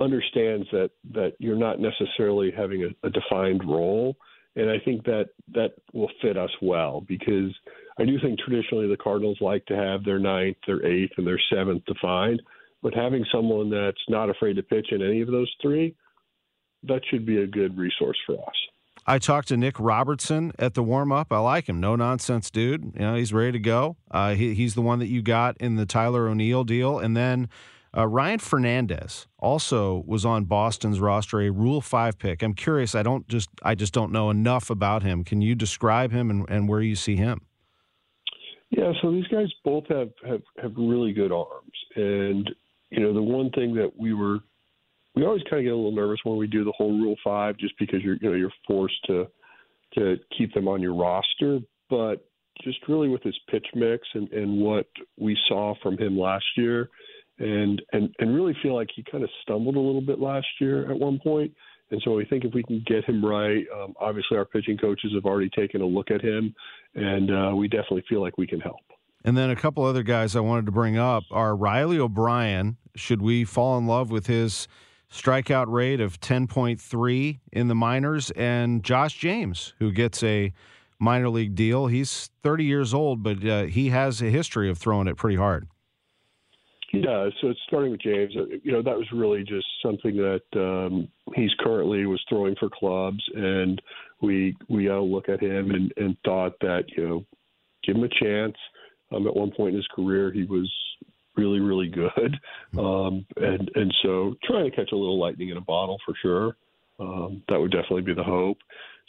understands 0.00 0.66
that 0.72 0.90
that 1.12 1.32
you're 1.38 1.56
not 1.56 1.80
necessarily 1.80 2.52
having 2.56 2.84
a, 2.84 3.06
a 3.06 3.10
defined 3.10 3.62
role, 3.66 4.16
and 4.56 4.70
I 4.70 4.78
think 4.84 5.04
that 5.04 5.26
that 5.54 5.72
will 5.92 6.10
fit 6.22 6.36
us 6.36 6.50
well 6.60 7.02
because 7.06 7.54
I 7.98 8.04
do 8.04 8.18
think 8.20 8.38
traditionally 8.38 8.88
the 8.88 8.96
Cardinals 8.96 9.38
like 9.40 9.64
to 9.66 9.76
have 9.76 10.04
their 10.04 10.18
ninth, 10.18 10.56
their 10.66 10.84
eighth, 10.84 11.12
and 11.16 11.26
their 11.26 11.40
seventh 11.52 11.84
defined. 11.86 12.42
But 12.82 12.94
having 12.94 13.24
someone 13.32 13.70
that's 13.70 13.96
not 14.08 14.28
afraid 14.30 14.56
to 14.56 14.62
pitch 14.62 14.88
in 14.92 15.02
any 15.02 15.22
of 15.22 15.28
those 15.28 15.52
three, 15.62 15.94
that 16.84 17.00
should 17.10 17.24
be 17.24 17.38
a 17.38 17.46
good 17.46 17.76
resource 17.76 18.18
for 18.26 18.34
us. 18.34 18.54
I 19.08 19.18
talked 19.18 19.48
to 19.48 19.56
Nick 19.56 19.78
Robertson 19.78 20.52
at 20.58 20.74
the 20.74 20.82
warm 20.82 21.12
up. 21.12 21.32
I 21.32 21.38
like 21.38 21.68
him. 21.68 21.78
No 21.78 21.94
nonsense 21.94 22.50
dude. 22.50 22.92
You 22.94 23.00
know, 23.00 23.14
he's 23.14 23.32
ready 23.32 23.52
to 23.52 23.60
go. 23.60 23.96
Uh, 24.10 24.34
he, 24.34 24.54
he's 24.54 24.74
the 24.74 24.82
one 24.82 24.98
that 24.98 25.06
you 25.06 25.22
got 25.22 25.56
in 25.58 25.76
the 25.76 25.86
Tyler 25.86 26.28
O'Neill 26.28 26.64
deal. 26.64 26.98
And 26.98 27.16
then 27.16 27.48
uh, 27.96 28.08
Ryan 28.08 28.40
Fernandez 28.40 29.28
also 29.38 30.02
was 30.06 30.24
on 30.24 30.44
Boston's 30.44 30.98
roster, 30.98 31.40
a 31.40 31.50
Rule 31.50 31.80
5 31.80 32.18
pick. 32.18 32.42
I'm 32.42 32.52
curious. 32.52 32.96
I 32.96 33.04
don't 33.04 33.28
just 33.28 33.48
I 33.62 33.76
just 33.76 33.94
don't 33.94 34.10
know 34.10 34.28
enough 34.28 34.70
about 34.70 35.04
him. 35.04 35.22
Can 35.22 35.40
you 35.40 35.54
describe 35.54 36.10
him 36.10 36.28
and, 36.28 36.44
and 36.48 36.68
where 36.68 36.82
you 36.82 36.96
see 36.96 37.14
him? 37.14 37.42
Yeah, 38.70 38.92
so 39.00 39.12
these 39.12 39.26
guys 39.28 39.46
both 39.64 39.84
have, 39.88 40.10
have, 40.28 40.42
have 40.60 40.72
really 40.76 41.12
good 41.12 41.30
arms. 41.30 41.72
And, 41.94 42.50
you 42.90 43.00
know, 43.00 43.14
the 43.14 43.22
one 43.22 43.50
thing 43.50 43.74
that 43.76 43.92
we 43.96 44.12
were 44.12 44.40
we 45.16 45.24
always 45.24 45.42
kind 45.48 45.60
of 45.60 45.64
get 45.64 45.72
a 45.72 45.76
little 45.76 45.92
nervous 45.92 46.20
when 46.24 46.36
we 46.36 46.46
do 46.46 46.62
the 46.62 46.72
whole 46.72 46.92
Rule 46.92 47.16
Five, 47.24 47.56
just 47.56 47.74
because 47.78 48.02
you're 48.02 48.16
you 48.20 48.30
know 48.30 48.36
you're 48.36 48.52
forced 48.66 49.02
to 49.06 49.26
to 49.94 50.16
keep 50.36 50.52
them 50.54 50.68
on 50.68 50.82
your 50.82 50.94
roster. 50.94 51.58
But 51.88 52.28
just 52.62 52.78
really 52.88 53.08
with 53.08 53.22
his 53.22 53.36
pitch 53.50 53.66
mix 53.74 54.06
and, 54.14 54.30
and 54.32 54.60
what 54.60 54.86
we 55.18 55.36
saw 55.48 55.74
from 55.82 55.98
him 55.98 56.18
last 56.18 56.44
year, 56.56 56.90
and 57.38 57.80
and 57.92 58.14
and 58.18 58.34
really 58.34 58.56
feel 58.62 58.74
like 58.74 58.88
he 58.94 59.02
kind 59.10 59.24
of 59.24 59.30
stumbled 59.42 59.76
a 59.76 59.80
little 59.80 60.02
bit 60.02 60.20
last 60.20 60.46
year 60.60 60.90
at 60.90 60.98
one 60.98 61.18
point. 61.18 61.52
And 61.90 62.02
so 62.04 62.14
we 62.14 62.24
think 62.24 62.44
if 62.44 62.52
we 62.52 62.64
can 62.64 62.82
get 62.84 63.04
him 63.04 63.24
right, 63.24 63.64
um, 63.72 63.94
obviously 64.00 64.36
our 64.36 64.44
pitching 64.44 64.76
coaches 64.76 65.12
have 65.14 65.24
already 65.24 65.48
taken 65.50 65.80
a 65.80 65.86
look 65.86 66.10
at 66.10 66.20
him, 66.20 66.52
and 66.96 67.30
uh, 67.30 67.54
we 67.54 67.68
definitely 67.68 68.02
feel 68.08 68.20
like 68.20 68.36
we 68.36 68.46
can 68.46 68.60
help. 68.60 68.80
And 69.24 69.36
then 69.36 69.50
a 69.50 69.56
couple 69.56 69.84
other 69.84 70.02
guys 70.02 70.34
I 70.34 70.40
wanted 70.40 70.66
to 70.66 70.72
bring 70.72 70.98
up 70.98 71.22
are 71.30 71.54
Riley 71.54 71.98
O'Brien. 71.98 72.76
Should 72.96 73.22
we 73.22 73.44
fall 73.44 73.78
in 73.78 73.86
love 73.86 74.10
with 74.10 74.26
his 74.26 74.66
strikeout 75.12 75.66
rate 75.68 76.00
of 76.00 76.20
10.3 76.20 77.40
in 77.52 77.68
the 77.68 77.74
minors, 77.74 78.30
and 78.32 78.82
Josh 78.82 79.16
James, 79.16 79.74
who 79.78 79.92
gets 79.92 80.22
a 80.22 80.52
minor 80.98 81.28
league 81.28 81.54
deal. 81.54 81.86
He's 81.86 82.30
30 82.42 82.64
years 82.64 82.94
old, 82.94 83.22
but 83.22 83.44
uh, 83.44 83.64
he 83.64 83.90
has 83.90 84.22
a 84.22 84.26
history 84.26 84.70
of 84.70 84.78
throwing 84.78 85.08
it 85.08 85.16
pretty 85.16 85.36
hard. 85.36 85.68
Does. 87.02 87.34
So 87.42 87.48
it's 87.48 87.60
starting 87.66 87.90
with 87.90 88.00
James. 88.00 88.34
Uh, 88.34 88.46
you 88.62 88.72
know, 88.72 88.80
that 88.80 88.96
was 88.96 89.06
really 89.12 89.42
just 89.42 89.66
something 89.82 90.16
that 90.16 90.40
um, 90.54 91.08
he's 91.34 91.50
currently 91.60 92.06
was 92.06 92.22
throwing 92.26 92.54
for 92.58 92.70
clubs, 92.70 93.22
and 93.34 93.82
we 94.22 94.56
we 94.70 94.88
all 94.88 95.10
look 95.10 95.28
at 95.28 95.42
him 95.42 95.72
and, 95.72 95.92
and 95.98 96.16
thought 96.24 96.54
that 96.60 96.84
you 96.96 97.06
know, 97.06 97.26
give 97.84 97.96
him 97.96 98.04
a 98.04 98.08
chance. 98.08 98.56
Um, 99.12 99.26
at 99.26 99.36
one 99.36 99.50
point 99.50 99.70
in 99.70 99.76
his 99.76 99.88
career, 99.94 100.32
he 100.32 100.44
was 100.44 100.72
really, 101.36 101.60
really 101.60 101.88
good. 101.88 102.38
Um, 102.78 103.24
and 103.36 103.70
and 103.74 103.94
so 104.02 104.34
trying 104.44 104.68
to 104.70 104.76
catch 104.76 104.90
a 104.92 104.96
little 104.96 105.18
lightning 105.18 105.48
in 105.48 105.56
a 105.56 105.62
bottle 105.62 105.98
for 106.04 106.14
sure. 106.20 106.56
Um, 106.98 107.42
that 107.48 107.58
would 107.58 107.70
definitely 107.70 108.02
be 108.02 108.14
the 108.14 108.22
hope. 108.22 108.58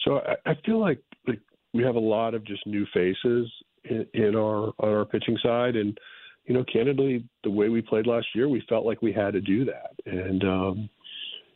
So 0.06 0.20
I, 0.20 0.52
I 0.52 0.56
feel 0.66 0.80
like, 0.80 1.02
like 1.28 1.40
we 1.74 1.84
have 1.84 1.96
a 1.96 2.00
lot 2.00 2.34
of 2.34 2.46
just 2.46 2.66
new 2.66 2.86
faces 2.94 3.52
in, 3.86 4.06
in 4.14 4.36
our 4.36 4.68
on 4.80 4.90
our 4.90 5.06
pitching 5.06 5.38
side, 5.44 5.76
and 5.76 5.98
you 6.46 6.54
know, 6.54 6.64
candidly, 6.72 7.26
the 7.44 7.50
way 7.50 7.70
we 7.70 7.82
played 7.82 8.08
last 8.08 8.28
year, 8.34 8.48
we 8.48 8.64
felt 8.70 8.86
like 8.86 9.02
we 9.02 9.12
had 9.12 9.34
to 9.34 9.42
do 9.42 9.66
that. 9.66 9.96
And 10.06 10.44
um, 10.44 10.90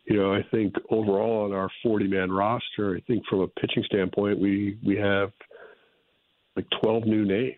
you 0.05 0.17
know, 0.17 0.33
I 0.33 0.41
think 0.51 0.73
overall 0.89 1.45
on 1.45 1.53
our 1.53 1.69
40 1.83 2.07
man 2.07 2.31
roster, 2.31 2.97
I 2.97 2.99
think 3.07 3.25
from 3.29 3.41
a 3.41 3.47
pitching 3.47 3.83
standpoint, 3.85 4.39
we 4.39 4.77
we 4.85 4.97
have 4.97 5.31
like 6.55 6.65
12 6.81 7.05
new 7.05 7.25
names 7.25 7.55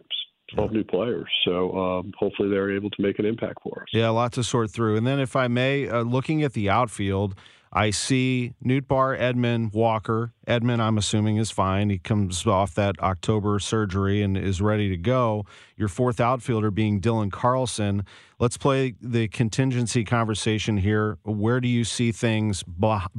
12 0.53 0.71
new 0.71 0.83
players. 0.83 1.29
So 1.45 1.75
um, 1.77 2.13
hopefully 2.17 2.49
they're 2.49 2.75
able 2.75 2.89
to 2.89 3.01
make 3.01 3.19
an 3.19 3.25
impact 3.25 3.59
for 3.63 3.81
us. 3.81 3.87
Yeah, 3.93 4.09
a 4.09 4.11
lot 4.11 4.33
to 4.33 4.43
sort 4.43 4.71
through. 4.71 4.97
And 4.97 5.05
then, 5.05 5.19
if 5.19 5.35
I 5.35 5.47
may, 5.47 5.87
uh, 5.87 6.01
looking 6.01 6.43
at 6.43 6.53
the 6.53 6.69
outfield, 6.69 7.35
I 7.75 7.89
see 7.89 8.53
Nootbaar, 8.63 9.19
Edman, 9.19 9.73
Walker. 9.73 10.31
Edman, 10.47 10.79
I'm 10.79 10.97
assuming, 10.97 11.37
is 11.37 11.49
fine. 11.49 11.89
He 11.89 11.97
comes 11.97 12.45
off 12.45 12.75
that 12.75 12.99
October 12.99 13.57
surgery 13.57 14.21
and 14.21 14.37
is 14.37 14.61
ready 14.61 14.89
to 14.89 14.97
go. 14.97 15.45
Your 15.75 15.87
fourth 15.87 16.19
outfielder 16.19 16.69
being 16.69 17.01
Dylan 17.01 17.31
Carlson. 17.31 18.05
Let's 18.37 18.57
play 18.57 18.93
the 19.01 19.27
contingency 19.27 20.03
conversation 20.03 20.77
here. 20.77 21.17
Where 21.23 21.59
do 21.59 21.67
you 21.67 21.83
see 21.83 22.11
things 22.11 22.63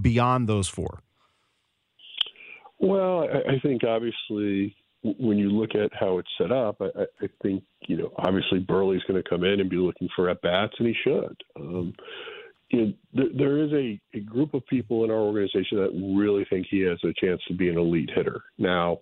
beyond 0.01 0.49
those 0.49 0.69
four? 0.69 1.01
Well, 2.79 3.27
I 3.49 3.59
think 3.61 3.83
obviously 3.83 4.77
when 5.05 5.39
you 5.39 5.51
look 5.51 5.75
at 5.75 5.91
how 5.99 6.19
it's 6.19 6.29
set 6.39 6.51
up, 6.51 6.81
I, 6.81 7.03
I 7.23 7.29
think 7.43 7.63
you 7.87 7.97
know 7.97 8.13
obviously 8.19 8.59
Burleson's 8.59 9.05
going 9.05 9.23
to 9.23 9.29
come 9.29 9.45
in 9.45 9.61
and 9.61 9.71
be 9.71 9.77
looking 9.77 10.09
for 10.17 10.31
at 10.31 10.41
bats, 10.43 10.75
and 10.79 10.89
he 10.89 10.95
should. 11.05 11.37
Um, 11.57 11.93
you 12.71 12.81
know, 12.81 12.93
th- 13.17 13.37
there 13.37 13.59
is 13.59 13.73
a, 13.73 14.01
a 14.17 14.21
group 14.21 14.55
of 14.55 14.67
people 14.67 15.05
in 15.05 15.11
our 15.11 15.19
organization 15.19 15.79
that 15.79 16.17
really 16.17 16.47
think 16.49 16.67
he 16.71 16.81
has 16.81 16.99
a 17.05 17.13
chance 17.25 17.41
to 17.49 17.55
be 17.55 17.69
an 17.69 17.79
elite 17.79 18.11
hitter. 18.15 18.43
Now, 18.59 18.99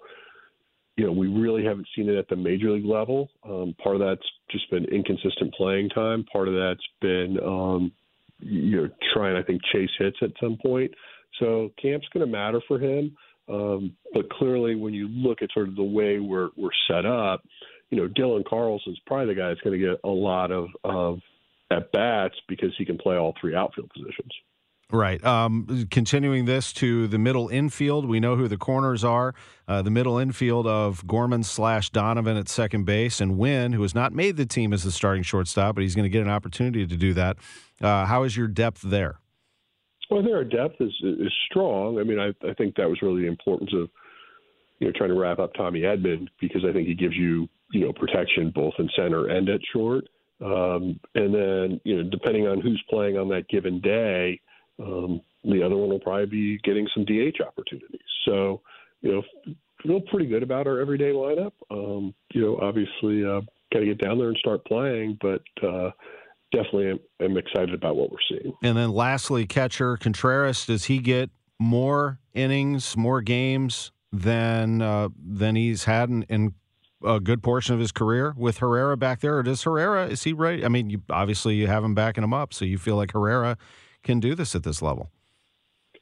you 0.97 1.07
know, 1.07 1.13
we 1.13 1.29
really 1.29 1.65
haven't 1.65 1.89
seen 1.97 2.09
it 2.09 2.17
at 2.17 2.29
the 2.29 2.37
major 2.37 2.71
league 2.71 2.85
level. 2.85 3.31
Um, 3.49 3.75
part 3.83 3.97
of 3.97 4.01
that's 4.01 4.29
just 4.51 4.71
been 4.71 4.85
inconsistent 4.87 5.55
playing 5.55 5.89
time. 5.91 6.25
Part 6.31 6.49
of 6.49 6.55
that's 6.55 6.87
been, 7.01 7.39
um, 7.43 7.93
you 8.41 8.83
know, 8.83 8.89
trying 9.15 9.37
I 9.37 9.43
think 9.43 9.63
chase 9.73 9.91
hits 9.99 10.19
at 10.21 10.31
some 10.41 10.59
point. 10.63 10.93
So 11.41 11.71
camp's 11.81 12.07
going 12.13 12.27
to 12.27 12.31
matter 12.31 12.61
for 12.69 12.79
him. 12.79 13.17
Um, 13.49 13.97
but 14.15 14.31
clearly, 14.31 14.75
when 14.75 14.95
you 14.95 15.09
look 15.09 15.43
at 15.43 15.51
sort 15.53 15.69
of 15.69 15.77
the 15.77 15.83
way 15.83 16.19
we're 16.19 16.51
we're 16.57 16.71
set 16.89 17.07
up, 17.07 17.43
you 17.91 17.99
know, 17.99 18.09
Dylan 18.09 18.45
Carlson's 18.45 19.01
probably 19.07 19.35
the 19.35 19.41
guy 19.41 19.49
that's 19.49 19.61
going 19.61 19.79
to 19.79 19.87
get 19.87 20.01
a 20.05 20.09
lot 20.09 20.51
of 20.51 20.69
of 20.85 21.19
at 21.71 21.91
bats 21.93 22.35
because 22.49 22.73
he 22.79 22.85
can 22.85 22.99
play 22.99 23.17
all 23.17 23.35
three 23.41 23.55
outfield 23.55 23.91
positions. 23.91 24.33
Right. 24.93 25.25
Um, 25.25 25.89
continuing 25.91 26.45
this 26.45 26.71
to 26.75 27.09
the 27.09 27.19
middle 27.19 27.49
infield, 27.49 28.07
we 28.07 28.21
know 28.21 28.37
who 28.37 28.47
the 28.47 28.59
corners 28.59 29.03
are. 29.03 29.35
Uh, 29.67 29.81
the 29.81 29.91
middle 29.91 30.19
infield 30.19 30.67
of 30.67 31.07
Gorman 31.07 31.45
slash 31.45 31.89
Donovan 31.89 32.37
at 32.37 32.47
second 32.47 32.85
base, 32.85 33.19
and 33.19 33.39
Winn, 33.39 33.73
who 33.73 33.81
has 33.83 33.95
not 33.95 34.13
made 34.13 34.37
the 34.37 34.45
team 34.45 34.75
as 34.75 34.83
the 34.83 34.93
starting 34.93 35.23
shortstop, 35.23 35.77
but 35.77 35.81
he's 35.81 35.95
going 35.95 36.05
to 36.05 36.11
get 36.11 36.21
an 36.21 36.29
opportunity 36.29 36.87
to 36.87 36.97
do 36.97 37.15
that. 37.15 37.39
Uh, 37.81 38.05
how 38.05 38.23
is 38.25 38.37
your 38.37 38.49
depth 38.49 38.83
there? 38.83 39.17
Well, 40.13 40.23
their 40.23 40.45
depth 40.45 40.79
is 40.79 40.93
is 41.03 41.33
strong. 41.51 41.99
I 41.99 42.03
mean, 42.03 42.19
I 42.19 42.35
I 42.47 42.53
think 42.53 42.77
that 42.77 42.89
was 42.89 43.01
really 43.01 43.23
the 43.23 43.29
importance 43.29 43.71
of 43.73 43.89
you 44.79 44.87
know 44.87 44.93
trying 44.95 45.09
to 45.09 45.19
wrap 45.19 45.39
up 45.39 45.55
Tommy 45.55 45.81
Edman 45.81 46.29
because 46.39 46.67
I 46.69 46.73
think 46.73 46.87
he 46.87 46.95
gives 46.95 47.17
you 47.17 47.49
you 47.71 47.87
know 47.87 47.95
protection 47.95 48.53
both 48.55 48.75
in 48.79 48.91
center 48.95 49.29
and 49.29 49.49
at 49.49 49.61
short. 49.73 50.05
Um, 50.45 51.01
and 51.15 51.35
then 51.35 51.81
you 51.85 51.97
know 51.97 52.11
depending 52.11 52.47
on 52.47 52.61
who's 52.61 52.83
playing 52.91 53.17
on 53.17 53.31
that 53.31 53.49
given 53.49 53.81
day, 53.81 54.39
um, 54.79 55.23
the 55.45 55.63
other 55.63 55.77
one 55.77 55.89
will 55.89 56.01
probably 56.01 56.27
be 56.27 56.59
getting 56.59 56.87
some 56.93 57.07
DH 57.07 57.41
opportunities. 57.41 58.01
So 58.27 58.61
you 59.01 59.13
know 59.13 59.23
feel 59.83 60.03
pretty 60.11 60.27
good 60.27 60.43
about 60.43 60.67
our 60.67 60.79
everyday 60.79 61.13
lineup. 61.13 61.53
Um, 61.71 62.15
you 62.35 62.43
know, 62.43 62.59
obviously 62.61 63.25
uh, 63.25 63.41
got 63.73 63.81
to 63.81 63.87
get 63.87 63.99
down 63.99 64.19
there 64.19 64.29
and 64.29 64.37
start 64.37 64.63
playing, 64.67 65.17
but. 65.23 65.43
Uh, 65.67 65.91
definitely 66.53 66.91
am, 66.91 67.01
am 67.21 67.37
excited 67.37 67.75
about 67.75 67.97
what 67.97 68.11
we're 68.11 68.19
seeing. 68.29 68.55
And 68.63 68.77
then 68.77 68.91
lastly, 68.93 69.47
catcher 69.47 69.97
Contreras, 69.97 70.67
does 70.67 70.85
he 70.85 70.99
get 70.99 71.31
more 71.59 72.19
innings, 72.35 72.97
more 72.97 73.23
games 73.23 73.93
than 74.13 74.83
uh, 74.83 75.09
than 75.17 75.57
he's 75.57 75.85
had 75.85 76.11
in, 76.11 76.23
in, 76.25 76.55
a 77.05 77.19
good 77.19 77.43
portion 77.43 77.75
of 77.75 77.81
his 77.81 77.91
career 77.91 78.33
with 78.37 78.59
Herrera 78.59 78.97
back 78.97 79.19
there, 79.21 79.37
or 79.37 79.43
does 79.43 79.65
Herrera 79.65 80.07
is 80.07 80.23
he 80.23 80.33
right? 80.33 80.65
I 80.65 80.69
mean, 80.69 80.89
you, 80.89 81.03
obviously 81.11 81.57
you 81.57 81.67
have 81.67 81.83
him 81.83 81.97
backing 81.97 82.23
him 82.23 82.33
up, 82.33 82.55
so 82.55 82.65
you 82.65 82.79
feel 82.79 82.95
like 82.95 83.11
Herrera 83.11 83.59
can 84.05 84.21
do 84.21 84.37
this 84.37 84.55
at 84.55 84.63
this 84.63 84.81
level. 84.81 85.11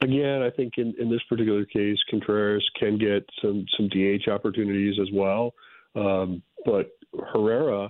Again, 0.03 0.43
I 0.43 0.51
think 0.51 0.73
in, 0.77 0.93
in 0.99 1.09
this 1.09 1.21
particular 1.27 1.65
case, 1.65 1.97
Contreras 2.07 2.63
can 2.79 2.99
get 2.99 3.27
some 3.41 3.65
some 3.77 3.89
DH 3.89 4.29
opportunities 4.29 4.99
as 5.01 5.07
well, 5.11 5.55
um, 5.95 6.43
but 6.65 6.91
Herrera 7.33 7.89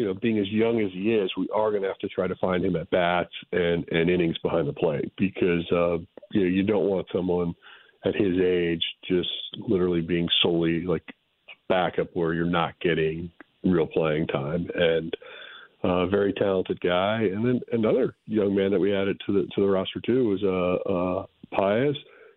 you 0.00 0.06
know, 0.06 0.14
being 0.14 0.38
as 0.38 0.48
young 0.48 0.80
as 0.80 0.90
he 0.92 1.12
is, 1.12 1.30
we 1.36 1.46
are 1.54 1.70
going 1.70 1.82
to 1.82 1.88
have 1.88 1.98
to 1.98 2.08
try 2.08 2.26
to 2.26 2.34
find 2.36 2.64
him 2.64 2.74
at 2.74 2.88
bats 2.88 3.32
and, 3.52 3.86
and 3.90 4.08
innings 4.08 4.38
behind 4.38 4.66
the 4.66 4.72
plate 4.72 5.12
because, 5.18 5.70
uh, 5.72 5.98
you 6.32 6.40
know, 6.40 6.46
you 6.46 6.62
don't 6.62 6.88
want 6.88 7.06
someone 7.12 7.54
at 8.06 8.14
his 8.14 8.38
age 8.42 8.82
just 9.06 9.28
literally 9.68 10.00
being 10.00 10.26
solely 10.42 10.80
like 10.86 11.04
backup 11.68 12.08
where 12.14 12.32
you're 12.32 12.46
not 12.46 12.72
getting 12.80 13.30
real 13.62 13.86
playing 13.86 14.26
time. 14.28 14.66
And, 14.74 15.14
uh, 15.82 16.06
very 16.06 16.32
talented 16.32 16.80
guy. 16.80 17.22
And 17.32 17.44
then 17.44 17.60
another 17.72 18.14
young 18.26 18.54
man 18.54 18.70
that 18.70 18.80
we 18.80 18.94
added 18.94 19.20
to 19.26 19.32
the 19.32 19.48
to 19.54 19.62
the 19.62 19.66
roster 19.66 20.00
too 20.04 20.28
was 20.28 20.42
uh, 20.42 20.90
uh, 20.90 21.26
Pagés. 21.54 21.94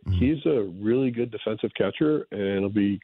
Mm-hmm. 0.08 0.14
He's 0.14 0.46
a 0.46 0.64
really 0.82 1.12
good 1.12 1.30
defensive 1.30 1.72
catcher, 1.78 2.26
and 2.32 2.42
it'll 2.42 2.70
be 2.70 3.02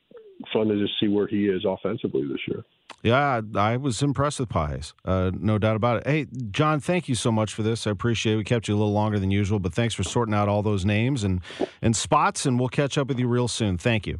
fun 0.53 0.67
to 0.67 0.79
just 0.79 0.93
see 0.99 1.07
where 1.07 1.27
he 1.27 1.47
is 1.47 1.65
offensively 1.65 2.27
this 2.27 2.39
year. 2.47 2.63
Yeah, 3.01 3.41
I 3.55 3.77
was 3.77 4.01
impressed 4.01 4.39
with 4.39 4.49
Pagés, 4.49 4.93
uh, 5.05 5.31
no 5.33 5.57
doubt 5.57 5.77
about 5.77 5.97
it. 5.97 6.07
Hey, 6.07 6.27
John, 6.51 6.79
thank 6.79 7.07
you 7.07 7.15
so 7.15 7.31
much 7.31 7.53
for 7.53 7.63
this. 7.63 7.87
I 7.87 7.91
appreciate 7.91 8.33
it. 8.33 8.37
We 8.37 8.43
kept 8.43 8.67
you 8.67 8.75
a 8.75 8.77
little 8.77 8.91
longer 8.91 9.19
than 9.19 9.31
usual, 9.31 9.59
but 9.59 9.73
thanks 9.73 9.93
for 9.93 10.03
sorting 10.03 10.33
out 10.33 10.49
all 10.49 10.61
those 10.61 10.83
names 10.83 11.23
and, 11.23 11.41
and 11.81 11.95
spots, 11.95 12.45
and 12.45 12.59
we'll 12.59 12.69
catch 12.69 12.97
up 12.97 13.07
with 13.07 13.19
you 13.19 13.27
real 13.27 13.47
soon. 13.47 13.77
Thank 13.77 14.05
you. 14.05 14.19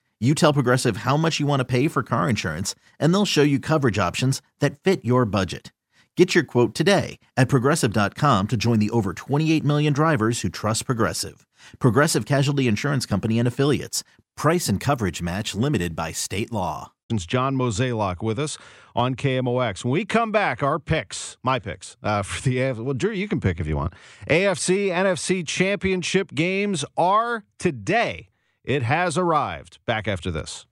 you 0.21 0.35
tell 0.35 0.53
Progressive 0.53 0.97
how 0.97 1.17
much 1.17 1.39
you 1.39 1.47
want 1.47 1.59
to 1.61 1.65
pay 1.65 1.87
for 1.87 2.03
car 2.03 2.29
insurance, 2.29 2.75
and 2.99 3.13
they'll 3.13 3.25
show 3.25 3.41
you 3.41 3.59
coverage 3.59 3.97
options 3.97 4.41
that 4.59 4.79
fit 4.79 5.03
your 5.03 5.25
budget. 5.25 5.71
Get 6.17 6.35
your 6.35 6.43
quote 6.43 6.75
today 6.75 7.19
at 7.37 7.47
progressive.com 7.47 8.49
to 8.49 8.57
join 8.57 8.79
the 8.79 8.89
over 8.89 9.13
28 9.13 9.63
million 9.63 9.93
drivers 9.93 10.41
who 10.41 10.49
trust 10.49 10.85
Progressive. 10.85 11.47
Progressive 11.79 12.25
Casualty 12.25 12.67
Insurance 12.67 13.05
Company 13.05 13.39
and 13.39 13.47
Affiliates. 13.47 14.03
Price 14.35 14.67
and 14.67 14.77
coverage 14.77 15.21
match 15.21 15.55
limited 15.55 15.95
by 15.95 16.11
state 16.11 16.51
law. 16.51 16.91
John 17.19 17.55
Mozeliak 17.55 18.23
with 18.23 18.39
us 18.39 18.57
on 18.95 19.15
KMOX. 19.15 19.83
When 19.83 19.91
we 19.91 20.05
come 20.05 20.31
back, 20.31 20.63
our 20.63 20.79
picks, 20.79 21.37
my 21.43 21.59
picks 21.59 21.97
uh, 22.03 22.21
for 22.23 22.41
the 22.41 22.57
AFC. 22.57 22.83
Well, 22.83 22.93
Drew, 22.93 23.11
you 23.11 23.27
can 23.27 23.39
pick 23.39 23.59
if 23.59 23.67
you 23.67 23.75
want. 23.75 23.93
AFC, 24.29 24.87
NFC 24.87 25.45
championship 25.45 26.33
games 26.33 26.85
are 26.97 27.43
today. 27.59 28.30
It 28.63 28.83
has 28.83 29.17
arrived. 29.17 29.79
Back 29.87 30.07
after 30.07 30.29
this. 30.29 30.67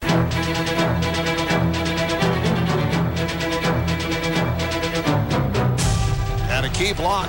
And 6.51 6.65
a 6.65 6.69
key 6.69 6.93
block 6.93 7.27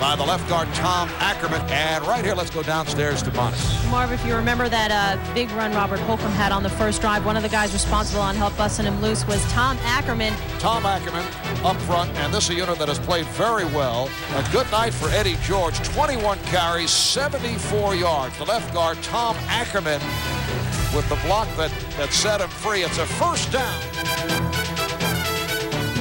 by 0.00 0.14
the 0.16 0.22
left 0.22 0.48
guard 0.48 0.68
Tom 0.74 1.08
Ackerman. 1.18 1.60
And 1.70 2.06
right 2.06 2.24
here, 2.24 2.34
let's 2.34 2.50
go 2.50 2.62
downstairs 2.62 3.22
to 3.22 3.30
Bonnie. 3.30 3.56
Marv, 3.90 4.12
if 4.12 4.24
you 4.24 4.34
remember 4.34 4.68
that 4.68 4.90
uh, 4.90 5.34
big 5.34 5.50
run 5.52 5.72
Robert 5.72 5.98
Holcombe 6.00 6.30
had 6.32 6.52
on 6.52 6.62
the 6.62 6.70
first 6.70 7.00
drive, 7.00 7.24
one 7.26 7.36
of 7.36 7.42
the 7.42 7.48
guys 7.48 7.72
responsible 7.72 8.20
on 8.20 8.34
help 8.34 8.56
busting 8.56 8.86
him 8.86 9.00
loose 9.00 9.26
was 9.26 9.42
Tom 9.52 9.76
Ackerman. 9.82 10.32
Tom 10.58 10.86
Ackerman 10.86 11.24
up 11.64 11.76
front, 11.82 12.10
and 12.18 12.32
this 12.32 12.44
is 12.44 12.50
a 12.50 12.54
unit 12.54 12.78
that 12.78 12.88
has 12.88 12.98
played 12.98 13.26
very 13.26 13.64
well. 13.66 14.08
A 14.34 14.52
good 14.52 14.70
night 14.70 14.94
for 14.94 15.08
Eddie 15.10 15.36
George. 15.42 15.76
21 15.90 16.38
carries, 16.44 16.90
74 16.90 17.94
yards. 17.96 18.36
The 18.38 18.44
left 18.44 18.72
guard 18.72 19.02
Tom 19.02 19.36
Ackerman 19.48 20.00
with 20.94 21.08
the 21.08 21.16
block 21.26 21.48
that, 21.56 21.72
that 21.96 22.12
set 22.12 22.40
him 22.40 22.48
free. 22.48 22.82
It's 22.82 22.98
a 22.98 23.06
first 23.06 23.52
down. 23.52 24.87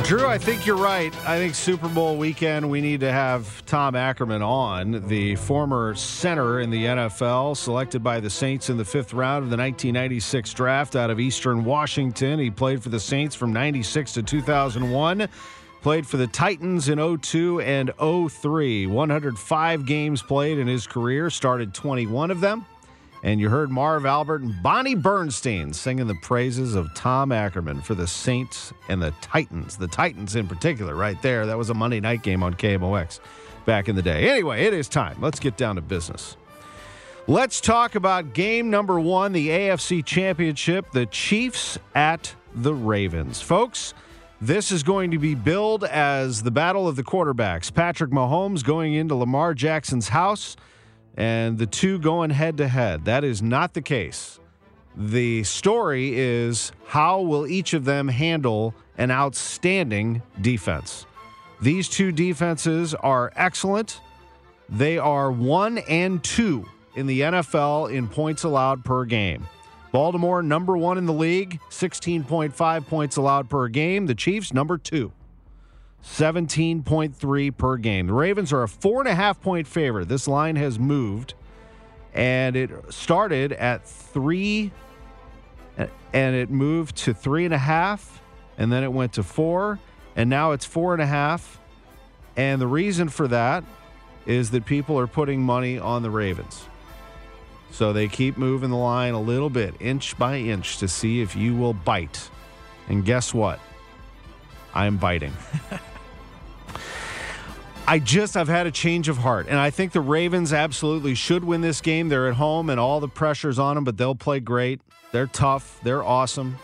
Drew, 0.08 0.26
I 0.26 0.38
think 0.38 0.66
you're 0.66 0.78
right. 0.78 1.14
I 1.28 1.38
think 1.38 1.54
Super 1.54 1.90
Bowl 1.90 2.16
weekend, 2.16 2.70
we 2.70 2.80
need 2.80 3.02
to 3.02 3.12
have 3.12 3.66
Tom 3.66 3.94
Ackerman 3.94 4.42
on, 4.42 5.06
the 5.10 5.36
former 5.36 5.96
center 5.96 6.62
in 6.62 6.70
the 6.70 6.86
NFL, 6.86 7.58
selected 7.58 8.02
by 8.02 8.22
the 8.22 8.30
Saints 8.30 8.70
in 8.70 8.78
the 8.78 8.86
fifth 8.86 9.14
round 9.14 9.44
of 9.44 9.50
the 9.50 9.58
1996 9.58 10.54
draft 10.54 10.96
out 10.96 11.10
of 11.10 11.20
Eastern 11.20 11.66
Washington. 11.66 12.40
He 12.40 12.50
played 12.50 12.82
for 12.82 12.88
the 12.88 13.02
Saints 13.02 13.36
from 13.36 13.52
96 13.52 14.14
to 14.14 14.24
2001. 14.24 15.28
Played 15.82 16.08
for 16.08 16.16
the 16.16 16.28
Titans 16.28 16.88
in 16.88 17.20
02 17.20 17.60
and 17.60 17.92
03. 18.00 18.88
105 18.88 19.86
games 19.86 20.22
played 20.22 20.58
in 20.58 20.68
his 20.68 20.88
career, 20.88 21.30
started 21.30 21.74
21 21.74 22.32
of 22.32 22.40
them. 22.40 22.66
And 23.28 23.42
you 23.42 23.50
heard 23.50 23.70
Marv 23.70 24.06
Albert 24.06 24.42
and 24.44 24.64
Bonnie 24.64 24.96
Bernstein 24.96 25.74
singing 25.74 26.08
the 26.08 26.16
praises 26.16 26.76
of 26.76 26.94
Tom 26.94 27.34
Ackerman 27.34 27.82
for 27.82 27.94
the 27.94 28.08
Saints 28.08 28.72
and 28.88 29.02
the 29.02 29.12
Titans. 29.20 29.76
The 29.76 29.90
Titans 29.90 30.38
in 30.38 30.48
particular, 30.48 30.96
right 30.96 31.22
there. 31.22 31.46
That 31.46 31.58
was 31.58 31.70
a 31.70 31.74
Monday 31.74 32.00
night 32.00 32.24
game 32.24 32.42
on 32.42 32.54
KMOX 32.54 33.20
back 33.66 33.90
in 33.90 33.98
the 33.98 34.02
day. 34.02 34.30
Anyway, 34.30 34.64
it 34.64 34.74
is 34.74 34.88
time. 34.88 35.18
Let's 35.20 35.42
get 35.42 35.58
down 35.58 35.76
to 35.76 35.82
business. 35.82 36.38
Let's 37.28 37.60
talk 37.60 37.96
about 37.96 38.32
game 38.32 38.70
number 38.70 38.98
one, 38.98 39.34
the 39.34 39.50
AFC 39.50 40.06
Championship, 40.06 40.90
the 40.94 41.06
Chiefs 41.06 41.78
at 41.96 42.34
the 42.56 42.74
Ravens. 42.74 43.42
Folks, 43.42 43.94
this 44.40 44.72
is 44.72 44.84
going 44.84 45.12
to 45.12 45.20
be 45.20 45.36
billed 45.36 45.84
as 45.84 46.44
the 46.44 46.52
battle 46.52 46.88
of 46.88 46.96
the 46.96 47.04
quarterbacks. 47.04 47.74
Patrick 47.74 48.12
Mahomes 48.12 48.64
going 48.64 48.94
into 48.94 49.16
Lamar 49.16 49.54
Jackson's 49.54 50.08
house 50.08 50.56
and 51.18 51.58
the 51.58 51.66
two 51.66 52.00
going 52.00 52.30
head 52.30 52.58
to 52.58 52.68
head. 52.68 53.06
That 53.06 53.24
is 53.24 53.42
not 53.42 53.74
the 53.74 53.82
case. 53.82 54.40
The 54.96 55.44
story 55.44 56.18
is 56.18 56.72
how 56.86 57.22
will 57.22 57.46
each 57.48 57.74
of 57.74 57.86
them 57.86 58.08
handle 58.08 58.74
an 58.98 59.12
outstanding 59.12 60.22
defense? 60.40 61.06
These 61.62 61.90
two 61.90 62.12
defenses 62.12 62.94
are 62.96 63.34
excellent. 63.36 64.00
They 64.70 64.98
are 64.98 65.32
one 65.32 65.80
and 65.80 66.24
two 66.24 66.66
in 66.96 67.08
the 67.08 67.22
NFL 67.22 67.92
in 67.92 68.08
points 68.08 68.44
allowed 68.44 68.86
per 68.86 69.06
game. 69.06 69.48
Baltimore, 69.92 70.44
number 70.44 70.78
one 70.78 70.98
in 70.98 71.06
the 71.06 71.14
league, 71.14 71.60
16.5 71.70 72.88
points 72.88 73.18
allowed 73.18 73.50
per 73.50 73.68
game. 73.68 74.06
The 74.06 74.16
Chiefs, 74.16 74.54
number 74.54 74.78
two, 74.78 75.12
17.3 76.08 77.58
per 77.58 77.78
game. 77.78 78.08
The 78.08 78.14
Ravens 78.14 78.52
are 78.54 78.64
a 78.64 78.68
four 78.68 79.02
and 79.02 79.10
a 79.10 79.16
half 79.16 79.42
point 79.42 79.68
favorite. 79.68 80.08
This 80.08 80.28
line 80.28 80.56
has 80.56 80.80
moved, 80.80 81.34
and 82.14 82.56
it 82.56 82.72
started 82.90 83.52
at 83.54 83.88
three, 83.88 84.72
and 85.78 86.36
it 86.36 86.50
moved 86.50 86.96
to 86.98 87.14
three 87.14 87.46
and 87.46 87.54
a 87.54 87.60
half, 87.60 88.22
and 88.58 88.72
then 88.72 88.84
it 88.84 88.92
went 88.92 89.14
to 89.14 89.24
four, 89.24 89.80
and 90.16 90.30
now 90.30 90.54
it's 90.54 90.66
four 90.66 90.94
and 90.94 91.02
a 91.02 91.06
half. 91.06 91.60
And 92.36 92.60
the 92.62 92.68
reason 92.68 93.10
for 93.10 93.28
that 93.28 93.64
is 94.26 94.52
that 94.52 94.66
people 94.66 94.98
are 95.00 95.08
putting 95.08 95.42
money 95.42 95.78
on 95.78 96.04
the 96.04 96.10
Ravens. 96.10 96.66
So 97.72 97.94
they 97.94 98.08
keep 98.08 98.38
moving 98.38 98.70
the 98.70 98.78
line 98.78 99.14
a 99.14 99.22
little 99.22 99.50
bit, 99.50 99.76
inch 99.80 100.18
by 100.18 100.38
inch, 100.38 100.78
to 100.80 100.88
see 100.88 101.22
if 101.22 101.36
you 101.36 101.56
will 101.56 101.74
bite. 101.74 102.30
And 102.88 103.06
guess 103.06 103.34
what? 103.34 103.60
I'm 104.74 104.98
biting. 104.98 105.34
I 107.90 108.00
just 108.00 108.36
I've 108.36 108.50
had 108.50 108.68
a 108.68 108.72
change 108.72 109.08
of 109.08 109.18
heart, 109.18 109.48
and 109.48 109.58
I 109.58 109.70
think 109.70 109.94
the 109.94 110.02
Ravens 110.02 110.52
absolutely 110.52 111.16
should 111.16 111.46
win 111.46 111.62
this 111.62 111.80
game. 111.80 112.10
They're 112.10 112.28
at 112.28 112.34
home, 112.34 112.70
and 112.70 112.82
all 112.82 113.00
the 113.00 113.08
pressure's 113.08 113.58
on 113.60 113.76
them, 113.76 113.86
but 113.86 113.96
they'll 113.96 114.14
play 114.14 114.42
great. 114.42 114.82
They're 115.14 115.28
tough. 115.28 115.80
They're 115.84 116.04
awesome. 116.04 116.58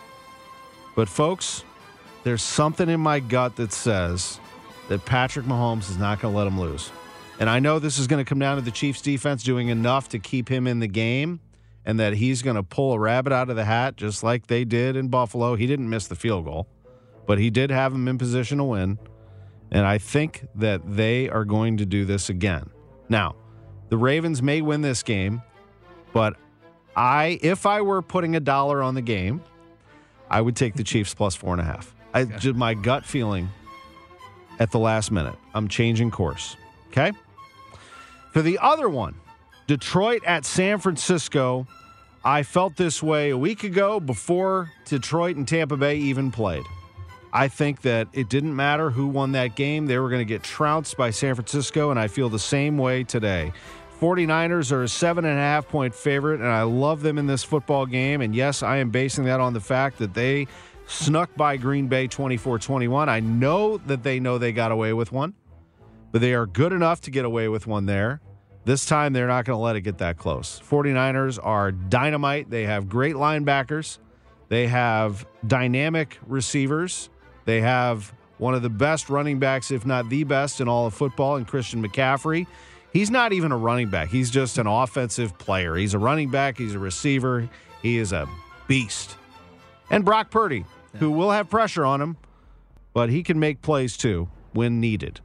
But 0.97 1.07
folks, 1.07 1.63
there's 2.25 2.41
something 2.41 2.89
in 2.89 2.99
my 2.99 3.21
gut 3.21 3.55
that 3.55 3.71
says 3.71 4.41
that 4.89 5.05
Patrick 5.05 5.45
Mahomes 5.45 5.89
is 5.89 5.97
not 5.97 6.19
going 6.19 6.33
to 6.33 6.37
let 6.37 6.43
them 6.43 6.59
lose. 6.59 6.91
And 7.39 7.49
I 7.49 7.59
know 7.59 7.79
this 7.79 7.97
is 7.97 8.07
going 8.07 8.23
to 8.23 8.27
come 8.27 8.39
down 8.39 8.57
to 8.57 8.61
the 8.61 8.71
Chiefs 8.71 9.01
defense 9.01 9.43
doing 9.43 9.69
enough 9.69 10.09
to 10.09 10.19
keep 10.19 10.49
him 10.49 10.67
in 10.67 10.79
the 10.79 10.87
game 10.87 11.39
and 11.85 11.99
that 11.99 12.13
he's 12.13 12.41
going 12.41 12.57
to 12.57 12.63
pull 12.63 12.93
a 12.93 12.99
rabbit 12.99 13.33
out 13.33 13.49
of 13.49 13.55
the 13.55 13.65
hat 13.65 13.95
just 13.95 14.23
like 14.23 14.47
they 14.47 14.65
did 14.65 14.95
in 14.95 15.07
Buffalo. 15.07 15.55
He 15.55 15.67
didn't 15.67 15.89
miss 15.89 16.07
the 16.07 16.15
field 16.15 16.45
goal, 16.45 16.67
but 17.25 17.39
he 17.39 17.49
did 17.49 17.71
have 17.71 17.93
him 17.93 18.07
in 18.07 18.17
position 18.17 18.57
to 18.57 18.65
win. 18.65 18.99
And 19.71 19.85
I 19.85 19.97
think 19.97 20.45
that 20.55 20.81
they 20.95 21.29
are 21.29 21.45
going 21.45 21.77
to 21.77 21.85
do 21.85 22.05
this 22.05 22.29
again. 22.29 22.69
Now, 23.09 23.35
the 23.89 23.97
Ravens 23.97 24.41
may 24.41 24.61
win 24.61 24.81
this 24.81 25.03
game, 25.03 25.41
but 26.13 26.35
I 26.95 27.39
if 27.41 27.65
I 27.65 27.81
were 27.81 28.01
putting 28.01 28.35
a 28.35 28.39
dollar 28.39 28.81
on 28.81 28.95
the 28.95 29.01
game, 29.01 29.41
I 30.29 30.41
would 30.41 30.55
take 30.55 30.75
the 30.75 30.83
Chiefs 30.83 31.13
plus 31.13 31.35
four 31.35 31.53
and 31.53 31.61
a 31.61 31.65
half. 31.65 31.93
I 32.13 32.25
just 32.25 32.55
my 32.55 32.73
gut 32.75 33.05
feeling 33.05 33.49
at 34.59 34.71
the 34.71 34.79
last 34.79 35.11
minute. 35.11 35.35
I'm 35.53 35.67
changing 35.67 36.11
course. 36.11 36.55
Okay. 36.89 37.11
For 38.31 38.41
the 38.41 38.59
other 38.59 38.89
one, 38.89 39.15
Detroit 39.67 40.23
at 40.25 40.45
San 40.45 40.79
Francisco. 40.79 41.67
I 42.25 42.43
felt 42.43 42.77
this 42.77 43.03
way 43.03 43.31
a 43.31 43.37
week 43.37 43.63
ago 43.63 43.99
before 43.99 44.71
Detroit 44.85 45.35
and 45.35 45.47
Tampa 45.47 45.75
Bay 45.75 45.97
even 45.97 46.31
played. 46.31 46.63
I 47.35 47.47
think 47.47 47.81
that 47.81 48.07
it 48.13 48.29
didn't 48.29 48.55
matter 48.55 48.91
who 48.91 49.07
won 49.07 49.31
that 49.31 49.55
game. 49.55 49.87
They 49.87 49.97
were 49.97 50.09
going 50.09 50.21
to 50.21 50.25
get 50.25 50.43
trounced 50.43 50.95
by 50.95 51.09
San 51.09 51.33
Francisco, 51.33 51.89
and 51.89 51.99
I 51.99 52.07
feel 52.07 52.29
the 52.29 52.37
same 52.37 52.77
way 52.77 53.03
today. 53.03 53.51
49ers 53.99 54.71
are 54.71 54.83
a 54.83 54.87
seven 54.87 55.25
and 55.25 55.39
a 55.39 55.41
half 55.41 55.67
point 55.67 55.95
favorite, 55.95 56.41
and 56.41 56.49
I 56.49 56.61
love 56.61 57.01
them 57.01 57.17
in 57.17 57.25
this 57.25 57.43
football 57.43 57.87
game. 57.87 58.21
And 58.21 58.35
yes, 58.35 58.61
I 58.61 58.77
am 58.77 58.91
basing 58.91 59.25
that 59.25 59.39
on 59.39 59.53
the 59.53 59.59
fact 59.59 59.97
that 59.97 60.13
they 60.13 60.45
snuck 60.85 61.33
by 61.35 61.57
Green 61.57 61.87
Bay 61.87 62.07
24 62.07 62.59
21. 62.59 63.09
I 63.09 63.19
know 63.19 63.77
that 63.77 64.03
they 64.03 64.19
know 64.19 64.37
they 64.37 64.51
got 64.51 64.71
away 64.71 64.93
with 64.93 65.11
one, 65.11 65.33
but 66.11 66.21
they 66.21 66.35
are 66.35 66.45
good 66.45 66.71
enough 66.71 67.01
to 67.01 67.11
get 67.11 67.25
away 67.25 67.47
with 67.47 67.65
one 67.65 67.87
there. 67.87 68.21
This 68.65 68.85
time, 68.85 69.11
they're 69.11 69.27
not 69.27 69.45
going 69.45 69.57
to 69.57 69.61
let 69.61 69.75
it 69.75 69.81
get 69.81 69.97
that 69.97 70.17
close. 70.17 70.61
49ers 70.69 71.39
are 71.41 71.71
dynamite. 71.71 72.49
They 72.49 72.63
have 72.65 72.87
great 72.87 73.15
linebackers, 73.15 73.97
they 74.49 74.67
have 74.67 75.25
dynamic 75.47 76.19
receivers, 76.27 77.09
they 77.45 77.61
have 77.61 78.13
one 78.37 78.53
of 78.53 78.61
the 78.61 78.69
best 78.69 79.09
running 79.09 79.39
backs, 79.39 79.71
if 79.71 79.85
not 79.85 80.09
the 80.09 80.23
best, 80.23 80.61
in 80.61 80.67
all 80.67 80.85
of 80.85 80.93
football, 80.93 81.37
in 81.37 81.45
Christian 81.45 81.85
McCaffrey. 81.85 82.47
He's 82.91 83.09
not 83.09 83.33
even 83.33 83.51
a 83.51 83.57
running 83.57 83.89
back. 83.89 84.09
He's 84.09 84.29
just 84.29 84.57
an 84.57 84.67
offensive 84.67 85.37
player. 85.37 85.75
He's 85.75 85.93
a 85.93 85.99
running 85.99 86.29
back. 86.29 86.57
He's 86.57 86.75
a 86.75 86.79
receiver. 86.79 87.49
He 87.81 87.97
is 87.97 88.11
a 88.11 88.27
beast. 88.67 89.17
And 89.89 90.05
Brock 90.05 90.29
Purdy, 90.29 90.65
who 90.99 91.11
will 91.11 91.31
have 91.31 91.49
pressure 91.49 91.85
on 91.85 92.01
him, 92.01 92.17
but 92.93 93.09
he 93.09 93.23
can 93.23 93.39
make 93.39 93.61
plays 93.61 93.97
too 93.97 94.29
when 94.53 94.79
needed. 94.79 95.19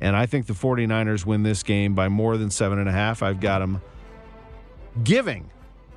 And 0.00 0.16
I 0.16 0.26
think 0.26 0.46
the 0.46 0.54
49ers 0.54 1.26
win 1.26 1.42
this 1.42 1.62
game 1.62 1.94
by 1.94 2.08
more 2.08 2.38
than 2.38 2.50
seven 2.50 2.78
and 2.78 2.88
a 2.88 2.92
half. 2.92 3.22
I've 3.22 3.40
got 3.40 3.58
them 3.58 3.82
giving 5.04 5.50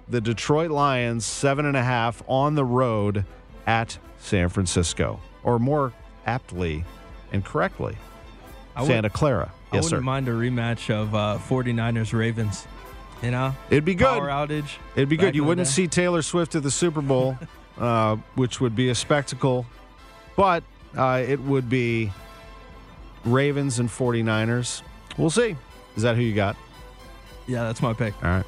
the 0.10 0.20
Detroit 0.20 0.72
Lions 0.72 1.26
seven 1.26 1.66
and 1.66 1.78
a 1.78 1.84
half 1.84 2.22
on 2.28 2.56
the 2.56 2.66
road 2.66 3.26
at 3.66 3.98
San 4.20 4.50
Francisco, 4.50 5.20
or 5.44 5.60
more 5.60 5.94
aptly 6.26 6.84
and 7.32 7.44
correctly, 7.44 7.98
Santa 8.86 9.10
Clara. 9.10 9.52
I 9.72 9.78
wouldn't 9.78 9.90
sir. 9.90 10.02
mind 10.02 10.28
a 10.28 10.32
rematch 10.32 10.94
of 10.94 11.16
uh, 11.16 11.40
49ers 11.48 12.14
Ravens. 12.14 12.68
You 13.22 13.32
know? 13.32 13.56
It'd 13.70 13.86
be 13.86 13.96
good. 13.96 14.06
Power 14.06 14.28
outage. 14.28 14.78
It'd 14.96 15.10
be 15.10 15.18
good. 15.18 15.36
You 15.36 15.44
wouldn't 15.44 15.68
see 15.68 15.88
Taylor 15.88 16.22
Swift 16.22 16.56
at 16.56 16.64
the 16.64 16.70
Super 16.72 17.02
Bowl, 17.02 17.38
uh, 17.80 18.18
which 18.36 18.62
would 18.62 18.76
be 18.76 18.90
a 18.90 18.96
spectacle, 18.96 19.66
but 20.36 20.64
uh, 20.96 21.24
it 21.26 21.40
would 21.40 21.70
be 21.70 22.12
Ravens 23.26 23.80
and 23.80 23.90
49ers. 23.90 24.84
We'll 25.18 25.30
see. 25.30 25.56
Is 25.96 26.04
that 26.04 26.16
who 26.16 26.22
you 26.22 26.36
got? 26.36 26.56
Yeah, 27.48 27.64
that's 27.64 27.82
my 27.82 27.94
pick. 27.94 28.14
All 28.24 28.30
right. 28.30 28.46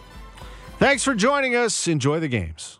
Thanks 0.78 1.04
for 1.04 1.16
joining 1.16 1.56
us. 1.56 1.88
Enjoy 1.88 2.20
the 2.20 2.28
games. 2.28 2.80